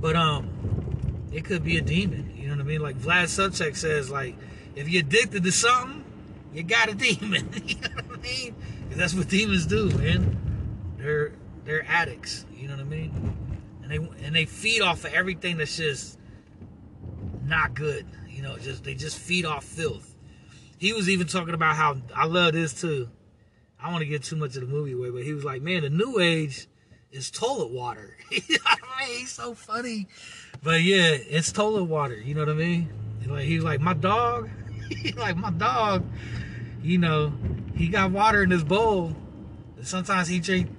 But 0.00 0.16
um, 0.16 0.73
it 1.34 1.44
could 1.44 1.64
be 1.64 1.76
a 1.76 1.82
demon. 1.82 2.32
You 2.36 2.46
know 2.46 2.54
what 2.54 2.60
I 2.60 2.64
mean? 2.64 2.80
Like 2.80 2.96
Vlad 2.96 3.24
Savchuk 3.24 3.76
says, 3.76 4.08
like, 4.10 4.36
if 4.76 4.88
you're 4.88 5.00
addicted 5.00 5.42
to 5.42 5.52
something, 5.52 6.04
you 6.54 6.62
got 6.62 6.88
a 6.88 6.94
demon. 6.94 7.50
you 7.66 7.74
know 7.80 7.88
what 8.06 8.18
I 8.18 8.22
mean? 8.22 8.54
Because 8.84 8.98
that's 8.98 9.14
what 9.14 9.28
demons 9.28 9.66
do, 9.66 9.90
man. 9.90 10.94
They're 10.96 11.32
they're 11.64 11.84
addicts. 11.86 12.46
You 12.54 12.68
know 12.68 12.74
what 12.74 12.82
I 12.82 12.88
mean? 12.88 13.36
And 13.82 13.90
they 13.90 14.24
and 14.24 14.34
they 14.34 14.44
feed 14.44 14.80
off 14.80 15.04
of 15.04 15.12
everything 15.12 15.56
that's 15.56 15.76
just 15.76 16.18
not 17.44 17.74
good. 17.74 18.06
You 18.28 18.42
know, 18.42 18.56
just 18.56 18.84
they 18.84 18.94
just 18.94 19.18
feed 19.18 19.44
off 19.44 19.64
filth. 19.64 20.14
He 20.78 20.92
was 20.92 21.08
even 21.08 21.26
talking 21.26 21.54
about 21.54 21.76
how 21.76 21.96
I 22.14 22.26
love 22.26 22.52
this 22.52 22.80
too. 22.80 23.08
I 23.80 23.90
want 23.90 24.00
to 24.00 24.06
get 24.06 24.22
too 24.22 24.36
much 24.36 24.54
of 24.54 24.62
the 24.62 24.68
movie 24.68 24.92
away, 24.92 25.10
but 25.10 25.24
he 25.24 25.34
was 25.34 25.44
like, 25.44 25.62
"Man, 25.62 25.82
the 25.82 25.90
new 25.90 26.20
age 26.20 26.68
is 27.10 27.30
toilet 27.30 27.70
water." 27.70 28.16
you 28.30 28.40
know 28.50 28.56
what 28.62 28.78
I 28.96 29.06
mean? 29.06 29.18
He's 29.18 29.32
so 29.32 29.54
funny. 29.54 30.06
But 30.64 30.82
yeah, 30.82 31.10
it's 31.10 31.52
toilet 31.52 31.84
water. 31.84 32.16
You 32.16 32.34
know 32.34 32.40
what 32.40 32.48
I 32.48 32.54
mean? 32.54 32.88
Like 33.26 33.44
he's 33.44 33.62
like 33.62 33.80
my 33.80 33.92
dog. 33.92 34.48
like 35.16 35.36
my 35.36 35.50
dog. 35.50 36.06
You 36.82 36.96
know, 36.98 37.34
he 37.76 37.88
got 37.88 38.10
water 38.10 38.42
in 38.42 38.50
his 38.50 38.64
bowl. 38.64 39.14
And 39.76 39.86
sometimes 39.86 40.26
he 40.26 40.40
drink 40.40 40.70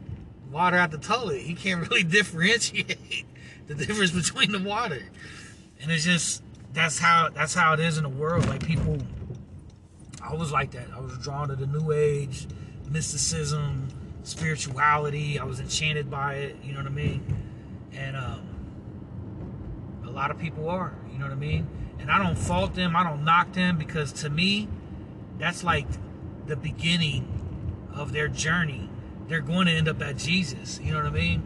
water 0.51 0.75
out 0.75 0.89
the 0.89 0.97
toilet. 0.97 1.41
He 1.41 1.53
can't 1.53 1.81
really 1.89 2.03
differentiate 2.03 3.25
the 3.67 3.75
difference 3.75 4.11
between 4.11 4.51
the 4.51 4.59
water. 4.59 5.03
And 5.79 5.91
it's 5.91 6.03
just 6.03 6.41
that's 6.73 6.97
how 6.97 7.29
that's 7.29 7.53
how 7.53 7.73
it 7.73 7.79
is 7.79 7.97
in 7.97 8.03
the 8.03 8.09
world. 8.09 8.47
Like 8.47 8.65
people 8.65 8.97
I 10.19 10.33
was 10.33 10.51
like 10.51 10.71
that. 10.71 10.87
I 10.95 10.99
was 10.99 11.15
drawn 11.19 11.49
to 11.49 11.55
the 11.55 11.67
new 11.67 11.91
age, 11.91 12.47
mysticism, 12.89 13.89
spirituality. 14.23 15.37
I 15.37 15.43
was 15.43 15.59
enchanted 15.59 16.09
by 16.09 16.33
it, 16.35 16.55
you 16.63 16.73
know 16.73 16.79
what 16.79 16.87
I 16.87 16.95
mean? 16.95 17.23
And 17.93 18.17
um 18.17 18.44
lot 20.15 20.31
of 20.31 20.39
people 20.39 20.69
are, 20.69 20.93
you 21.11 21.19
know 21.19 21.25
what 21.25 21.33
I 21.33 21.35
mean? 21.35 21.67
And 21.99 22.09
I 22.09 22.21
don't 22.21 22.37
fault 22.37 22.73
them, 22.73 22.95
I 22.95 23.03
don't 23.03 23.23
knock 23.23 23.53
them 23.53 23.77
because 23.77 24.11
to 24.13 24.29
me, 24.29 24.67
that's 25.37 25.63
like 25.63 25.87
the 26.47 26.55
beginning 26.55 27.27
of 27.93 28.13
their 28.13 28.27
journey. 28.27 28.89
They're 29.27 29.41
going 29.41 29.67
to 29.67 29.73
end 29.73 29.87
up 29.87 30.01
at 30.01 30.17
Jesus, 30.17 30.79
you 30.81 30.91
know 30.91 30.97
what 30.97 31.07
I 31.07 31.11
mean? 31.11 31.43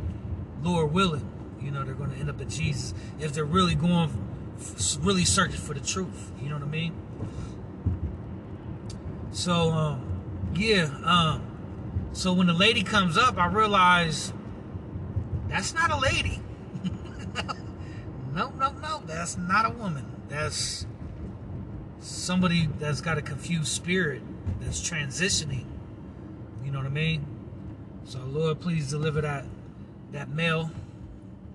Lord 0.62 0.94
willing, 0.94 1.28
you 1.62 1.72
know, 1.72 1.84
they're 1.84 1.94
going 1.94 2.12
to 2.12 2.18
end 2.18 2.30
up 2.30 2.40
at 2.42 2.50
Jesus 2.50 2.94
if 3.20 3.34
they're 3.34 3.46
really 3.46 3.76
going, 3.76 4.12
really 5.02 5.26
searching 5.26 5.60
for 5.60 5.74
the 5.74 5.80
truth, 5.80 6.32
you 6.42 6.50
know 6.50 6.56
what 6.56 6.64
I 6.64 6.68
mean? 6.68 6.94
So, 9.32 9.72
um, 9.72 10.52
yeah, 10.56 10.90
um, 11.04 11.42
so 12.12 12.34
when 12.34 12.48
the 12.48 12.54
lady 12.54 12.84
comes 12.84 13.18
up, 13.18 13.38
I 13.38 13.48
realize 13.48 14.34
that's 15.48 15.74
not 15.74 15.92
a 15.92 15.98
lady. 15.98 16.42
That's 19.10 19.38
not 19.38 19.66
a 19.66 19.72
woman. 19.72 20.06
That's 20.30 20.86
somebody 22.00 22.70
that's 22.80 23.02
got 23.02 23.18
a 23.18 23.22
confused 23.22 23.68
spirit 23.68 24.22
that's 24.62 24.88
transitioning. 24.88 25.66
You 26.64 26.72
know 26.72 26.78
what 26.78 26.88
I 26.88 26.92
mean? 26.92 27.26
So 28.06 28.20
Lord, 28.20 28.60
please 28.60 28.90
deliver 28.90 29.22
that 29.22 29.46
that 30.12 30.30
male 30.30 30.72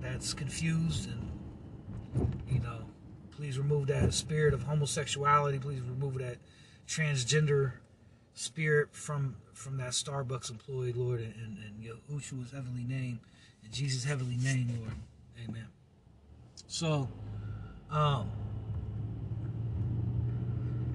that's 0.01 0.35
confused 0.35 1.09
and 1.09 2.35
you 2.49 2.61
know, 2.61 2.79
please 3.33 3.59
remove 3.59 3.89
that 3.89 4.13
spirit 4.15 4.55
of 4.55 4.63
homosexuality. 4.63 5.59
Please 5.59 5.81
remove 5.81 6.19
that 6.19 6.39
transgender 6.87 7.73
spirit 8.35 8.89
from 8.93 9.37
from 9.53 9.77
that 9.77 9.91
Starbucks 9.91 10.51
employee, 10.51 10.93
Lord, 10.93 11.21
and, 11.21 11.35
and, 11.37 11.59
and 11.59 11.83
Yahushua's 11.83 12.51
heavenly 12.51 12.85
name, 12.85 13.21
in 13.65 13.71
Jesus' 13.71 14.05
heavenly 14.05 14.37
name, 14.37 14.77
Lord. 14.81 14.95
Amen. 15.49 15.67
So, 16.67 17.09
um, 17.95 18.29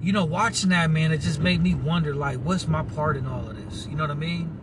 you 0.02 0.12
know, 0.12 0.24
watching 0.24 0.70
that, 0.70 0.90
man, 0.90 1.12
it 1.12 1.22
just 1.22 1.40
made 1.40 1.62
me 1.62 1.74
wonder, 1.74 2.14
like, 2.14 2.38
what's 2.38 2.68
my 2.68 2.82
part 2.82 3.16
in 3.16 3.26
all 3.26 3.48
of 3.48 3.56
this? 3.56 3.86
You 3.86 3.96
know 3.96 4.04
what 4.04 4.10
I 4.10 4.14
mean? 4.14 4.58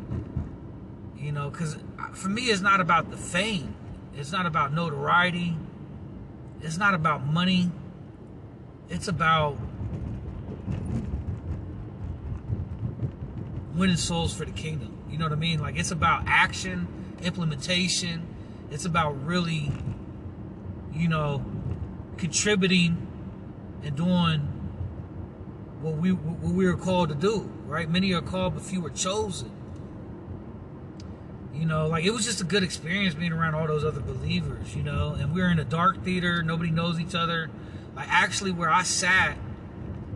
You 1.18 1.32
know, 1.32 1.50
because 1.50 1.78
for 2.14 2.30
me, 2.30 2.44
it's 2.44 2.62
not 2.62 2.80
about 2.80 3.12
the 3.12 3.18
fame. 3.18 3.76
It's 4.16 4.32
not 4.32 4.46
about 4.46 4.72
notoriety. 4.72 5.58
It's 6.62 6.78
not 6.78 6.94
about 6.94 7.26
money. 7.26 7.72
It's 8.90 9.08
about 9.08 9.58
winning 13.76 13.98
souls 13.98 14.34
for 14.34 14.46
the 14.46 14.52
kingdom. 14.52 14.96
You 15.10 15.18
know 15.18 15.26
what 15.26 15.34
I 15.34 15.38
mean? 15.38 15.60
Like, 15.60 15.78
it's 15.78 15.92
about 15.92 16.24
action, 16.26 16.88
implementation. 17.22 18.28
It's 18.72 18.86
about 18.86 19.24
really, 19.26 19.72
you 20.94 21.08
know, 21.08 21.44
contributing 22.18 23.08
and 23.84 23.96
doing 23.96 24.40
what 25.82 25.96
we 25.96 26.12
what 26.12 26.54
we 26.54 26.66
were 26.66 26.78
called 26.78 27.10
to 27.10 27.16
do, 27.16 27.50
right? 27.66 27.90
Many 27.90 28.14
are 28.14 28.22
called, 28.22 28.56
but 28.56 28.64
few 28.64 28.86
are 28.86 28.92
chosen. 28.92 29.52
You 31.54 31.66
know, 31.66 31.88
like 31.88 32.06
it 32.06 32.12
was 32.12 32.26
just 32.26 32.42
a 32.42 32.44
good 32.44 32.64
experience 32.64 33.16
being 33.16 33.32
around 33.32 33.56
all 33.56 33.68
those 33.68 33.84
other 33.84 34.02
believers, 34.02 34.76
you 34.76 34.84
know. 34.84 35.16
And 35.20 35.34
we 35.34 35.42
were 35.42 35.50
in 35.50 35.60
a 35.60 35.66
dark 35.66 36.04
theater, 36.04 36.44
nobody 36.44 36.72
knows 36.72 37.00
each 37.00 37.16
other. 37.16 37.50
Like 37.96 38.08
actually, 38.10 38.52
where 38.52 38.70
I 38.70 38.84
sat, 38.84 39.38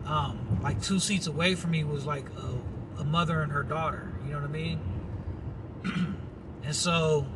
um, 0.06 0.60
like 0.62 0.80
two 0.82 1.00
seats 1.00 1.26
away 1.26 1.54
from 1.54 1.72
me 1.72 1.84
was 1.84 2.06
like 2.06 2.26
a, 2.36 3.00
a 3.00 3.04
mother 3.04 3.42
and 3.42 3.50
her 3.50 3.62
daughter. 3.62 4.12
You 4.24 4.32
know 4.32 4.40
what 4.40 4.48
I 4.48 4.52
mean? 4.52 4.80
and 6.64 6.74
so 6.74 7.26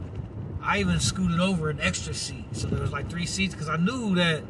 I 0.63 0.79
even 0.79 1.01
scooted 1.01 1.41
over 1.41 1.69
an 1.69 1.81
extra 1.81 2.15
seat, 2.15 2.45
so 2.53 2.69
there 2.69 2.81
was 2.81 2.93
like 2.93 3.11
three 3.11 3.27
seats 3.27 3.55
because 3.55 3.69
I 3.69 3.77
knew 3.77 4.15
that 4.17 4.43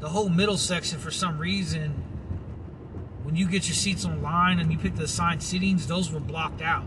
the 0.00 0.08
whole 0.08 0.28
middle 0.28 0.56
section, 0.56 0.98
for 0.98 1.10
some 1.10 1.38
reason, 1.38 1.90
when 3.22 3.36
you 3.36 3.48
get 3.48 3.66
your 3.68 3.74
seats 3.74 4.04
online 4.04 4.58
and 4.58 4.72
you 4.72 4.78
pick 4.78 4.96
the 4.96 5.04
assigned 5.04 5.40
seatings, 5.40 5.86
those 5.86 6.10
were 6.10 6.20
blocked 6.20 6.62
out. 6.62 6.86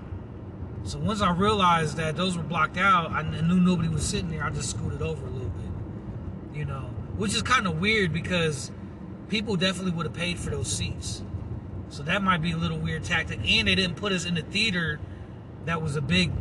So 0.84 0.98
once 0.98 1.22
I 1.22 1.32
realized 1.32 1.98
that 1.98 2.16
those 2.16 2.38
were 2.38 2.44
blocked 2.44 2.78
out, 2.78 3.12
I 3.12 3.22
knew 3.22 3.60
nobody 3.60 3.90
was 3.90 4.04
sitting 4.04 4.32
there. 4.32 4.44
I 4.44 4.50
just 4.50 4.72
scooted 4.72 5.02
over 5.02 5.26
a 5.26 5.30
little 5.30 5.50
bit, 5.50 6.58
you 6.58 6.66
know, 6.66 6.90
which 7.18 7.36
is 7.36 7.44
kind 7.44 7.68
of 7.68 7.80
weird 7.80 8.12
because 8.12 8.72
people 9.30 9.56
definitely 9.56 9.92
would 9.92 10.08
have 10.08 10.16
paid 10.16 10.40
for 10.40 10.50
those 10.50 10.72
seats. 10.72 11.22
So 11.90 12.02
that 12.04 12.24
might 12.24 12.42
be 12.42 12.54
a 12.54 12.58
little 12.58 12.80
weird 12.80 13.04
tactic. 13.04 13.40
And 13.46 13.68
they 13.68 13.76
didn't 13.76 13.98
put 13.98 14.12
us 14.12 14.26
in 14.26 14.34
the 14.34 14.42
theater 14.42 15.00
that 15.66 15.82
was 15.82 15.96
a 15.96 16.02
big, 16.02 16.32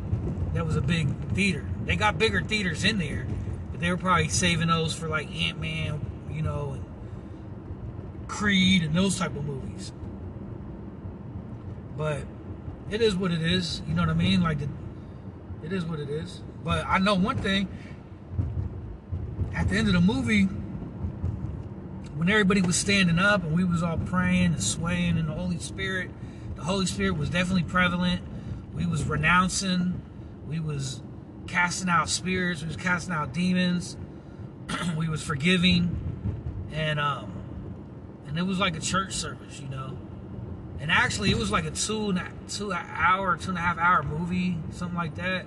that 0.55 0.65
was 0.65 0.77
a 0.77 0.81
big 0.81 1.35
theater. 1.35 1.67
They 1.85 1.97
got 1.97 2.19
bigger 2.19 2.41
theaters 2.41 2.85
in 2.85 2.99
there, 2.99 3.27
but 3.71 3.81
they 3.81 3.91
were 3.91 3.99
probably 3.99 4.29
saving 4.29 4.69
those 4.69 4.95
for 4.95 5.09
like 5.09 5.31
Ant 5.35 5.61
Man, 5.61 6.01
you 6.41 6.47
know, 6.47 6.73
and 6.73 8.27
Creed 8.27 8.83
and 8.83 8.95
those 8.95 9.19
type 9.19 9.37
of 9.37 9.45
movies. 9.45 9.93
But 11.99 12.23
it 12.89 13.03
is 13.03 13.15
what 13.15 13.31
it 13.31 13.43
is. 13.43 13.83
You 13.87 13.93
know 13.93 14.01
what 14.01 14.09
I 14.09 14.15
mean? 14.15 14.41
Like, 14.41 14.61
the, 14.61 14.69
it 15.63 15.71
is 15.71 15.85
what 15.85 16.01
it 16.01 16.09
is. 16.09 16.41
But 16.65 16.87
I 16.87 16.99
know 16.99 17.15
one 17.15 17.37
thing. 17.37 17.69
At 19.55 19.69
the 19.69 19.77
end 19.77 19.89
of 19.89 19.93
the 19.93 20.01
movie, 20.01 20.45
when 22.15 22.31
everybody 22.31 22.63
was 22.63 22.77
standing 22.77 23.19
up 23.19 23.45
and 23.45 23.55
we 23.55 23.63
was 23.63 23.83
all 23.83 23.99
praying 23.99 24.47
and 24.47 24.63
swaying 24.63 25.19
in 25.19 25.27
the 25.27 25.35
Holy 25.35 25.59
Spirit, 25.59 26.11
the 26.55 26.63
Holy 26.63 26.87
Spirit 26.87 27.19
was 27.19 27.29
definitely 27.29 27.65
prevalent. 27.65 28.23
We 28.73 28.87
was 28.87 29.05
renouncing. 29.05 30.01
We 30.49 30.59
was 30.59 31.03
casting 31.47 31.91
out 31.91 32.09
spirits. 32.09 32.63
We 32.63 32.69
was 32.69 32.79
casting 32.79 33.13
out 33.13 33.35
demons. 33.35 33.99
we 34.97 35.07
was 35.07 35.23
forgiving. 35.23 36.10
And 36.73 37.01
um, 37.01 37.33
and 38.27 38.39
it 38.39 38.43
was 38.43 38.59
like 38.59 38.77
a 38.77 38.81
church 38.81 39.13
service, 39.15 39.61
you 39.61 39.69
know. 39.69 39.97
And 40.81 40.91
actually, 40.91 41.31
it 41.31 41.37
was 41.37 41.51
like 41.51 41.67
a 41.67 41.71
two 41.71 42.11
and 42.11 42.19
a, 42.19 42.29
two 42.49 42.73
hour, 42.73 43.37
two 43.37 43.51
and 43.51 43.59
a 43.59 43.61
half 43.61 43.77
hour 43.77 44.03
movie, 44.03 44.57
something 44.71 44.97
like 44.97 45.17
that. 45.17 45.47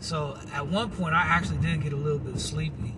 So 0.00 0.36
at 0.52 0.66
one 0.66 0.90
point, 0.90 1.14
I 1.14 1.22
actually 1.22 1.58
did 1.58 1.82
get 1.82 1.92
a 1.92 1.96
little 1.96 2.18
bit 2.18 2.38
sleepy. 2.40 2.96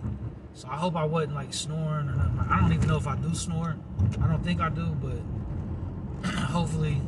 So 0.53 0.67
I 0.67 0.77
hope 0.77 0.95
I 0.95 1.05
wasn't 1.05 1.35
like 1.35 1.53
snoring 1.53 2.09
or 2.09 2.15
nothing. 2.15 2.39
I 2.49 2.59
don't 2.59 2.73
even 2.73 2.87
know 2.87 2.97
if 2.97 3.07
I 3.07 3.15
do 3.15 3.33
snore. 3.33 3.77
I 4.21 4.27
don't 4.27 4.43
think 4.43 4.61
I 4.61 4.69
do, 4.69 4.85
but 4.85 6.29
hopefully, 6.35 7.01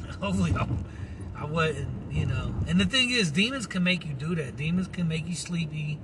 hopefully 0.20 0.54
I, 0.58 0.68
I 1.36 1.44
wasn't. 1.44 1.88
You 2.12 2.26
know. 2.26 2.54
And 2.68 2.78
the 2.78 2.84
thing 2.84 3.10
is, 3.10 3.30
demons 3.30 3.66
can 3.66 3.82
make 3.82 4.04
you 4.04 4.12
do 4.12 4.34
that. 4.34 4.56
Demons 4.56 4.86
can 4.88 5.08
make 5.08 5.26
you 5.26 5.34
sleepy. 5.34 5.98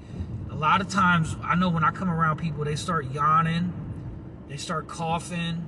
Lot 0.59 0.81
of 0.81 0.89
times, 0.89 1.37
I 1.43 1.55
know 1.55 1.69
when 1.69 1.85
I 1.85 1.91
come 1.91 2.11
around 2.11 2.39
people, 2.39 2.65
they 2.65 2.77
start 2.77 3.13
yawning 3.13 3.73
they 4.49 4.57
start 4.57 4.89
coughing, 4.89 5.67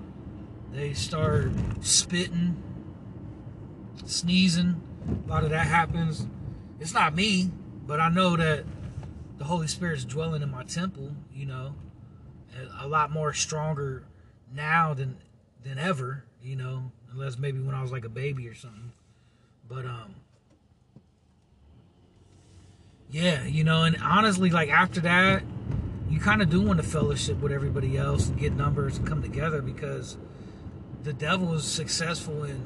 they 0.72 0.94
start 0.94 1.52
spitting, 1.82 2.62
sneezing. 4.06 4.80
A 5.26 5.28
lot 5.28 5.44
of 5.44 5.50
that 5.50 5.66
happens. 5.66 6.26
It's 6.80 6.94
not 6.94 7.14
me, 7.14 7.50
but 7.86 8.00
I 8.00 8.08
know 8.08 8.36
that 8.36 8.64
the 9.36 9.44
Holy 9.44 9.66
Spirit's 9.66 10.04
dwelling 10.04 10.42
in 10.42 10.50
my 10.50 10.64
temple, 10.64 11.12
you 11.32 11.44
know, 11.44 11.74
a 12.80 12.88
lot 12.88 13.10
more 13.10 13.34
stronger 13.34 14.04
now 14.52 14.94
than 14.94 15.18
than 15.62 15.78
ever, 15.78 16.24
you 16.42 16.56
know. 16.56 16.90
unless 17.12 17.36
maybe 17.36 17.60
when 17.60 17.74
I 17.74 17.82
was 17.82 17.92
like 17.92 18.04
a 18.04 18.10
baby 18.10 18.48
or 18.48 18.54
something. 18.54 18.92
But 19.68 19.84
um, 19.84 20.14
yeah, 23.10 23.44
you 23.44 23.64
know, 23.64 23.82
and 23.82 23.96
honestly, 24.02 24.50
like 24.50 24.68
after 24.68 25.00
that, 25.00 25.42
you 26.08 26.20
kind 26.20 26.42
of 26.42 26.50
do 26.50 26.60
want 26.60 26.80
to 26.80 26.86
fellowship 26.86 27.40
with 27.40 27.52
everybody 27.52 27.96
else 27.96 28.28
and 28.28 28.38
get 28.38 28.52
numbers 28.52 28.98
and 28.98 29.06
come 29.06 29.22
together 29.22 29.62
because 29.62 30.16
the 31.02 31.12
devil 31.12 31.54
is 31.54 31.64
successful 31.64 32.44
in 32.44 32.62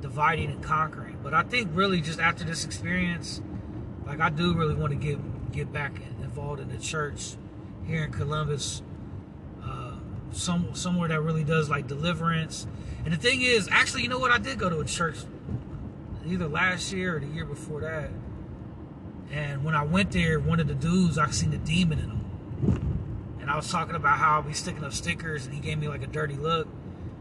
dividing 0.00 0.50
and 0.50 0.62
conquering. 0.62 1.18
But 1.22 1.34
I 1.34 1.42
think 1.42 1.70
really 1.74 2.00
just 2.00 2.18
after 2.18 2.44
this 2.44 2.64
experience, 2.64 3.40
like 4.06 4.20
I 4.20 4.30
do 4.30 4.54
really 4.54 4.74
want 4.74 4.92
to 4.92 4.98
get 4.98 5.18
get 5.52 5.72
back 5.72 5.92
involved 6.20 6.60
in 6.60 6.68
the 6.68 6.78
church 6.78 7.34
here 7.86 8.04
in 8.04 8.12
Columbus, 8.12 8.82
uh, 9.62 9.92
some 10.32 10.74
somewhere 10.74 11.08
that 11.08 11.20
really 11.20 11.44
does 11.44 11.68
like 11.68 11.86
deliverance. 11.86 12.66
And 13.04 13.12
the 13.12 13.18
thing 13.18 13.42
is, 13.42 13.68
actually, 13.70 14.02
you 14.02 14.08
know 14.08 14.18
what? 14.18 14.32
I 14.32 14.38
did 14.38 14.58
go 14.58 14.68
to 14.68 14.80
a 14.80 14.84
church 14.84 15.18
either 16.26 16.48
last 16.48 16.92
year 16.92 17.16
or 17.16 17.20
the 17.20 17.26
year 17.26 17.44
before 17.44 17.80
that. 17.82 18.10
And 19.32 19.64
when 19.64 19.74
I 19.74 19.82
went 19.82 20.12
there, 20.12 20.38
one 20.38 20.60
of 20.60 20.68
the 20.68 20.74
dudes, 20.74 21.16
I 21.16 21.30
seen 21.30 21.50
the 21.50 21.58
demon 21.58 21.98
in 21.98 22.10
him. 22.10 23.38
And 23.40 23.50
I 23.50 23.56
was 23.56 23.70
talking 23.70 23.96
about 23.96 24.18
how 24.18 24.36
I'll 24.36 24.42
be 24.42 24.52
sticking 24.52 24.84
up 24.84 24.92
stickers, 24.92 25.46
and 25.46 25.54
he 25.54 25.60
gave 25.60 25.78
me 25.78 25.88
like 25.88 26.02
a 26.02 26.06
dirty 26.06 26.34
look. 26.34 26.68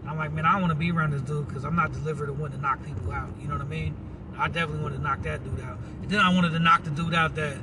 And 0.01 0.09
I'm 0.09 0.17
like, 0.17 0.33
man, 0.33 0.45
I 0.45 0.51
don't 0.53 0.61
want 0.61 0.71
to 0.71 0.75
be 0.79 0.91
around 0.91 1.11
this 1.11 1.21
dude 1.21 1.47
because 1.47 1.63
I'm 1.63 1.75
not 1.75 1.93
delivered 1.93 2.27
to 2.27 2.33
want 2.33 2.53
to 2.53 2.59
knock 2.59 2.85
people 2.85 3.11
out. 3.11 3.29
You 3.39 3.47
know 3.47 3.55
what 3.55 3.63
I 3.63 3.67
mean? 3.67 3.95
I 4.37 4.47
definitely 4.47 4.83
wanted 4.83 4.97
to 4.97 5.03
knock 5.03 5.21
that 5.23 5.43
dude 5.43 5.61
out. 5.61 5.77
And 6.01 6.09
then 6.09 6.19
I 6.19 6.33
wanted 6.33 6.51
to 6.51 6.59
knock 6.59 6.83
the 6.83 6.91
dude 6.91 7.13
out 7.13 7.35
that 7.35 7.57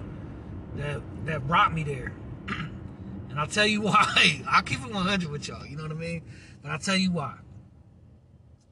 that 0.77 1.01
that 1.27 1.47
brought 1.47 1.75
me 1.75 1.83
there. 1.83 2.13
and 2.49 3.39
I'll 3.39 3.47
tell 3.47 3.67
you 3.67 3.81
why. 3.83 4.43
I'll 4.49 4.63
keep 4.63 4.81
it 4.81 4.93
100 4.93 5.31
with 5.31 5.47
y'all. 5.49 5.67
You 5.67 5.77
know 5.77 5.83
what 5.83 5.93
I 5.93 5.97
mean? 5.97 6.23
But 6.63 6.71
I'll 6.71 6.79
tell 6.79 6.97
you 6.97 7.13
why. 7.13 7.35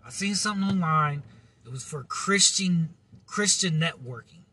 I 0.05 0.11
seen 0.11 0.35
something 0.35 0.68
online. 0.68 1.22
It 1.64 1.72
was 1.72 1.85
for 1.85 2.03
Christian 2.05 2.95
Christian 3.27 3.81
networking. 3.81 4.45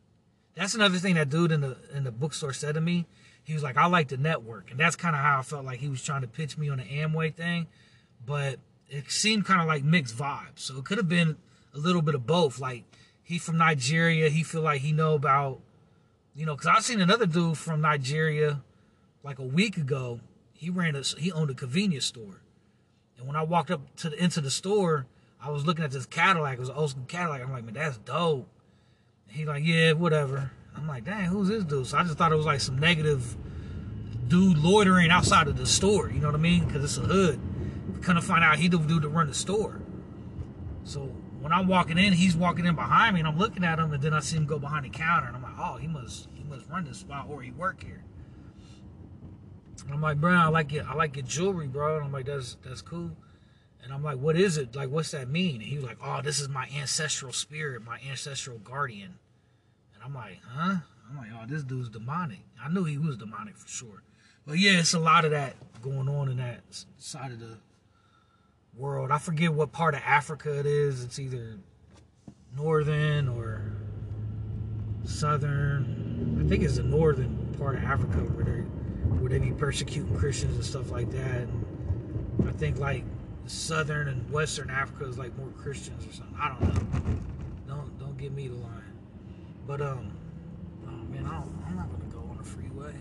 That's 0.55 0.75
another 0.75 0.97
thing 0.97 1.15
that 1.15 1.29
dude 1.29 1.51
in 1.51 1.61
the 1.61 1.77
in 1.93 2.03
the 2.03 2.11
bookstore 2.11 2.53
said 2.53 2.75
to 2.75 2.81
me. 2.81 3.05
He 3.43 3.53
was 3.53 3.63
like, 3.63 3.77
"I 3.77 3.87
like 3.87 4.09
the 4.09 4.17
network," 4.17 4.71
and 4.71 4.79
that's 4.79 4.95
kind 4.95 5.15
of 5.15 5.21
how 5.21 5.39
I 5.39 5.41
felt 5.41 5.65
like 5.65 5.79
he 5.79 5.89
was 5.89 6.03
trying 6.03 6.21
to 6.21 6.27
pitch 6.27 6.57
me 6.57 6.69
on 6.69 6.77
the 6.77 6.83
Amway 6.83 7.33
thing. 7.33 7.67
But 8.25 8.59
it 8.89 9.11
seemed 9.11 9.45
kind 9.45 9.61
of 9.61 9.67
like 9.67 9.83
mixed 9.83 10.15
vibes. 10.15 10.59
So 10.59 10.77
it 10.77 10.85
could 10.85 10.97
have 10.97 11.09
been 11.09 11.37
a 11.73 11.77
little 11.77 12.01
bit 12.01 12.15
of 12.15 12.25
both. 12.27 12.59
Like 12.59 12.83
he 13.23 13.37
from 13.37 13.57
Nigeria, 13.57 14.29
he 14.29 14.43
feel 14.43 14.61
like 14.61 14.81
he 14.81 14.91
know 14.91 15.15
about, 15.15 15.59
you 16.35 16.45
know, 16.45 16.55
because 16.55 16.67
I 16.67 16.79
seen 16.79 17.01
another 17.01 17.25
dude 17.25 17.57
from 17.57 17.81
Nigeria, 17.81 18.61
like 19.23 19.39
a 19.39 19.43
week 19.43 19.77
ago. 19.77 20.19
He 20.53 20.69
ran 20.69 20.95
a 20.95 21.01
he 21.01 21.31
owned 21.31 21.49
a 21.49 21.55
convenience 21.55 22.05
store, 22.05 22.41
and 23.17 23.27
when 23.27 23.35
I 23.35 23.43
walked 23.43 23.71
up 23.71 23.95
to 23.97 24.09
the, 24.09 24.23
into 24.23 24.39
the 24.39 24.51
store, 24.51 25.07
I 25.41 25.49
was 25.49 25.65
looking 25.65 25.83
at 25.83 25.91
this 25.91 26.05
Cadillac. 26.05 26.53
It 26.53 26.59
was 26.59 26.69
an 26.69 26.75
old 26.75 26.91
school 26.91 27.03
Cadillac. 27.07 27.41
I'm 27.41 27.51
like, 27.51 27.65
man, 27.65 27.73
that's 27.73 27.97
dope. 27.97 28.47
He 29.27 29.45
like, 29.45 29.63
yeah, 29.65 29.93
whatever. 29.93 30.51
I'm 30.75 30.87
like, 30.87 31.05
dang, 31.05 31.25
who's 31.25 31.47
this 31.47 31.63
dude? 31.63 31.87
So 31.87 31.97
I 31.97 32.03
just 32.03 32.17
thought 32.17 32.31
it 32.31 32.35
was 32.35 32.45
like 32.45 32.59
some 32.59 32.77
negative 32.77 33.35
dude 34.27 34.57
loitering 34.57 35.11
outside 35.11 35.47
of 35.47 35.57
the 35.57 35.65
store. 35.65 36.09
You 36.09 36.19
know 36.19 36.27
what 36.27 36.35
I 36.35 36.39
mean? 36.39 36.65
Because 36.65 36.83
it's 36.83 36.97
a 36.97 37.01
hood. 37.01 37.39
Kind 38.01 38.17
of 38.17 38.23
find 38.23 38.43
out 38.43 38.57
he 38.57 38.67
the 38.67 38.77
dude 38.77 39.03
to 39.03 39.09
run 39.09 39.27
the 39.27 39.33
store. 39.33 39.79
So 40.83 41.01
when 41.39 41.51
I'm 41.51 41.67
walking 41.67 41.97
in, 41.97 42.13
he's 42.13 42.35
walking 42.35 42.65
in 42.65 42.75
behind 42.75 43.13
me, 43.15 43.21
and 43.21 43.27
I'm 43.27 43.37
looking 43.37 43.63
at 43.63 43.79
him, 43.79 43.93
and 43.93 44.01
then 44.01 44.13
I 44.13 44.19
see 44.19 44.37
him 44.37 44.45
go 44.45 44.59
behind 44.59 44.85
the 44.85 44.89
counter, 44.89 45.27
and 45.27 45.35
I'm 45.35 45.43
like, 45.43 45.55
oh, 45.57 45.77
he 45.77 45.87
must 45.87 46.27
he 46.33 46.43
must 46.43 46.69
run 46.69 46.85
this 46.85 46.97
spot 46.97 47.27
or 47.29 47.41
he 47.41 47.51
work 47.51 47.83
here. 47.83 48.03
And 49.85 49.93
I'm 49.93 50.01
like, 50.01 50.17
bro, 50.17 50.33
I 50.33 50.47
like 50.47 50.73
it. 50.73 50.85
I 50.87 50.93
like 50.95 51.15
your 51.15 51.25
jewelry, 51.25 51.67
bro. 51.67 51.97
And 51.97 52.05
I'm 52.05 52.11
like, 52.11 52.25
that's 52.25 52.57
that's 52.63 52.81
cool. 52.81 53.11
And 53.83 53.91
I'm 53.91 54.03
like, 54.03 54.17
what 54.17 54.37
is 54.37 54.57
it? 54.57 54.75
Like, 54.75 54.89
what's 54.89 55.11
that 55.11 55.29
mean? 55.29 55.55
And 55.55 55.63
he 55.63 55.75
was 55.75 55.85
like, 55.85 55.97
oh, 56.01 56.21
this 56.21 56.39
is 56.39 56.47
my 56.47 56.67
ancestral 56.75 57.33
spirit, 57.33 57.83
my 57.83 57.99
ancestral 58.09 58.57
guardian. 58.59 59.19
And 59.93 60.03
I'm 60.03 60.15
like, 60.15 60.39
huh? 60.47 60.77
I'm 61.09 61.17
like, 61.17 61.29
oh, 61.33 61.45
this 61.47 61.63
dude's 61.63 61.89
demonic. 61.89 62.39
I 62.63 62.69
knew 62.69 62.85
he 62.85 62.97
was 62.97 63.17
demonic 63.17 63.57
for 63.57 63.67
sure. 63.67 64.03
But 64.45 64.57
yeah, 64.57 64.79
it's 64.79 64.93
a 64.93 64.99
lot 64.99 65.25
of 65.25 65.31
that 65.31 65.55
going 65.81 66.07
on 66.07 66.29
in 66.29 66.37
that 66.37 66.61
side 66.97 67.31
of 67.31 67.39
the 67.39 67.57
world. 68.75 69.11
I 69.11 69.17
forget 69.17 69.53
what 69.53 69.71
part 69.71 69.95
of 69.95 70.01
Africa 70.05 70.59
it 70.59 70.65
is. 70.65 71.03
It's 71.03 71.19
either 71.19 71.59
northern 72.55 73.27
or 73.27 73.73
southern. 75.03 76.41
I 76.43 76.49
think 76.49 76.63
it's 76.63 76.77
the 76.77 76.83
northern 76.83 77.53
part 77.57 77.75
of 77.75 77.83
Africa 77.83 78.17
where 78.17 78.45
they 78.45 78.61
where 79.19 79.29
they 79.29 79.39
be 79.39 79.51
persecuting 79.51 80.15
Christians 80.17 80.55
and 80.55 80.65
stuff 80.65 80.91
like 80.91 81.11
that. 81.11 81.47
And 81.47 82.49
I 82.49 82.51
think 82.51 82.79
like 82.79 83.03
southern 83.45 84.07
and 84.07 84.29
western 84.31 84.69
Africa 84.69 85.05
is 85.05 85.17
like 85.17 85.37
more 85.37 85.49
Christians 85.49 86.07
or 86.07 86.13
something. 86.13 86.37
I 86.39 86.49
don't 86.49 86.61
know. 86.61 87.15
Don't 87.67 87.99
don't 87.99 88.17
give 88.17 88.33
me 88.33 88.47
the 88.47 88.55
line. 88.55 88.93
But 89.67 89.81
um, 89.81 90.11
oh 90.85 91.11
man, 91.11 91.25
I 91.25 91.37
am 91.69 91.75
not 91.75 91.91
gonna 91.91 92.11
go 92.11 92.29
on 92.29 92.37
the 92.37 92.43
freeway. 92.43 92.93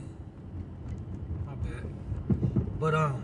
My 1.46 1.54
bad. 1.54 2.78
But 2.78 2.94
um, 2.94 3.22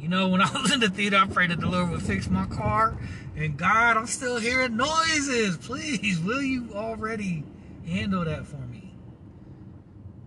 you 0.00 0.08
know, 0.08 0.28
when 0.28 0.40
I 0.40 0.50
was 0.62 0.72
in 0.72 0.80
the 0.80 0.88
theater, 0.88 1.16
I 1.16 1.26
prayed 1.26 1.50
that 1.50 1.60
the 1.60 1.68
Lord 1.68 1.90
would 1.90 2.02
fix 2.02 2.28
my 2.28 2.46
car. 2.46 2.96
And 3.36 3.56
God, 3.56 3.96
I'm 3.96 4.06
still 4.06 4.38
hearing 4.38 4.76
noises. 4.76 5.56
Please, 5.58 6.20
will 6.20 6.42
you 6.42 6.70
already 6.74 7.44
handle 7.86 8.24
that 8.24 8.46
for 8.46 8.56
me? 8.56 8.94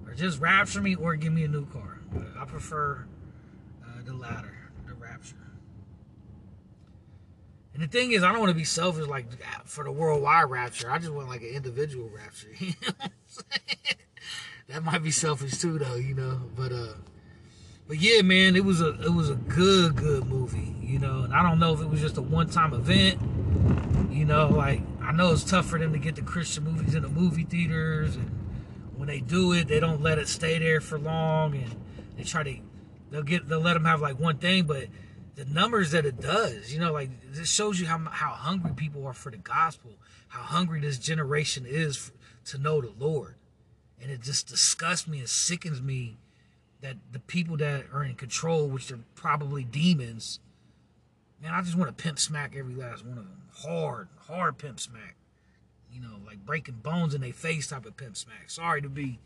Or 0.06 0.14
just 0.14 0.40
rapture 0.40 0.82
me 0.82 0.96
or 0.96 1.16
give 1.16 1.34
me 1.34 1.44
a 1.44 1.48
new 1.48 1.66
car. 1.66 2.00
I 2.40 2.46
prefer 2.46 3.06
uh, 3.84 4.04
the 4.06 4.14
latter. 4.14 4.59
And 7.80 7.88
the 7.90 7.98
thing 7.98 8.12
is, 8.12 8.24
I 8.24 8.32
don't 8.34 8.42
want 8.42 8.50
to 8.50 8.58
be 8.58 8.66
selfish 8.66 9.08
like 9.08 9.26
for 9.64 9.86
the 9.86 9.92
worldwide 9.92 10.50
rapture. 10.50 10.92
I 10.92 10.98
just 10.98 11.14
want 11.14 11.30
like 11.30 11.44
an 11.44 11.48
individual 11.48 12.10
rapture. 12.14 12.50
that 14.68 14.84
might 14.84 15.02
be 15.02 15.12
selfish 15.12 15.60
too, 15.60 15.80
though, 15.80 15.96
you 15.96 16.14
know. 16.14 16.42
But 16.58 16.74
uh, 16.74 16.96
but 17.88 17.96
yeah, 17.96 18.22
man, 18.22 18.58
it 18.58 18.66
was 18.66 18.82
a 18.82 19.02
it 19.02 19.14
was 19.14 19.30
a 19.30 19.36
good 19.36 19.96
good 19.96 20.26
movie, 20.26 20.76
you 20.82 21.00
know. 21.00 21.22
And 21.22 21.34
I 21.34 21.42
don't 21.42 21.58
know 21.58 21.74
if 21.74 21.80
it 21.80 21.90
was 21.90 22.02
just 22.02 22.18
a 22.18 22.22
one 22.22 22.50
time 22.50 22.74
event, 22.74 23.18
you 24.12 24.26
know. 24.26 24.50
Like 24.50 24.82
I 25.02 25.14
know 25.14 25.32
it's 25.32 25.46
tough 25.46 25.66
for 25.66 25.80
them 25.80 25.94
to 25.94 26.00
get 26.00 26.18
the 26.18 26.22
Christian 26.22 26.66
movies 26.66 26.96
in 26.96 27.04
the 27.04 27.08
movie 27.08 27.46
theaters, 27.46 28.18
and 28.18 28.30
when 28.98 29.08
they 29.08 29.22
do 29.22 29.54
it, 29.54 29.70
they 29.70 29.80
don't 29.80 30.02
let 30.02 30.20
it 30.20 30.28
stay 30.28 30.60
there 30.60 30.82
for 30.82 31.00
long, 31.00 31.56
and 31.56 31.74
they 32.18 32.24
try 32.24 32.44
to 32.44 32.58
they'll 33.10 33.24
get 33.24 33.48
they'll 33.48 33.62
let 33.62 33.76
them 33.76 33.86
have 33.86 34.02
like 34.02 34.20
one 34.20 34.38
thing, 34.38 34.66
but 34.66 34.88
the 35.40 35.46
numbers 35.46 35.92
that 35.92 36.06
it 36.06 36.20
does. 36.20 36.74
You 36.74 36.80
know, 36.80 36.92
like 36.92 37.10
this 37.32 37.50
shows 37.50 37.80
you 37.80 37.88
how 37.88 37.98
how 38.10 38.32
hungry 38.32 38.74
people 38.76 39.08
are 39.08 39.14
for 39.14 39.32
the 39.32 39.38
gospel, 39.38 39.92
how 40.28 40.42
hungry 40.42 40.82
this 40.82 41.00
generation 41.00 41.66
is 41.66 42.12
to 42.46 42.58
know 42.58 42.82
the 42.82 42.92
Lord, 43.00 43.36
and 44.02 44.12
it 44.12 44.22
just 44.22 44.48
disgusts 44.48 45.08
me 45.08 45.20
and 45.20 45.30
sickens 45.30 45.82
me 45.82 46.18
that 46.82 46.98
the 47.14 47.20
people 47.20 47.56
that 47.58 47.86
are 47.94 48.04
in 48.04 48.16
control, 48.16 48.68
which 48.68 48.92
are 48.92 49.00
probably 49.16 49.64
demons, 49.64 50.40
man, 51.42 51.54
I 51.54 51.62
just 51.62 51.78
want 51.78 51.96
to 51.96 52.04
pimp 52.04 52.20
smack 52.20 52.54
every 52.58 52.76
last 52.76 53.06
one 53.06 53.18
of 53.18 53.24
them, 53.24 53.44
hard, 53.54 54.10
hard 54.28 54.58
pimp 54.58 54.80
smack. 54.82 55.16
You 55.92 56.02
know, 56.02 56.18
like 56.26 56.46
breaking 56.46 56.82
bones 56.84 57.16
in 57.16 57.22
their 57.22 57.34
face 57.34 57.68
type 57.68 57.86
of 57.86 57.96
pimp 57.96 58.18
smack. 58.18 58.50
Sorry 58.50 58.82
to 58.82 58.90
be 58.90 59.20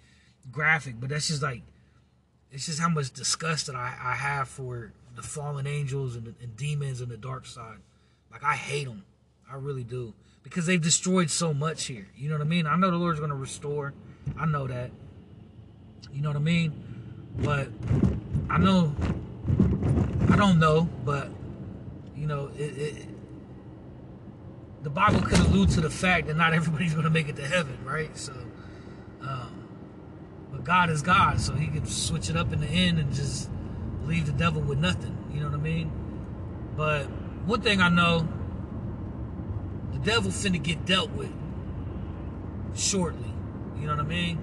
graphic, 0.52 1.00
but 1.00 1.10
that's 1.10 1.28
just 1.30 1.42
like 1.42 1.64
it's 2.52 2.68
just 2.68 2.80
how 2.80 2.90
much 2.90 3.12
disgust 3.12 3.66
that 3.66 3.76
I, 3.76 3.96
I 4.00 4.14
have 4.14 4.48
for 4.48 4.94
the 5.16 5.22
fallen 5.22 5.68
angels 5.68 6.16
and, 6.16 6.26
the, 6.26 6.34
and 6.42 6.56
demons 6.56 7.02
and 7.02 7.12
the 7.12 7.18
dark 7.18 7.46
side. 7.46 7.78
Like 8.32 8.44
I 8.44 8.56
hate 8.56 8.86
them, 8.86 9.04
I 9.50 9.56
really 9.56 9.84
do, 9.84 10.14
because 10.44 10.66
they've 10.66 10.82
destroyed 10.82 11.30
so 11.30 11.54
much 11.54 11.86
here. 11.86 12.08
You 12.16 12.30
know 12.30 12.36
what 12.36 12.42
I 12.42 12.50
mean? 12.50 12.66
I 12.66 12.76
know 12.76 12.90
the 12.92 12.98
Lord's 12.98 13.20
gonna 13.20 13.36
restore. 13.36 13.94
I 14.38 14.46
know 14.46 14.68
that. 14.68 14.92
You 16.12 16.22
know 16.22 16.30
what 16.30 16.38
I 16.38 16.42
mean? 16.42 16.74
But 17.38 17.70
I 18.50 18.58
know. 18.58 18.96
I 20.30 20.36
don't 20.36 20.60
know, 20.60 20.90
but 21.06 21.30
you 22.16 22.28
know, 22.28 22.50
it, 22.58 22.78
it, 22.78 23.08
the 24.82 24.90
Bible 24.90 25.22
could 25.22 25.40
allude 25.40 25.70
to 25.72 25.82
the 25.82 25.90
fact 25.90 26.28
that 26.28 26.36
not 26.36 26.54
everybody's 26.54 26.94
going 26.94 27.06
to 27.06 27.10
make 27.10 27.30
it 27.30 27.36
to 27.38 27.46
heaven, 27.46 27.78
right? 27.86 28.16
So, 28.18 28.34
um, 29.22 29.68
but 30.52 30.64
God 30.64 30.90
is 30.90 31.02
God, 31.02 31.40
so 31.40 31.54
He 31.54 31.68
can 31.68 31.86
switch 31.86 32.30
it 32.30 32.38
up 32.38 32.54
in 32.54 32.62
the 32.62 32.68
end 32.68 33.00
and 33.00 33.14
just 33.14 33.50
leave 34.06 34.26
the 34.26 34.32
devil 34.32 34.62
with 34.62 34.80
nothing. 34.80 35.18
You 35.34 35.42
know 35.42 35.48
what 35.48 35.60
I 35.60 35.62
mean? 35.62 35.92
But 36.76 37.06
one 37.46 37.62
thing 37.62 37.82
I 37.82 37.90
know, 37.90 38.28
the 39.92 40.00
devil 40.00 40.32
finna 40.32 40.62
get 40.62 40.86
dealt 40.86 41.12
with 41.12 41.32
shortly. 42.76 43.32
You 43.80 43.88
know 43.88 43.96
what 43.96 44.06
I 44.06 44.08
mean? 44.08 44.40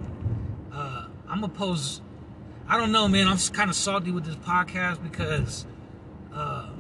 Uh, 0.73 1.07
I'm 1.29 1.45
opposed. 1.45 2.03
I 2.69 2.77
don't 2.77 2.93
know, 2.93 3.09
man. 3.09 3.27
I'm 3.27 3.39
kind 3.39 3.71
of 3.71 3.77
salty 3.77 4.11
with 4.11 4.25
this 4.25 4.37
podcast 4.37 5.03
because 5.03 5.67
uh, 6.33 6.71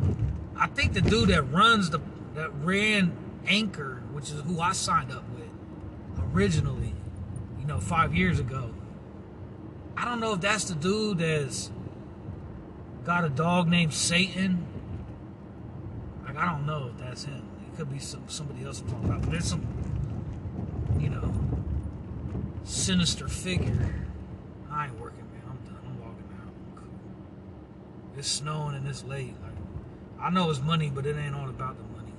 I 0.57 0.67
think 0.69 0.93
the 0.93 1.01
dude 1.01 1.31
that 1.31 1.43
runs 1.51 1.91
the 1.91 2.01
that 2.35 2.51
ran 2.63 3.13
Anchor, 3.47 4.03
which 4.13 4.31
is 4.31 4.41
who 4.43 4.61
I 4.61 4.73
signed 4.73 5.11
up 5.11 5.25
with 5.31 5.49
originally, 6.35 6.95
you 7.59 7.67
know, 7.67 7.81
five 7.81 8.15
years 8.15 8.39
ago. 8.39 8.73
I 9.97 10.05
don't 10.05 10.21
know 10.21 10.35
if 10.35 10.41
that's 10.41 10.65
the 10.65 10.75
dude 10.75 11.19
that's 11.19 11.71
got 13.05 13.25
a 13.25 13.29
dog 13.29 13.69
named 13.69 13.93
Satan. 13.93 14.67
Like 16.25 16.37
I 16.37 16.47
don't 16.53 16.67
know 16.67 16.91
if 16.93 16.99
that's 16.99 17.25
him. 17.25 17.43
It 17.67 17.77
could 17.77 17.91
be 17.91 17.99
some 17.99 18.25
somebody 18.29 18.65
else 18.65 18.81
I'm 18.81 18.89
talking 18.89 19.09
about. 19.09 19.21
But 19.23 19.31
there's 19.33 19.47
some, 19.47 19.67
you 20.99 21.11
know, 21.11 21.33
sinister 22.65 23.29
figure. 23.29 24.07
I 24.71 24.87
ain't 24.87 25.01
working, 25.01 25.25
man. 25.33 25.43
I'm 25.49 25.57
done. 25.65 25.83
I'm 25.85 26.01
walking 26.01 26.25
out. 26.41 28.19
It's 28.19 28.29
snowing 28.29 28.75
and 28.75 28.87
it's 28.87 29.05
late. 29.05 29.35
Like 29.43 29.53
I 30.21 30.31
know 30.31 30.51
it's 30.51 30.61
money, 30.61 30.91
but 30.95 31.07
it 31.07 31.17
ain't 31.17 31.35
all 31.35 31.49
about 31.49 31.77
the 31.77 31.85
money. 31.85 32.13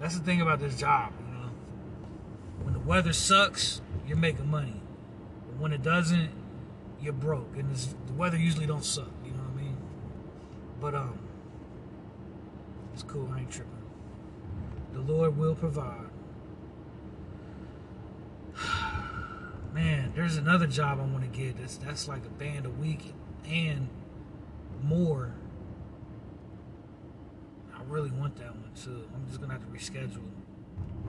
That's 0.00 0.18
the 0.18 0.24
thing 0.24 0.40
about 0.40 0.58
this 0.58 0.76
job, 0.76 1.12
you 1.18 1.34
know. 1.34 1.50
When 2.62 2.74
the 2.74 2.80
weather 2.80 3.12
sucks, 3.12 3.80
you're 4.06 4.16
making 4.16 4.50
money. 4.50 4.80
But 5.46 5.60
when 5.60 5.72
it 5.72 5.82
doesn't, 5.82 6.30
you're 7.00 7.12
broke. 7.12 7.56
And 7.56 7.74
the 7.74 8.12
weather 8.14 8.36
usually 8.36 8.66
don't 8.66 8.84
suck, 8.84 9.10
you 9.24 9.30
know 9.30 9.38
what 9.38 9.60
I 9.60 9.64
mean? 9.64 9.76
But 10.84 10.94
um 10.94 11.18
it's 12.92 13.02
cool, 13.04 13.26
I 13.32 13.40
ain't 13.40 13.50
tripping. 13.50 13.72
The 14.92 15.00
Lord 15.00 15.34
will 15.38 15.54
provide. 15.54 16.10
Man, 19.72 20.12
there's 20.14 20.36
another 20.36 20.66
job 20.66 21.00
I 21.00 21.04
want 21.04 21.22
to 21.22 21.38
get. 21.38 21.56
That's 21.56 21.78
that's 21.78 22.06
like 22.06 22.26
a 22.26 22.28
band 22.28 22.66
a 22.66 22.70
week 22.70 23.14
and 23.48 23.88
more. 24.82 25.32
I 27.74 27.80
really 27.88 28.10
want 28.10 28.36
that 28.36 28.54
one 28.54 28.70
too. 28.74 29.08
I'm 29.14 29.26
just 29.26 29.40
gonna 29.40 29.54
have 29.54 29.62
to 29.62 29.68
reschedule. 29.68 30.28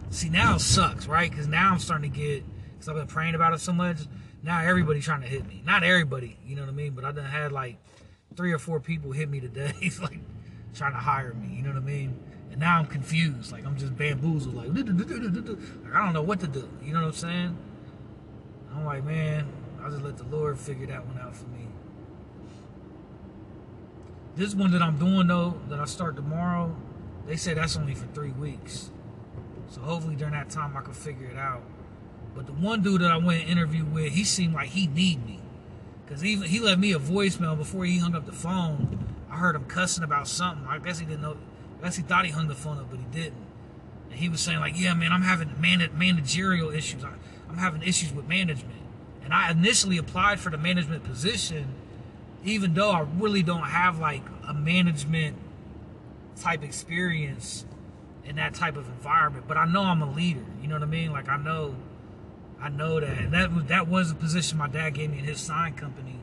See 0.10 0.30
now 0.30 0.56
it 0.56 0.62
sucks, 0.62 1.06
right? 1.06 1.30
Because 1.30 1.50
now 1.50 1.74
I'm 1.74 1.80
starting 1.80 2.14
to 2.14 2.18
get 2.18 2.46
because 2.72 2.88
I've 2.88 2.96
been 2.96 3.08
praying 3.08 3.36
about 3.36 3.52
it 3.52 3.60
so 3.60 3.74
much. 3.74 3.98
Now 4.42 4.62
everybody's 4.62 5.04
trying 5.04 5.24
to 5.24 5.28
hit 5.28 5.46
me. 5.46 5.62
Not 5.66 5.84
everybody, 5.84 6.40
you 6.46 6.56
know 6.56 6.62
what 6.62 6.70
I 6.70 6.74
mean. 6.74 6.94
But 6.94 7.04
I 7.04 7.12
done 7.12 7.26
had 7.26 7.52
like 7.52 7.76
three 8.36 8.52
or 8.52 8.60
four 8.60 8.80
people 8.80 9.12
hit 9.12 9.30
me 9.30 9.40
today, 9.40 9.74
like 10.02 10.20
trying 10.74 10.94
to 10.94 11.00
hire 11.00 11.34
me. 11.34 11.56
You 11.56 11.64
know 11.64 11.70
what 11.70 11.82
I 11.82 11.86
mean? 11.86 12.20
And 12.52 12.60
now 12.60 12.80
I'm 12.80 12.86
confused. 12.86 13.52
Like 13.52 13.66
I'm 13.66 13.78
just 13.78 13.98
bamboozled. 13.98 14.56
Like, 14.56 14.68
like 14.68 15.94
I 15.94 16.04
don't 16.06 16.14
know 16.14 16.22
what 16.22 16.40
to 16.42 16.48
do. 16.48 16.70
You 16.84 16.94
know 16.94 17.02
what 17.02 17.08
I'm 17.08 17.14
saying? 17.14 17.58
I'm 18.74 18.86
like, 18.86 19.04
man, 19.04 19.48
I'll 19.82 19.90
just 19.90 20.04
let 20.04 20.18
the 20.18 20.26
Lord 20.26 20.60
figure 20.60 20.88
that 20.88 21.06
one 21.06 21.18
out 21.18 21.36
for 21.36 21.48
me. 21.48 21.68
This 24.36 24.54
one 24.54 24.72
that 24.72 24.82
I'm 24.82 24.98
doing 24.98 25.28
though, 25.28 25.60
that 25.70 25.80
I 25.80 25.86
start 25.86 26.16
tomorrow, 26.16 26.76
they 27.26 27.38
say 27.38 27.54
that's 27.54 27.78
only 27.78 27.96
for 27.96 28.08
three 28.08 28.32
weeks. 28.32 28.92
So 29.70 29.82
hopefully 29.82 30.16
during 30.16 30.34
that 30.34 30.50
time 30.50 30.76
I 30.76 30.82
can 30.82 30.94
figure 30.94 31.28
it 31.28 31.38
out. 31.38 31.64
But 32.36 32.46
the 32.46 32.52
one 32.52 32.82
dude 32.82 33.02
that 33.02 33.12
I 33.12 33.18
went 33.18 33.44
and 33.44 33.52
interviewed 33.52 33.94
with, 33.94 34.12
he 34.12 34.26
seemed 34.26 34.54
like 34.54 34.70
he 34.70 34.88
need 34.88 35.26
me. 35.26 35.40
Cause 36.08 36.24
even 36.24 36.48
he 36.48 36.60
left 36.60 36.80
me 36.80 36.94
a 36.94 37.00
voicemail 37.00 37.58
before 37.58 37.86
he 37.86 37.98
hung 37.98 38.16
up 38.16 38.26
the 38.26 38.32
phone. 38.32 39.06
I 39.30 39.38
heard 39.38 39.56
him 39.56 39.66
cussing 39.66 40.04
about 40.04 40.28
something. 40.28 40.68
I 40.68 40.78
guess 40.78 41.00
he 41.00 41.06
didn't 41.06 41.24
know. 41.24 41.38
I 41.80 41.86
guess 41.86 41.96
he 41.96 42.04
thought 42.04 42.26
he 42.26 42.32
hung 42.32 42.48
the 42.48 42.56
phone 42.56 42.78
up, 42.78 42.90
but 42.90 43.00
he 43.00 43.06
didn't. 43.12 43.44
And 44.12 44.20
he 44.20 44.30
was 44.30 44.40
saying 44.40 44.60
like, 44.60 44.80
"Yeah, 44.80 44.94
man, 44.94 45.12
I'm 45.12 45.24
having 45.24 45.60
man- 45.60 45.90
managerial 45.98 46.70
issues. 46.70 47.04
I, 47.04 47.14
I'm 47.50 47.58
having 47.58 47.82
issues 47.82 48.14
with 48.14 48.28
management." 48.28 48.82
And 49.24 49.34
I 49.34 49.50
initially 49.50 49.98
applied 49.98 50.40
for 50.40 50.52
the 50.52 50.58
management 50.58 51.04
position, 51.04 51.74
even 52.44 52.76
though 52.76 52.92
I 52.92 53.02
really 53.18 53.42
don't 53.42 53.64
have 53.64 53.98
like 53.98 54.22
a 54.48 54.54
management 54.54 55.36
type 56.36 56.64
experience 56.64 57.66
in 58.26 58.36
that 58.36 58.54
type 58.54 58.78
of 58.78 58.88
environment. 58.88 59.46
But 59.48 59.58
I 59.58 59.66
know 59.66 59.82
I'm 59.82 60.02
a 60.04 60.12
leader. 60.12 60.46
You 60.62 60.68
know 60.68 60.76
what 60.76 60.84
I 60.84 60.88
mean? 60.88 61.12
Like 61.12 61.30
I 61.30 61.38
know, 61.38 61.76
I 62.62 62.70
know 62.70 63.00
that, 63.00 63.18
and 63.18 63.34
that 63.34 63.54
was 63.54 63.66
that 63.66 63.88
was 63.88 64.12
a 64.12 64.16
position 64.16 64.58
my 64.58 64.68
dad 64.68 64.94
gave 64.94 65.12
me 65.12 65.20
in 65.20 65.26
his 65.26 65.40
sign 65.40 65.74
company, 65.74 66.20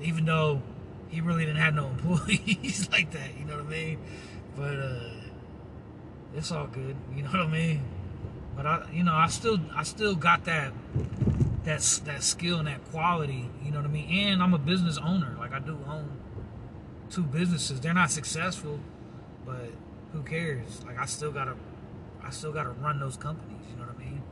even 0.00 0.24
though 0.24 0.62
he 1.08 1.20
really 1.20 1.44
didn't 1.44 1.60
have 1.60 1.74
no 1.74 1.88
employees 1.90 2.88
like 2.90 3.10
that. 3.12 3.38
You 3.38 3.44
know 3.44 3.56
what 3.56 3.66
I 3.66 3.70
mean? 3.70 3.98
But 4.56 4.78
uh, 4.78 5.10
it's 6.34 6.52
all 6.52 6.66
good. 6.66 6.96
You 7.14 7.22
know 7.22 7.30
what 7.30 7.40
I 7.40 7.46
mean? 7.46 7.82
But 8.56 8.66
I, 8.66 8.88
you 8.92 9.04
know, 9.04 9.14
I 9.14 9.28
still, 9.28 9.60
I 9.74 9.84
still 9.84 10.16
got 10.16 10.44
that, 10.46 10.72
that, 11.64 11.80
that 12.04 12.22
skill 12.22 12.58
and 12.58 12.66
that 12.66 12.84
quality. 12.90 13.48
You 13.64 13.70
know 13.70 13.78
what 13.78 13.86
I 13.86 13.92
mean? 13.92 14.10
And 14.10 14.42
I'm 14.42 14.52
a 14.52 14.58
business 14.58 14.98
owner. 14.98 15.36
Like 15.38 15.52
I 15.52 15.60
do 15.60 15.78
own 15.88 16.10
two 17.10 17.22
businesses. 17.22 17.80
They're 17.80 17.94
not 17.94 18.10
successful, 18.10 18.80
but 19.46 19.70
who 20.12 20.22
cares? 20.22 20.84
Like 20.84 20.98
I 20.98 21.06
still 21.06 21.30
gotta, 21.30 21.54
I 22.22 22.30
still 22.30 22.52
gotta 22.52 22.70
run 22.70 22.98
those 22.98 23.16
companies. 23.16 23.62
You 23.70 23.76
know 23.76 23.86
what 23.86 23.96
I 23.96 23.98
mean? 23.98 24.22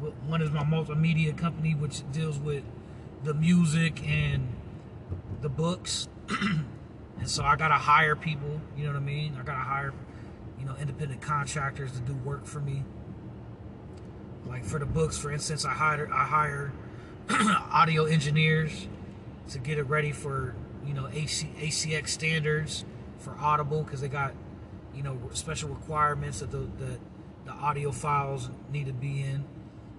One 0.00 0.40
is 0.40 0.50
my 0.50 0.62
multimedia 0.62 1.36
company, 1.36 1.74
which 1.74 2.02
deals 2.12 2.38
with 2.38 2.64
the 3.22 3.34
music 3.34 4.06
and 4.06 4.48
the 5.42 5.48
books. 5.48 6.08
and 6.30 7.28
so 7.28 7.44
I 7.44 7.56
gotta 7.56 7.74
hire 7.74 8.16
people, 8.16 8.60
you 8.76 8.84
know 8.84 8.92
what 8.92 8.96
I 8.96 9.04
mean? 9.04 9.36
I 9.38 9.44
gotta 9.44 9.58
hire, 9.58 9.92
you 10.58 10.64
know, 10.64 10.74
independent 10.80 11.20
contractors 11.20 11.92
to 11.92 11.98
do 12.00 12.14
work 12.14 12.46
for 12.46 12.60
me. 12.60 12.82
Like 14.46 14.64
for 14.64 14.78
the 14.78 14.86
books, 14.86 15.18
for 15.18 15.30
instance, 15.30 15.64
I 15.64 15.72
hire 15.72 16.08
I 16.12 16.24
hire 16.24 16.72
audio 17.70 18.04
engineers 18.06 18.88
to 19.50 19.58
get 19.58 19.78
it 19.78 19.84
ready 19.84 20.12
for 20.12 20.54
you 20.84 20.94
know 20.94 21.08
AC, 21.12 21.50
ACX 21.58 22.08
standards 22.08 22.84
for 23.18 23.36
Audible 23.38 23.82
because 23.82 24.00
they 24.00 24.08
got 24.08 24.32
you 24.94 25.02
know 25.02 25.18
special 25.34 25.68
requirements 25.68 26.40
that 26.40 26.50
the, 26.50 26.68
the 26.78 26.98
the 27.44 27.52
audio 27.52 27.92
files 27.92 28.48
need 28.72 28.86
to 28.86 28.92
be 28.92 29.22
in. 29.22 29.44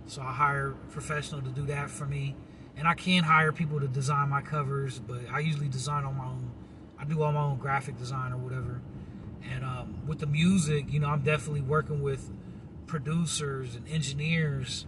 So 0.07 0.21
I 0.21 0.31
hire 0.31 0.69
a 0.71 0.91
professional 0.91 1.41
to 1.41 1.49
do 1.49 1.65
that 1.67 1.89
for 1.89 2.05
me 2.05 2.35
and 2.77 2.87
I 2.87 2.93
can 2.93 3.23
hire 3.23 3.51
people 3.51 3.79
to 3.79 3.87
design 3.87 4.29
my 4.29 4.41
covers, 4.41 4.99
but 4.99 5.21
I 5.31 5.39
usually 5.39 5.67
design 5.67 6.03
on 6.05 6.17
my 6.17 6.25
own. 6.25 6.51
I 6.97 7.05
do 7.05 7.21
all 7.21 7.31
my 7.31 7.41
own 7.41 7.57
graphic 7.57 7.97
design 7.97 8.31
or 8.31 8.37
whatever. 8.37 8.81
And 9.51 9.63
um, 9.63 10.07
with 10.07 10.19
the 10.19 10.27
music, 10.27 10.85
you 10.89 10.99
know, 10.99 11.07
I'm 11.07 11.21
definitely 11.21 11.61
working 11.61 12.01
with 12.01 12.29
producers 12.87 13.75
and 13.75 13.87
engineers, 13.87 14.85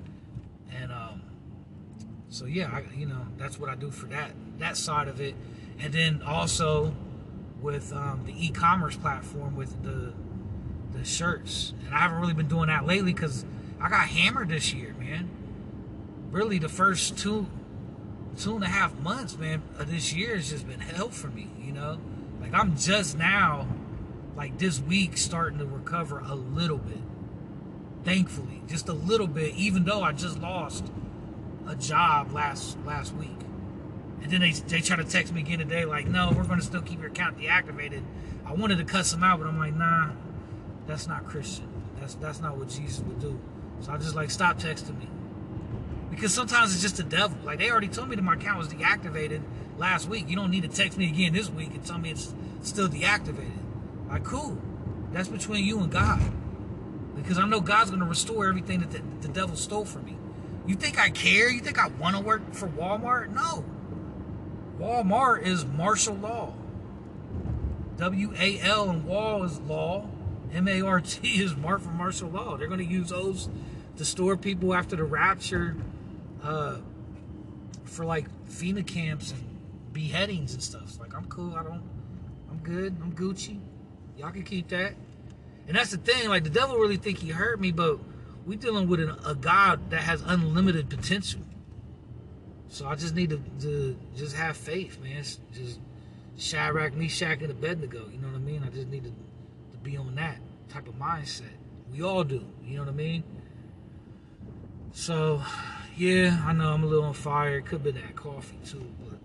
and 0.72 0.92
um, 0.92 1.22
so 2.30 2.46
yeah, 2.46 2.70
I, 2.72 2.84
you 2.96 3.06
know, 3.06 3.28
that's 3.38 3.60
what 3.60 3.70
I 3.70 3.76
do 3.76 3.92
for 3.92 4.08
that 4.08 4.32
that 4.60 4.78
side 4.78 5.08
of 5.08 5.20
it. 5.20 5.36
And 5.80 5.94
then 5.94 6.22
also 6.22 6.96
with 7.62 7.92
um, 7.94 8.24
the 8.26 8.34
e-commerce 8.46 8.96
platform 8.96 9.56
with 9.56 9.84
the 9.84 10.14
the 10.98 11.04
shirts, 11.04 11.74
and 11.86 11.94
I 11.96 12.00
haven't 12.00 12.20
really 12.20 12.34
been 12.34 12.48
doing 12.48 12.68
that 12.68 12.86
lately 12.86 13.14
because 13.14 13.46
I 13.84 13.90
got 13.90 14.08
hammered 14.08 14.48
this 14.48 14.74
year, 14.74 14.96
man. 14.98 15.30
Really, 16.32 16.58
the 16.58 16.70
first 16.70 17.18
two 17.18 17.48
two 18.38 18.56
and 18.56 18.64
a 18.64 18.68
half 18.68 18.98
months, 19.00 19.38
man, 19.38 19.62
of 19.78 19.92
this 19.92 20.14
year 20.14 20.36
has 20.36 20.50
just 20.50 20.68
been 20.68 20.80
hell 20.80 21.10
for 21.10 21.28
me, 21.28 21.50
you 21.60 21.72
know? 21.72 22.00
Like, 22.42 22.54
I'm 22.54 22.76
just 22.76 23.16
now, 23.16 23.68
like, 24.36 24.58
this 24.58 24.80
week 24.80 25.18
starting 25.18 25.60
to 25.60 25.66
recover 25.66 26.20
a 26.20 26.34
little 26.34 26.80
bit. 26.80 26.98
Thankfully, 28.04 28.64
just 28.68 28.90
a 28.90 28.94
little 28.94 29.28
bit, 29.28 29.54
even 29.56 29.84
though 29.84 30.02
I 30.02 30.14
just 30.14 30.40
lost 30.40 30.86
a 31.68 31.76
job 31.76 32.32
last 32.32 32.78
last 32.86 33.14
week. 33.16 33.38
And 34.22 34.32
then 34.32 34.40
they, 34.40 34.52
they 34.52 34.80
try 34.80 34.96
to 34.96 35.04
text 35.04 35.34
me 35.34 35.42
again 35.42 35.60
today, 35.60 35.84
like, 35.86 36.08
no, 36.08 36.32
we're 36.36 36.46
going 36.46 36.60
to 36.60 36.66
still 36.66 36.82
keep 36.82 37.00
your 37.00 37.10
account 37.10 37.38
deactivated. 37.38 38.02
I 38.46 38.54
wanted 38.54 38.78
to 38.78 38.86
cuss 38.86 39.12
them 39.12 39.24
out, 39.24 39.40
but 39.40 39.48
I'm 39.48 39.60
like, 39.60 39.76
nah, 39.76 40.12
that's 40.88 41.08
not 41.08 41.26
Christian. 41.26 41.68
That's 42.00 42.16
that's 42.16 42.40
not 42.40 42.58
what 42.58 42.70
Jesus 42.70 43.00
would 43.02 43.20
do. 43.20 43.40
So 43.84 43.92
I 43.92 43.98
just 43.98 44.16
like, 44.16 44.32
stop 44.32 44.58
texting 44.58 44.98
me 44.98 45.08
because 46.10 46.34
sometimes 46.34 46.74
it's 46.74 46.82
just 46.82 46.98
the 46.98 47.04
devil. 47.04 47.38
Like 47.44 47.60
they 47.60 47.70
already 47.70 47.90
told 47.90 48.10
me 48.10 48.16
that 48.16 48.22
my 48.22 48.36
account 48.36 48.58
was 48.58 48.70
deactivated 48.70 49.42
last 49.78 50.08
week. 50.08 50.30
You 50.30 50.36
don't 50.36 50.52
need 50.52 50.64
to 50.64 50.70
text 50.70 50.98
me 50.98 51.10
again 51.10 51.34
this 51.34 51.50
week 51.50 51.72
and 51.74 51.86
tell 51.86 51.98
me 51.98 52.12
it's 52.12 52.34
still 52.62 52.88
deactivated. 52.88 53.52
Like 54.08 54.24
cool, 54.24 54.58
that's 55.12 55.28
between 55.28 55.66
you 55.66 55.80
and 55.80 55.92
God. 55.92 56.22
Because 57.16 57.38
I 57.38 57.46
know 57.46 57.60
God's 57.60 57.92
gonna 57.92 58.06
restore 58.06 58.48
everything 58.48 58.80
that 58.80 58.92
the, 58.92 59.02
the 59.22 59.34
devil 59.34 59.56
stole 59.56 59.86
from 59.86 60.06
me. 60.06 60.18
You 60.66 60.76
think 60.76 60.98
I 60.98 61.10
care? 61.10 61.50
You 61.50 61.60
think 61.60 61.78
I 61.78 61.88
want 61.90 62.16
to 62.16 62.22
work 62.22 62.54
for 62.54 62.70
Walmart? 62.70 63.34
No. 63.34 63.66
Walmart 64.80 65.44
is 65.44 65.66
martial 65.66 66.16
law. 66.16 66.54
W 67.98 68.34
A 68.40 68.60
L 68.62 68.90
and 68.90 69.04
wall 69.04 69.44
is 69.44 69.60
law. 69.60 70.08
M 70.54 70.68
A 70.68 70.82
R 70.82 71.02
T 71.02 71.42
is 71.42 71.56
mark 71.56 71.82
for 71.82 71.90
martial 71.90 72.30
law. 72.30 72.56
They're 72.56 72.68
going 72.68 72.80
to 72.80 72.86
use 72.86 73.10
those 73.10 73.50
to 73.98 74.06
store 74.06 74.38
people 74.38 74.74
after 74.74 74.96
the 74.96 75.04
rapture 75.04 75.76
uh, 76.44 76.78
for 77.86 78.06
like 78.06 78.28
FEMA 78.46 78.86
camps 78.86 79.32
and 79.32 79.44
beheadings 79.94 80.54
and 80.54 80.64
stuff. 80.64 81.00
like 81.00 81.16
I'm 81.16 81.26
cool. 81.26 81.56
I 81.56 81.64
don't. 81.64 81.84
I'm 82.50 82.58
good. 82.60 82.98
I'm 83.02 83.14
Gucci. 83.14 83.60
Y'all 84.18 84.32
can 84.32 84.44
keep 84.44 84.70
that. 84.70 84.94
And 85.68 85.78
that's 85.78 85.92
the 85.92 85.98
thing. 85.98 86.30
Like 86.30 86.44
the 86.44 86.50
devil 86.50 86.78
really 86.78 86.98
think 86.98 87.20
he 87.20 87.30
hurt 87.30 87.60
me, 87.60 87.72
but 87.72 88.00
we 88.46 88.56
dealing 88.56 88.88
with 88.88 89.00
an, 89.00 89.16
a 89.26 89.36
God 89.36 89.90
that 89.92 90.02
has 90.02 90.22
unlimited 90.26 90.90
potential. 90.90 91.42
So 92.68 92.88
I 92.88 92.96
just 92.96 93.16
need 93.16 93.30
to, 93.30 93.42
to 93.62 93.98
just 94.16 94.36
have 94.36 94.58
faith, 94.58 95.00
man. 95.00 95.18
It's 95.18 95.40
just 95.54 95.80
Shadrach, 96.38 96.96
Meshach, 96.96 97.42
and 97.42 97.52
Abednego. 97.52 98.10
You 98.12 98.18
know 98.18 98.28
what 98.28 98.36
I 98.36 98.40
mean? 98.40 98.64
I 98.66 98.70
just 98.70 98.88
need 98.88 99.04
to, 99.04 99.12
to 99.12 99.78
be 99.84 99.96
on 99.96 100.16
that 100.16 100.38
type 100.70 100.88
of 100.88 100.96
mindset. 100.96 101.44
We 101.92 102.02
all 102.02 102.24
do. 102.24 102.44
You 102.64 102.78
know 102.78 102.84
what 102.84 102.90
I 102.90 102.96
mean? 102.96 103.24
So 104.94 105.42
yeah, 105.98 106.42
I 106.46 106.54
know 106.54 106.72
I'm 106.72 106.84
a 106.84 106.86
little 106.86 107.06
on 107.06 107.14
fire. 107.14 107.58
It 107.58 107.66
could 107.66 107.84
be 107.84 107.92
that 107.92 108.16
coffee 108.16 108.58
too, 108.66 108.88
but 109.04 109.20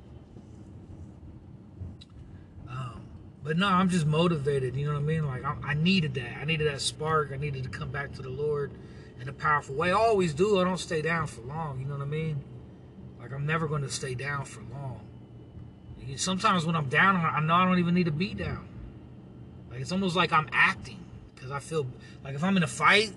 um, 2.73 3.03
But 3.45 3.59
no, 3.59 3.69
I'm 3.69 3.89
just 3.89 4.07
motivated. 4.07 4.75
You 4.75 4.87
know 4.87 4.95
what 4.95 5.01
I 5.01 5.03
mean? 5.03 5.27
Like 5.27 5.45
I, 5.45 5.55
I 5.63 5.75
needed 5.75 6.15
that. 6.15 6.39
I 6.41 6.45
needed 6.45 6.67
that 6.67 6.81
spark. 6.81 7.31
I 7.33 7.37
needed 7.37 7.63
to 7.65 7.69
come 7.69 7.91
back 7.91 8.13
to 8.15 8.23
the 8.23 8.31
Lord 8.31 8.73
in 9.21 9.29
a 9.29 9.33
powerful 9.33 9.75
way. 9.75 9.91
I 9.91 9.93
always 9.93 10.33
do. 10.33 10.59
I 10.59 10.65
don't 10.65 10.79
stay 10.79 11.03
down 11.03 11.27
for 11.27 11.43
long. 11.43 11.81
You 11.81 11.87
know 11.87 11.97
what 11.97 12.03
I 12.03 12.07
mean? 12.07 12.43
Like 13.21 13.33
I'm 13.33 13.47
never 13.47 13.69
going 13.69 13.83
to 13.83 13.91
stay 13.91 14.15
down 14.15 14.47
for 14.47 14.63
long. 14.73 15.03
Sometimes 16.17 16.65
when 16.65 16.75
I'm 16.75 16.89
down, 16.89 17.17
I 17.17 17.39
know 17.41 17.53
I 17.53 17.67
don't 17.67 17.79
even 17.79 17.95
need 17.95 18.05
to 18.05 18.11
be 18.11 18.33
down. 18.33 18.67
Like 19.71 19.83
it's 19.83 19.93
almost 19.93 20.17
like 20.17 20.33
I'm 20.33 20.49
acting 20.51 21.05
because 21.35 21.51
I 21.51 21.59
feel 21.59 21.87
like 22.25 22.35
if 22.35 22.43
I'm 22.43 22.57
in 22.57 22.63
a 22.63 22.69
fight, 22.69 23.13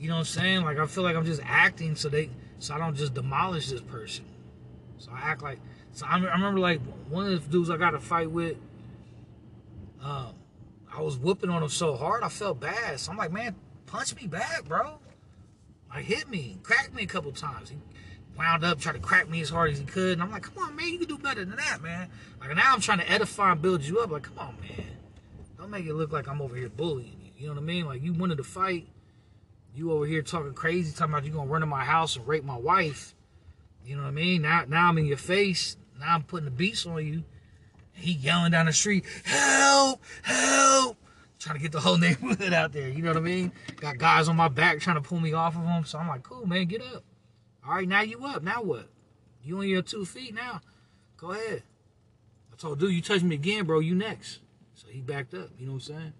you 0.00 0.08
know 0.08 0.14
what 0.14 0.20
I'm 0.20 0.24
saying? 0.24 0.62
Like 0.62 0.78
I 0.78 0.86
feel 0.86 1.04
like 1.04 1.14
I'm 1.14 1.26
just 1.26 1.42
acting 1.44 1.94
so 1.94 2.08
they 2.08 2.30
so 2.58 2.74
I 2.74 2.78
don't 2.78 2.96
just 2.96 3.12
demolish 3.12 3.68
this 3.68 3.82
person. 3.82 4.24
So 4.96 5.10
I 5.12 5.20
act 5.20 5.42
like 5.42 5.58
so 5.92 6.06
I, 6.06 6.16
I 6.16 6.32
remember 6.32 6.58
like 6.58 6.80
one 7.10 7.30
of 7.30 7.44
the 7.44 7.50
dudes 7.50 7.68
I 7.68 7.76
got 7.76 7.94
a 7.94 8.00
fight 8.00 8.30
with. 8.30 8.56
Um, 10.02 10.34
I 10.90 11.02
was 11.02 11.18
whooping 11.18 11.50
on 11.50 11.62
him 11.62 11.68
so 11.68 11.94
hard 11.96 12.22
I 12.22 12.30
felt 12.30 12.60
bad. 12.60 12.98
So 12.98 13.12
I'm 13.12 13.18
like, 13.18 13.30
man, 13.30 13.54
punch 13.84 14.16
me 14.16 14.26
back, 14.26 14.64
bro. 14.66 14.98
Like 15.90 16.06
hit 16.06 16.30
me, 16.30 16.56
crack 16.62 16.94
me 16.94 17.02
a 17.02 17.06
couple 17.06 17.30
times. 17.32 17.68
He 17.68 17.76
wound 18.38 18.64
up, 18.64 18.80
tried 18.80 18.94
to 18.94 19.00
crack 19.00 19.28
me 19.28 19.42
as 19.42 19.50
hard 19.50 19.72
as 19.72 19.78
he 19.78 19.84
could. 19.84 20.14
And 20.14 20.22
I'm 20.22 20.30
like, 20.30 20.44
come 20.44 20.64
on, 20.64 20.74
man, 20.76 20.88
you 20.88 20.98
can 20.98 21.08
do 21.08 21.18
better 21.18 21.44
than 21.44 21.56
that, 21.56 21.82
man. 21.82 22.08
Like 22.40 22.56
now 22.56 22.72
I'm 22.72 22.80
trying 22.80 23.00
to 23.00 23.10
edify 23.10 23.52
and 23.52 23.60
build 23.60 23.82
you 23.82 23.98
up. 24.00 24.10
Like, 24.10 24.22
come 24.22 24.38
on, 24.38 24.56
man. 24.62 24.86
Don't 25.58 25.68
make 25.68 25.84
it 25.84 25.92
look 25.92 26.10
like 26.10 26.26
I'm 26.26 26.40
over 26.40 26.56
here 26.56 26.70
bullying 26.70 27.20
you. 27.22 27.32
You 27.36 27.46
know 27.48 27.54
what 27.54 27.62
I 27.62 27.64
mean? 27.64 27.84
Like 27.84 28.02
you 28.02 28.14
wanted 28.14 28.38
to 28.38 28.44
fight. 28.44 28.88
You 29.74 29.92
over 29.92 30.06
here 30.06 30.22
talking 30.22 30.52
crazy, 30.52 30.92
talking 30.92 31.14
about 31.14 31.24
you 31.24 31.32
gonna 31.32 31.50
run 31.50 31.62
in 31.62 31.68
my 31.68 31.84
house 31.84 32.16
and 32.16 32.26
rape 32.26 32.44
my 32.44 32.58
wife. 32.58 33.14
You 33.84 33.96
know 33.96 34.02
what 34.02 34.08
I 34.08 34.12
mean? 34.12 34.42
Now 34.42 34.64
now 34.68 34.88
I'm 34.88 34.98
in 34.98 35.06
your 35.06 35.16
face. 35.16 35.76
Now 35.98 36.14
I'm 36.14 36.22
putting 36.22 36.46
the 36.46 36.50
beats 36.50 36.86
on 36.86 37.04
you. 37.06 37.24
He 37.92 38.12
yelling 38.12 38.52
down 38.52 38.66
the 38.66 38.72
street, 38.72 39.04
help, 39.24 40.02
help 40.22 40.96
trying 41.40 41.56
to 41.56 41.62
get 41.62 41.72
the 41.72 41.80
whole 41.80 41.98
neighborhood 41.98 42.52
out 42.52 42.72
there. 42.72 42.88
You 42.88 43.02
know 43.02 43.10
what 43.10 43.16
I 43.16 43.20
mean? 43.20 43.52
Got 43.76 43.98
guys 43.98 44.28
on 44.28 44.36
my 44.36 44.48
back 44.48 44.80
trying 44.80 44.96
to 44.96 45.02
pull 45.02 45.18
me 45.18 45.32
off 45.32 45.56
of 45.56 45.62
them. 45.62 45.84
So 45.84 45.98
I'm 45.98 46.06
like, 46.06 46.22
cool, 46.22 46.46
man, 46.46 46.66
get 46.66 46.82
up. 46.82 47.02
All 47.66 47.74
right, 47.74 47.88
now 47.88 48.02
you 48.02 48.24
up. 48.24 48.42
Now 48.42 48.62
what? 48.62 48.88
You 49.42 49.58
on 49.58 49.68
your 49.68 49.82
two 49.82 50.04
feet 50.04 50.34
now. 50.34 50.60
Go 51.16 51.32
ahead. 51.32 51.62
I 52.52 52.56
told 52.56 52.78
dude, 52.78 52.92
you 52.92 53.02
touch 53.02 53.22
me 53.22 53.34
again, 53.34 53.64
bro, 53.64 53.80
you 53.80 53.94
next. 53.94 54.40
So 54.74 54.86
he 54.88 55.00
backed 55.00 55.34
up. 55.34 55.50
You 55.58 55.66
know 55.66 55.72
what 55.72 55.88
I'm 55.88 55.96
saying? 55.96 56.12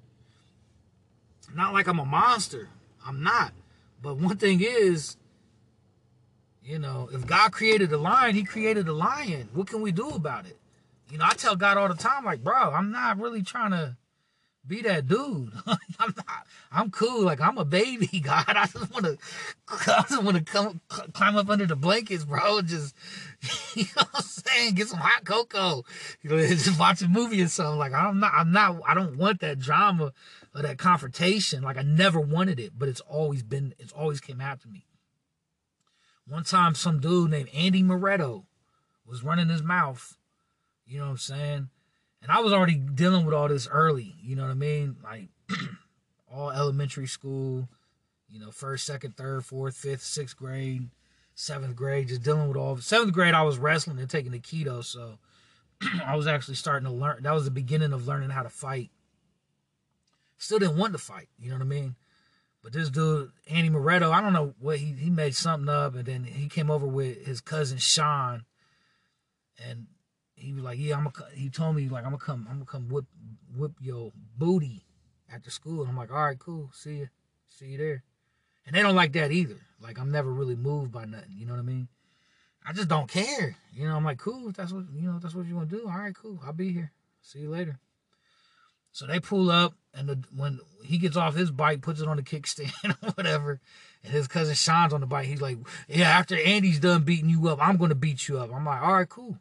Not 1.55 1.73
like 1.73 1.87
I'm 1.87 1.99
a 1.99 2.05
monster. 2.05 2.69
I'm 3.07 3.23
not. 3.23 3.53
But 4.03 4.17
one 4.17 4.37
thing 4.37 4.61
is, 4.63 5.17
you 6.63 6.79
know, 6.79 7.09
if 7.13 7.27
God 7.27 7.53
created 7.53 7.93
a 7.93 7.99
lion, 7.99 8.35
he 8.35 8.45
created 8.45 8.89
a 8.89 8.93
lion. 8.93 9.49
What 9.53 9.67
can 9.67 9.83
we 9.83 9.93
do 9.93 10.09
about 10.11 10.47
it? 10.47 10.59
You 11.11 11.19
know, 11.19 11.25
I 11.27 11.35
tell 11.35 11.57
God 11.57 11.77
all 11.77 11.89
the 11.89 11.95
time, 11.95 12.25
like, 12.25 12.45
bro, 12.45 12.73
I'm 12.73 12.93
not 12.93 13.19
really 13.19 13.43
trying 13.43 13.73
to 13.73 13.97
be 14.67 14.83
that 14.83 15.07
dude. 15.09 15.53
I'm 15.67 16.15
not, 16.17 16.47
I'm 16.71 16.91
cool. 16.91 17.23
Like 17.23 17.41
I'm 17.41 17.59
a 17.59 17.65
baby, 17.65 18.21
God. 18.25 18.45
I 18.49 18.67
just 18.67 18.93
want 18.93 19.07
to, 19.07 19.19
I 19.69 20.05
just 20.09 20.23
want 20.23 20.37
to 20.37 20.45
come 20.45 20.81
climb 21.13 21.37
up 21.37 21.49
under 21.49 21.67
the 21.67 21.77
blankets, 21.77 22.25
bro. 22.25 22.61
Just, 22.71 22.95
you 23.75 23.85
know 23.97 24.03
what 24.03 24.09
I'm 24.15 24.23
saying? 24.23 24.75
Get 24.75 24.89
some 24.89 25.01
hot 25.01 25.25
cocoa. 25.25 25.85
You 26.23 26.31
know, 26.31 26.39
just 26.47 26.79
watch 26.79 27.03
a 27.03 27.09
movie 27.09 27.43
or 27.43 27.49
something. 27.49 27.79
Like 27.79 27.93
I'm 27.93 28.21
not, 28.21 28.33
I'm 28.35 28.53
not, 28.53 28.81
I 28.87 28.95
don't 28.95 29.17
want 29.17 29.41
that 29.41 29.59
drama 29.59 30.13
or 30.55 30.63
that 30.63 30.79
confrontation. 30.79 31.63
Like 31.63 31.77
I 31.77 31.83
never 31.83 32.21
wanted 32.21 32.61
it, 32.61 32.73
but 32.79 32.89
it's 32.89 33.01
always 33.01 33.43
been, 33.43 33.75
it's 33.79 33.93
always 33.93 34.21
came 34.21 34.41
after 34.41 34.69
me. 34.69 34.87
One 36.27 36.45
time, 36.45 36.75
some 36.75 37.01
dude 37.01 37.31
named 37.31 37.49
Andy 37.55 37.83
Moretto 37.83 38.45
was 39.05 39.25
running 39.25 39.49
his 39.49 39.63
mouth. 39.63 40.17
You 40.87 40.99
know 40.99 41.07
what 41.07 41.11
I'm 41.11 41.19
saying? 41.19 41.69
and 42.23 42.31
I 42.31 42.41
was 42.41 42.53
already 42.53 42.75
dealing 42.75 43.25
with 43.25 43.35
all 43.35 43.49
this 43.49 43.69
early. 43.69 44.15
You 44.23 44.37
know 44.37 44.43
what 44.43 44.51
I 44.51 44.55
mean? 44.55 44.97
Like 45.03 45.29
all 46.33 46.51
elementary 46.51 47.07
school, 47.07 47.69
you 48.29 48.41
know, 48.41 48.51
first, 48.51 48.87
second, 48.87 49.17
third, 49.17 49.45
fourth, 49.45 49.77
fifth, 49.77 50.03
sixth 50.03 50.37
grade, 50.37 50.89
seventh 51.35 51.77
grade, 51.77 52.09
just 52.09 52.23
dealing 52.23 52.49
with 52.49 52.57
all. 52.57 52.77
Seventh 52.79 53.13
grade, 53.13 53.35
I 53.35 53.43
was 53.43 53.59
wrestling 53.59 53.99
and 53.99 54.11
taking 54.11 54.33
the 54.33 54.39
keto, 54.39 54.85
so 54.85 55.19
I 56.05 56.17
was 56.17 56.27
actually 56.27 56.57
starting 56.57 56.87
to 56.87 56.95
learn. 56.95 57.23
That 57.23 57.35
was 57.35 57.45
the 57.45 57.51
beginning 57.51 57.93
of 57.93 58.07
learning 58.07 58.31
how 58.31 58.43
to 58.43 58.51
fight. 58.51 58.91
Still 60.41 60.59
didn't 60.59 60.79
want 60.79 60.95
to 60.95 60.99
fight. 60.99 61.29
You 61.39 61.51
know 61.51 61.57
what 61.57 61.65
I 61.65 61.67
mean? 61.67 61.97
But 62.63 62.73
this 62.73 62.89
dude, 62.89 63.31
Andy 63.47 63.69
Moretto, 63.69 64.11
I 64.11 64.23
don't 64.23 64.33
know 64.33 64.55
what 64.59 64.79
he 64.79 64.93
he 64.93 65.11
made 65.11 65.35
something 65.35 65.69
up, 65.69 65.95
and 65.95 66.07
then 66.07 66.25
he 66.25 66.49
came 66.49 66.71
over 66.71 66.87
with 66.87 67.27
his 67.27 67.43
cousin 67.43 67.77
Sean, 67.77 68.45
and 69.63 69.87
he 70.35 70.55
was 70.55 70.65
like, 70.65 70.79
"Yeah, 70.79 70.97
I'm 70.97 71.05
gonna." 71.05 71.31
He 71.35 71.51
told 71.51 71.77
me 71.77 71.91
like, 71.91 72.05
"I'm 72.05 72.13
gonna 72.13 72.25
come. 72.25 72.47
I'm 72.49 72.57
gonna 72.57 72.65
come 72.65 72.89
whip 72.89 73.05
whip 73.55 73.73
your 73.81 74.13
booty 74.39 74.87
after 75.31 75.51
school." 75.51 75.83
And 75.83 75.91
I'm 75.91 75.97
like, 75.97 76.11
"All 76.11 76.25
right, 76.25 76.39
cool. 76.39 76.71
See 76.73 76.97
you, 76.97 77.09
see 77.47 77.67
you 77.67 77.79
there." 77.79 78.03
And 78.65 78.75
they 78.75 78.81
don't 78.81 78.97
like 78.97 79.13
that 79.13 79.33
either. 79.33 79.61
Like 79.79 79.99
I'm 79.99 80.11
never 80.11 80.33
really 80.33 80.57
moved 80.57 80.91
by 80.91 81.05
nothing. 81.05 81.37
You 81.37 81.45
know 81.45 81.53
what 81.53 81.61
I 81.61 81.65
mean? 81.65 81.89
I 82.65 82.73
just 82.73 82.89
don't 82.89 83.09
care. 83.11 83.57
You 83.75 83.89
know, 83.89 83.97
I'm 83.97 84.05
like, 84.05 84.19
cool. 84.19 84.49
If 84.49 84.57
that's 84.57 84.73
what 84.73 84.85
you 84.95 85.03
know. 85.03 85.17
If 85.17 85.23
that's 85.23 85.35
what 85.35 85.47
you 85.47 85.55
want 85.55 85.69
to 85.69 85.77
do. 85.77 85.87
All 85.87 85.99
right, 85.99 86.15
cool. 86.15 86.41
I'll 86.43 86.55
be 86.55 86.73
here. 86.73 86.93
See 87.21 87.41
you 87.41 87.51
later. 87.51 87.79
So 88.93 89.07
they 89.07 89.21
pull 89.21 89.51
up, 89.51 89.75
and 89.95 90.09
the, 90.09 90.25
when 90.35 90.61
he 90.85 90.99
gets 90.99 91.17
off 91.17 91.37
his 91.37 91.51
bike, 91.51 91.81
puts 91.83 92.01
it 92.01 92.09
on 92.09 92.17
the 92.17 92.23
kickstand 92.23 92.73
or 93.03 93.11
whatever, 93.11 93.61
and 94.03 94.13
his 94.13 94.27
cousin 94.27 94.55
Sean's 94.55 94.93
on 94.93 95.01
the 95.01 95.07
bike. 95.07 95.27
He's 95.27 95.41
like, 95.43 95.59
"Yeah, 95.89 96.09
after 96.09 96.37
Andy's 96.37 96.81
done 96.81 97.05
beating 97.05 97.31
you 97.31 97.49
up, 97.49 97.59
I'm 97.61 97.77
gonna 97.77 97.95
beat 97.95 98.29
you 98.29 98.39
up." 98.39 98.53
I'm 98.53 98.65
like, 98.65 98.83
"All 98.83 98.95
right, 98.95 99.09
cool." 99.09 99.39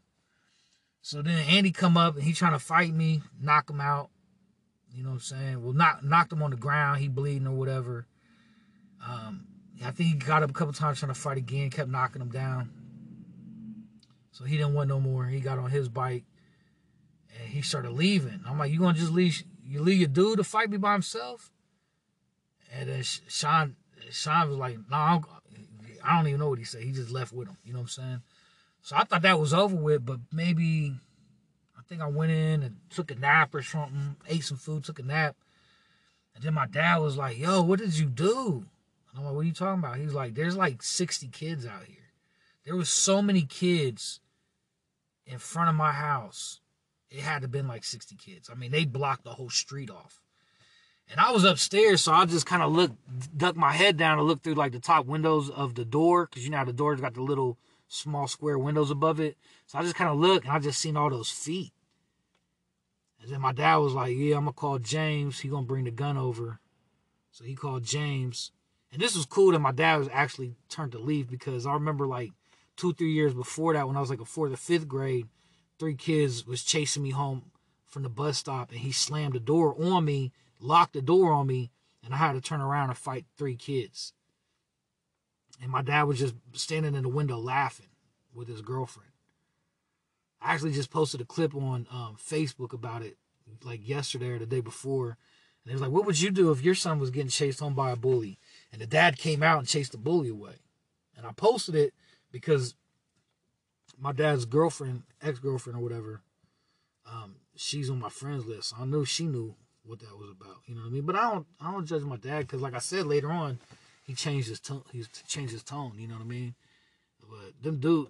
So 1.01 1.21
then 1.21 1.39
Andy 1.49 1.71
come 1.71 1.97
up 1.97 2.15
and 2.15 2.23
he 2.23 2.33
trying 2.33 2.53
to 2.53 2.59
fight 2.59 2.93
me, 2.93 3.21
knock 3.41 3.69
him 3.69 3.81
out. 3.81 4.09
You 4.93 5.03
know 5.03 5.09
what 5.09 5.15
I'm 5.15 5.21
saying? 5.21 5.63
Well, 5.63 5.73
knock 5.73 6.03
knocked 6.03 6.33
him 6.33 6.43
on 6.43 6.51
the 6.51 6.57
ground. 6.57 6.99
He 6.99 7.07
bleeding 7.07 7.47
or 7.47 7.55
whatever. 7.55 8.05
Um, 9.07 9.47
I 9.83 9.91
think 9.91 10.09
he 10.09 10.15
got 10.15 10.43
up 10.43 10.49
a 10.49 10.53
couple 10.53 10.73
times 10.73 10.99
trying 10.99 11.13
to 11.13 11.19
fight 11.19 11.37
again. 11.37 11.69
Kept 11.69 11.89
knocking 11.89 12.21
him 12.21 12.29
down. 12.29 12.71
So 14.31 14.43
he 14.45 14.57
didn't 14.57 14.73
want 14.73 14.89
no 14.89 14.99
more. 14.99 15.25
He 15.25 15.39
got 15.39 15.57
on 15.57 15.69
his 15.69 15.89
bike 15.89 16.23
and 17.39 17.47
he 17.49 17.61
started 17.61 17.91
leaving. 17.91 18.41
I'm 18.47 18.59
like, 18.59 18.71
you 18.71 18.79
gonna 18.79 18.97
just 18.97 19.11
leave? 19.11 19.43
You 19.65 19.81
leave 19.81 19.99
your 19.99 20.07
dude 20.07 20.37
to 20.37 20.43
fight 20.43 20.69
me 20.69 20.77
by 20.77 20.93
himself? 20.93 21.51
And 22.71 22.89
then 22.89 23.03
Sean, 23.03 23.75
Sean 24.11 24.49
was 24.49 24.57
like, 24.57 24.77
no, 24.89 24.97
nah, 24.97 25.19
I 26.03 26.17
don't 26.17 26.27
even 26.27 26.39
know 26.39 26.49
what 26.49 26.59
he 26.59 26.65
said. 26.65 26.83
He 26.83 26.91
just 26.91 27.11
left 27.11 27.31
with 27.31 27.47
him. 27.47 27.57
You 27.63 27.73
know 27.73 27.79
what 27.79 27.83
I'm 27.83 28.03
saying? 28.03 28.21
So 28.81 28.95
I 28.95 29.03
thought 29.03 29.23
that 29.23 29.39
was 29.39 29.53
over 29.53 29.75
with, 29.75 30.05
but 30.05 30.19
maybe 30.31 30.95
I 31.77 31.81
think 31.87 32.01
I 32.01 32.07
went 32.07 32.31
in 32.31 32.63
and 32.63 32.77
took 32.89 33.11
a 33.11 33.15
nap 33.15 33.53
or 33.53 33.61
something, 33.61 34.15
ate 34.27 34.43
some 34.43 34.57
food, 34.57 34.83
took 34.83 34.99
a 34.99 35.03
nap. 35.03 35.35
And 36.35 36.43
then 36.43 36.53
my 36.53 36.67
dad 36.67 36.97
was 36.97 37.17
like, 37.17 37.37
Yo, 37.37 37.61
what 37.61 37.79
did 37.79 37.97
you 37.97 38.05
do? 38.05 38.65
And 39.09 39.19
I'm 39.19 39.25
like, 39.25 39.33
What 39.33 39.41
are 39.41 39.43
you 39.43 39.53
talking 39.53 39.79
about? 39.79 39.97
He's 39.97 40.13
like, 40.13 40.35
There's 40.35 40.55
like 40.55 40.81
60 40.81 41.27
kids 41.27 41.65
out 41.65 41.83
here. 41.85 41.97
There 42.65 42.75
was 42.75 42.89
so 42.89 43.21
many 43.21 43.43
kids 43.43 44.19
in 45.25 45.39
front 45.39 45.69
of 45.69 45.75
my 45.75 45.91
house. 45.91 46.58
It 47.11 47.21
had 47.21 47.41
to 47.41 47.47
been 47.47 47.67
like 47.67 47.83
60 47.83 48.15
kids. 48.15 48.49
I 48.51 48.55
mean, 48.55 48.71
they 48.71 48.85
blocked 48.85 49.23
the 49.23 49.31
whole 49.31 49.49
street 49.49 49.89
off. 49.89 50.21
And 51.09 51.19
I 51.19 51.31
was 51.31 51.43
upstairs, 51.43 52.01
so 52.01 52.13
I 52.13 52.25
just 52.25 52.45
kind 52.45 52.61
of 52.61 52.71
looked, 52.71 52.95
ducked 53.35 53.57
my 53.57 53.71
head 53.71 53.97
down 53.97 54.19
and 54.19 54.27
looked 54.27 54.43
through 54.43 54.53
like 54.53 54.73
the 54.73 54.79
top 54.79 55.07
windows 55.07 55.49
of 55.49 55.73
the 55.73 55.85
door, 55.85 56.27
because 56.27 56.43
you 56.43 56.51
know 56.51 56.63
the 56.63 56.71
door's 56.71 57.01
got 57.01 57.15
the 57.15 57.23
little 57.23 57.57
small 57.87 58.27
square 58.27 58.59
windows 58.59 58.91
above 58.91 59.19
it. 59.19 59.35
So 59.65 59.79
I 59.79 59.81
just 59.81 59.95
kind 59.95 60.11
of 60.11 60.19
looked 60.19 60.45
and 60.45 60.53
I 60.53 60.59
just 60.59 60.79
seen 60.79 60.95
all 60.95 61.09
those 61.09 61.31
feet. 61.31 61.71
And 63.21 63.31
then 63.31 63.41
my 63.41 63.53
dad 63.53 63.77
was 63.77 63.93
like, 63.93 64.15
Yeah, 64.15 64.35
I'm 64.35 64.43
gonna 64.43 64.53
call 64.53 64.77
James. 64.77 65.39
He 65.39 65.49
gonna 65.49 65.65
bring 65.65 65.85
the 65.85 65.91
gun 65.91 66.15
over. 66.15 66.59
So 67.31 67.43
he 67.43 67.55
called 67.55 67.83
James. 67.83 68.51
And 68.91 69.01
this 69.01 69.15
was 69.15 69.25
cool 69.25 69.51
that 69.51 69.59
my 69.59 69.71
dad 69.71 69.97
was 69.97 70.09
actually 70.11 70.55
turned 70.69 70.91
to 70.93 70.99
leave 70.99 71.29
because 71.29 71.65
I 71.65 71.73
remember 71.73 72.07
like 72.07 72.31
two, 72.75 72.93
three 72.93 73.11
years 73.11 73.33
before 73.33 73.73
that 73.73 73.87
when 73.87 73.97
I 73.97 73.99
was 73.99 74.09
like 74.09 74.21
a 74.21 74.25
fourth 74.25 74.53
or 74.53 74.57
fifth 74.57 74.87
grade, 74.87 75.27
three 75.79 75.95
kids 75.95 76.45
was 76.45 76.63
chasing 76.63 77.01
me 77.01 77.11
home 77.11 77.51
from 77.87 78.03
the 78.03 78.09
bus 78.09 78.37
stop 78.37 78.69
and 78.69 78.81
he 78.81 78.91
slammed 78.91 79.33
the 79.33 79.39
door 79.39 79.75
on 79.81 80.05
me, 80.05 80.31
locked 80.59 80.93
the 80.93 81.01
door 81.01 81.31
on 81.31 81.47
me, 81.47 81.71
and 82.03 82.13
I 82.13 82.17
had 82.17 82.33
to 82.33 82.41
turn 82.41 82.61
around 82.61 82.89
and 82.89 82.97
fight 82.97 83.25
three 83.37 83.55
kids 83.55 84.13
and 85.61 85.71
my 85.71 85.81
dad 85.81 86.03
was 86.03 86.19
just 86.19 86.35
standing 86.53 86.95
in 86.95 87.03
the 87.03 87.09
window 87.09 87.37
laughing 87.37 87.87
with 88.33 88.47
his 88.47 88.61
girlfriend. 88.61 89.11
I 90.41 90.53
actually 90.53 90.71
just 90.71 90.89
posted 90.89 91.19
a 91.19 91.25
clip 91.25 91.53
on 91.53 91.85
um, 91.91 92.15
Facebook 92.17 92.71
about 92.71 93.01
it, 93.01 93.17
like 93.63 93.87
yesterday 93.87 94.29
or 94.29 94.39
the 94.39 94.45
day 94.45 94.61
before. 94.61 95.17
And 95.63 95.71
it 95.71 95.73
was 95.73 95.81
like, 95.81 95.91
what 95.91 96.05
would 96.05 96.21
you 96.21 96.31
do 96.31 96.51
if 96.51 96.63
your 96.63 96.75
son 96.75 96.99
was 96.99 97.09
getting 97.09 97.29
chased 97.29 97.59
home 97.59 97.75
by 97.75 97.91
a 97.91 97.97
bully? 97.97 98.39
And 98.71 98.81
the 98.81 98.87
dad 98.87 99.17
came 99.17 99.43
out 99.43 99.59
and 99.59 99.67
chased 99.67 99.91
the 99.91 99.97
bully 99.97 100.29
away. 100.29 100.55
And 101.17 101.27
I 101.27 101.33
posted 101.33 101.75
it 101.75 101.93
because 102.31 102.75
my 103.99 104.11
dad's 104.11 104.45
girlfriend, 104.45 105.03
ex 105.21 105.39
girlfriend 105.39 105.77
or 105.77 105.81
whatever, 105.81 106.21
um, 107.05 107.35
she's 107.55 107.89
on 107.89 107.99
my 107.99 108.09
friends 108.09 108.45
list. 108.45 108.73
I 108.79 108.85
knew 108.85 109.05
she 109.05 109.25
knew 109.25 109.55
what 109.83 109.99
that 109.99 110.17
was 110.17 110.29
about. 110.29 110.57
You 110.65 110.75
know 110.75 110.81
what 110.81 110.87
I 110.87 110.91
mean? 110.91 111.05
But 111.05 111.15
I 111.15 111.31
don't, 111.31 111.47
I 111.59 111.71
don't 111.71 111.85
judge 111.85 112.03
my 112.03 112.17
dad 112.17 112.41
because, 112.41 112.61
like 112.61 112.75
I 112.75 112.79
said 112.79 113.05
later 113.05 113.31
on, 113.31 113.59
he 114.03 114.13
changed 114.13 114.47
his 114.49 114.59
tone. 114.59 114.83
He 114.91 115.03
changed 115.27 115.53
his 115.53 115.63
tone. 115.63 115.93
You 115.97 116.07
know 116.07 116.15
what 116.15 116.23
I 116.23 116.27
mean? 116.27 116.55
But 117.21 117.61
them 117.61 117.79
dude, 117.79 118.07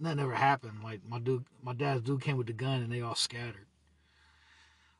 that 0.00 0.16
never 0.16 0.34
happened. 0.34 0.82
Like 0.82 1.00
my 1.08 1.18
dude, 1.18 1.44
my 1.62 1.72
dad's 1.74 2.02
dude 2.02 2.22
came 2.22 2.36
with 2.36 2.46
the 2.46 2.52
gun 2.52 2.82
and 2.82 2.92
they 2.92 3.00
all 3.00 3.14
scattered. 3.14 3.66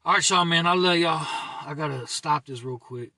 All 0.05 0.15
right, 0.15 0.31
y'all, 0.31 0.45
man. 0.45 0.67
I 0.67 0.75
love 0.75 0.97
y'all. 0.97 1.27
I 1.67 1.75
gotta 1.77 2.07
stop 2.07 2.47
this 2.47 2.63
real 2.63 2.79
quick. 2.79 3.13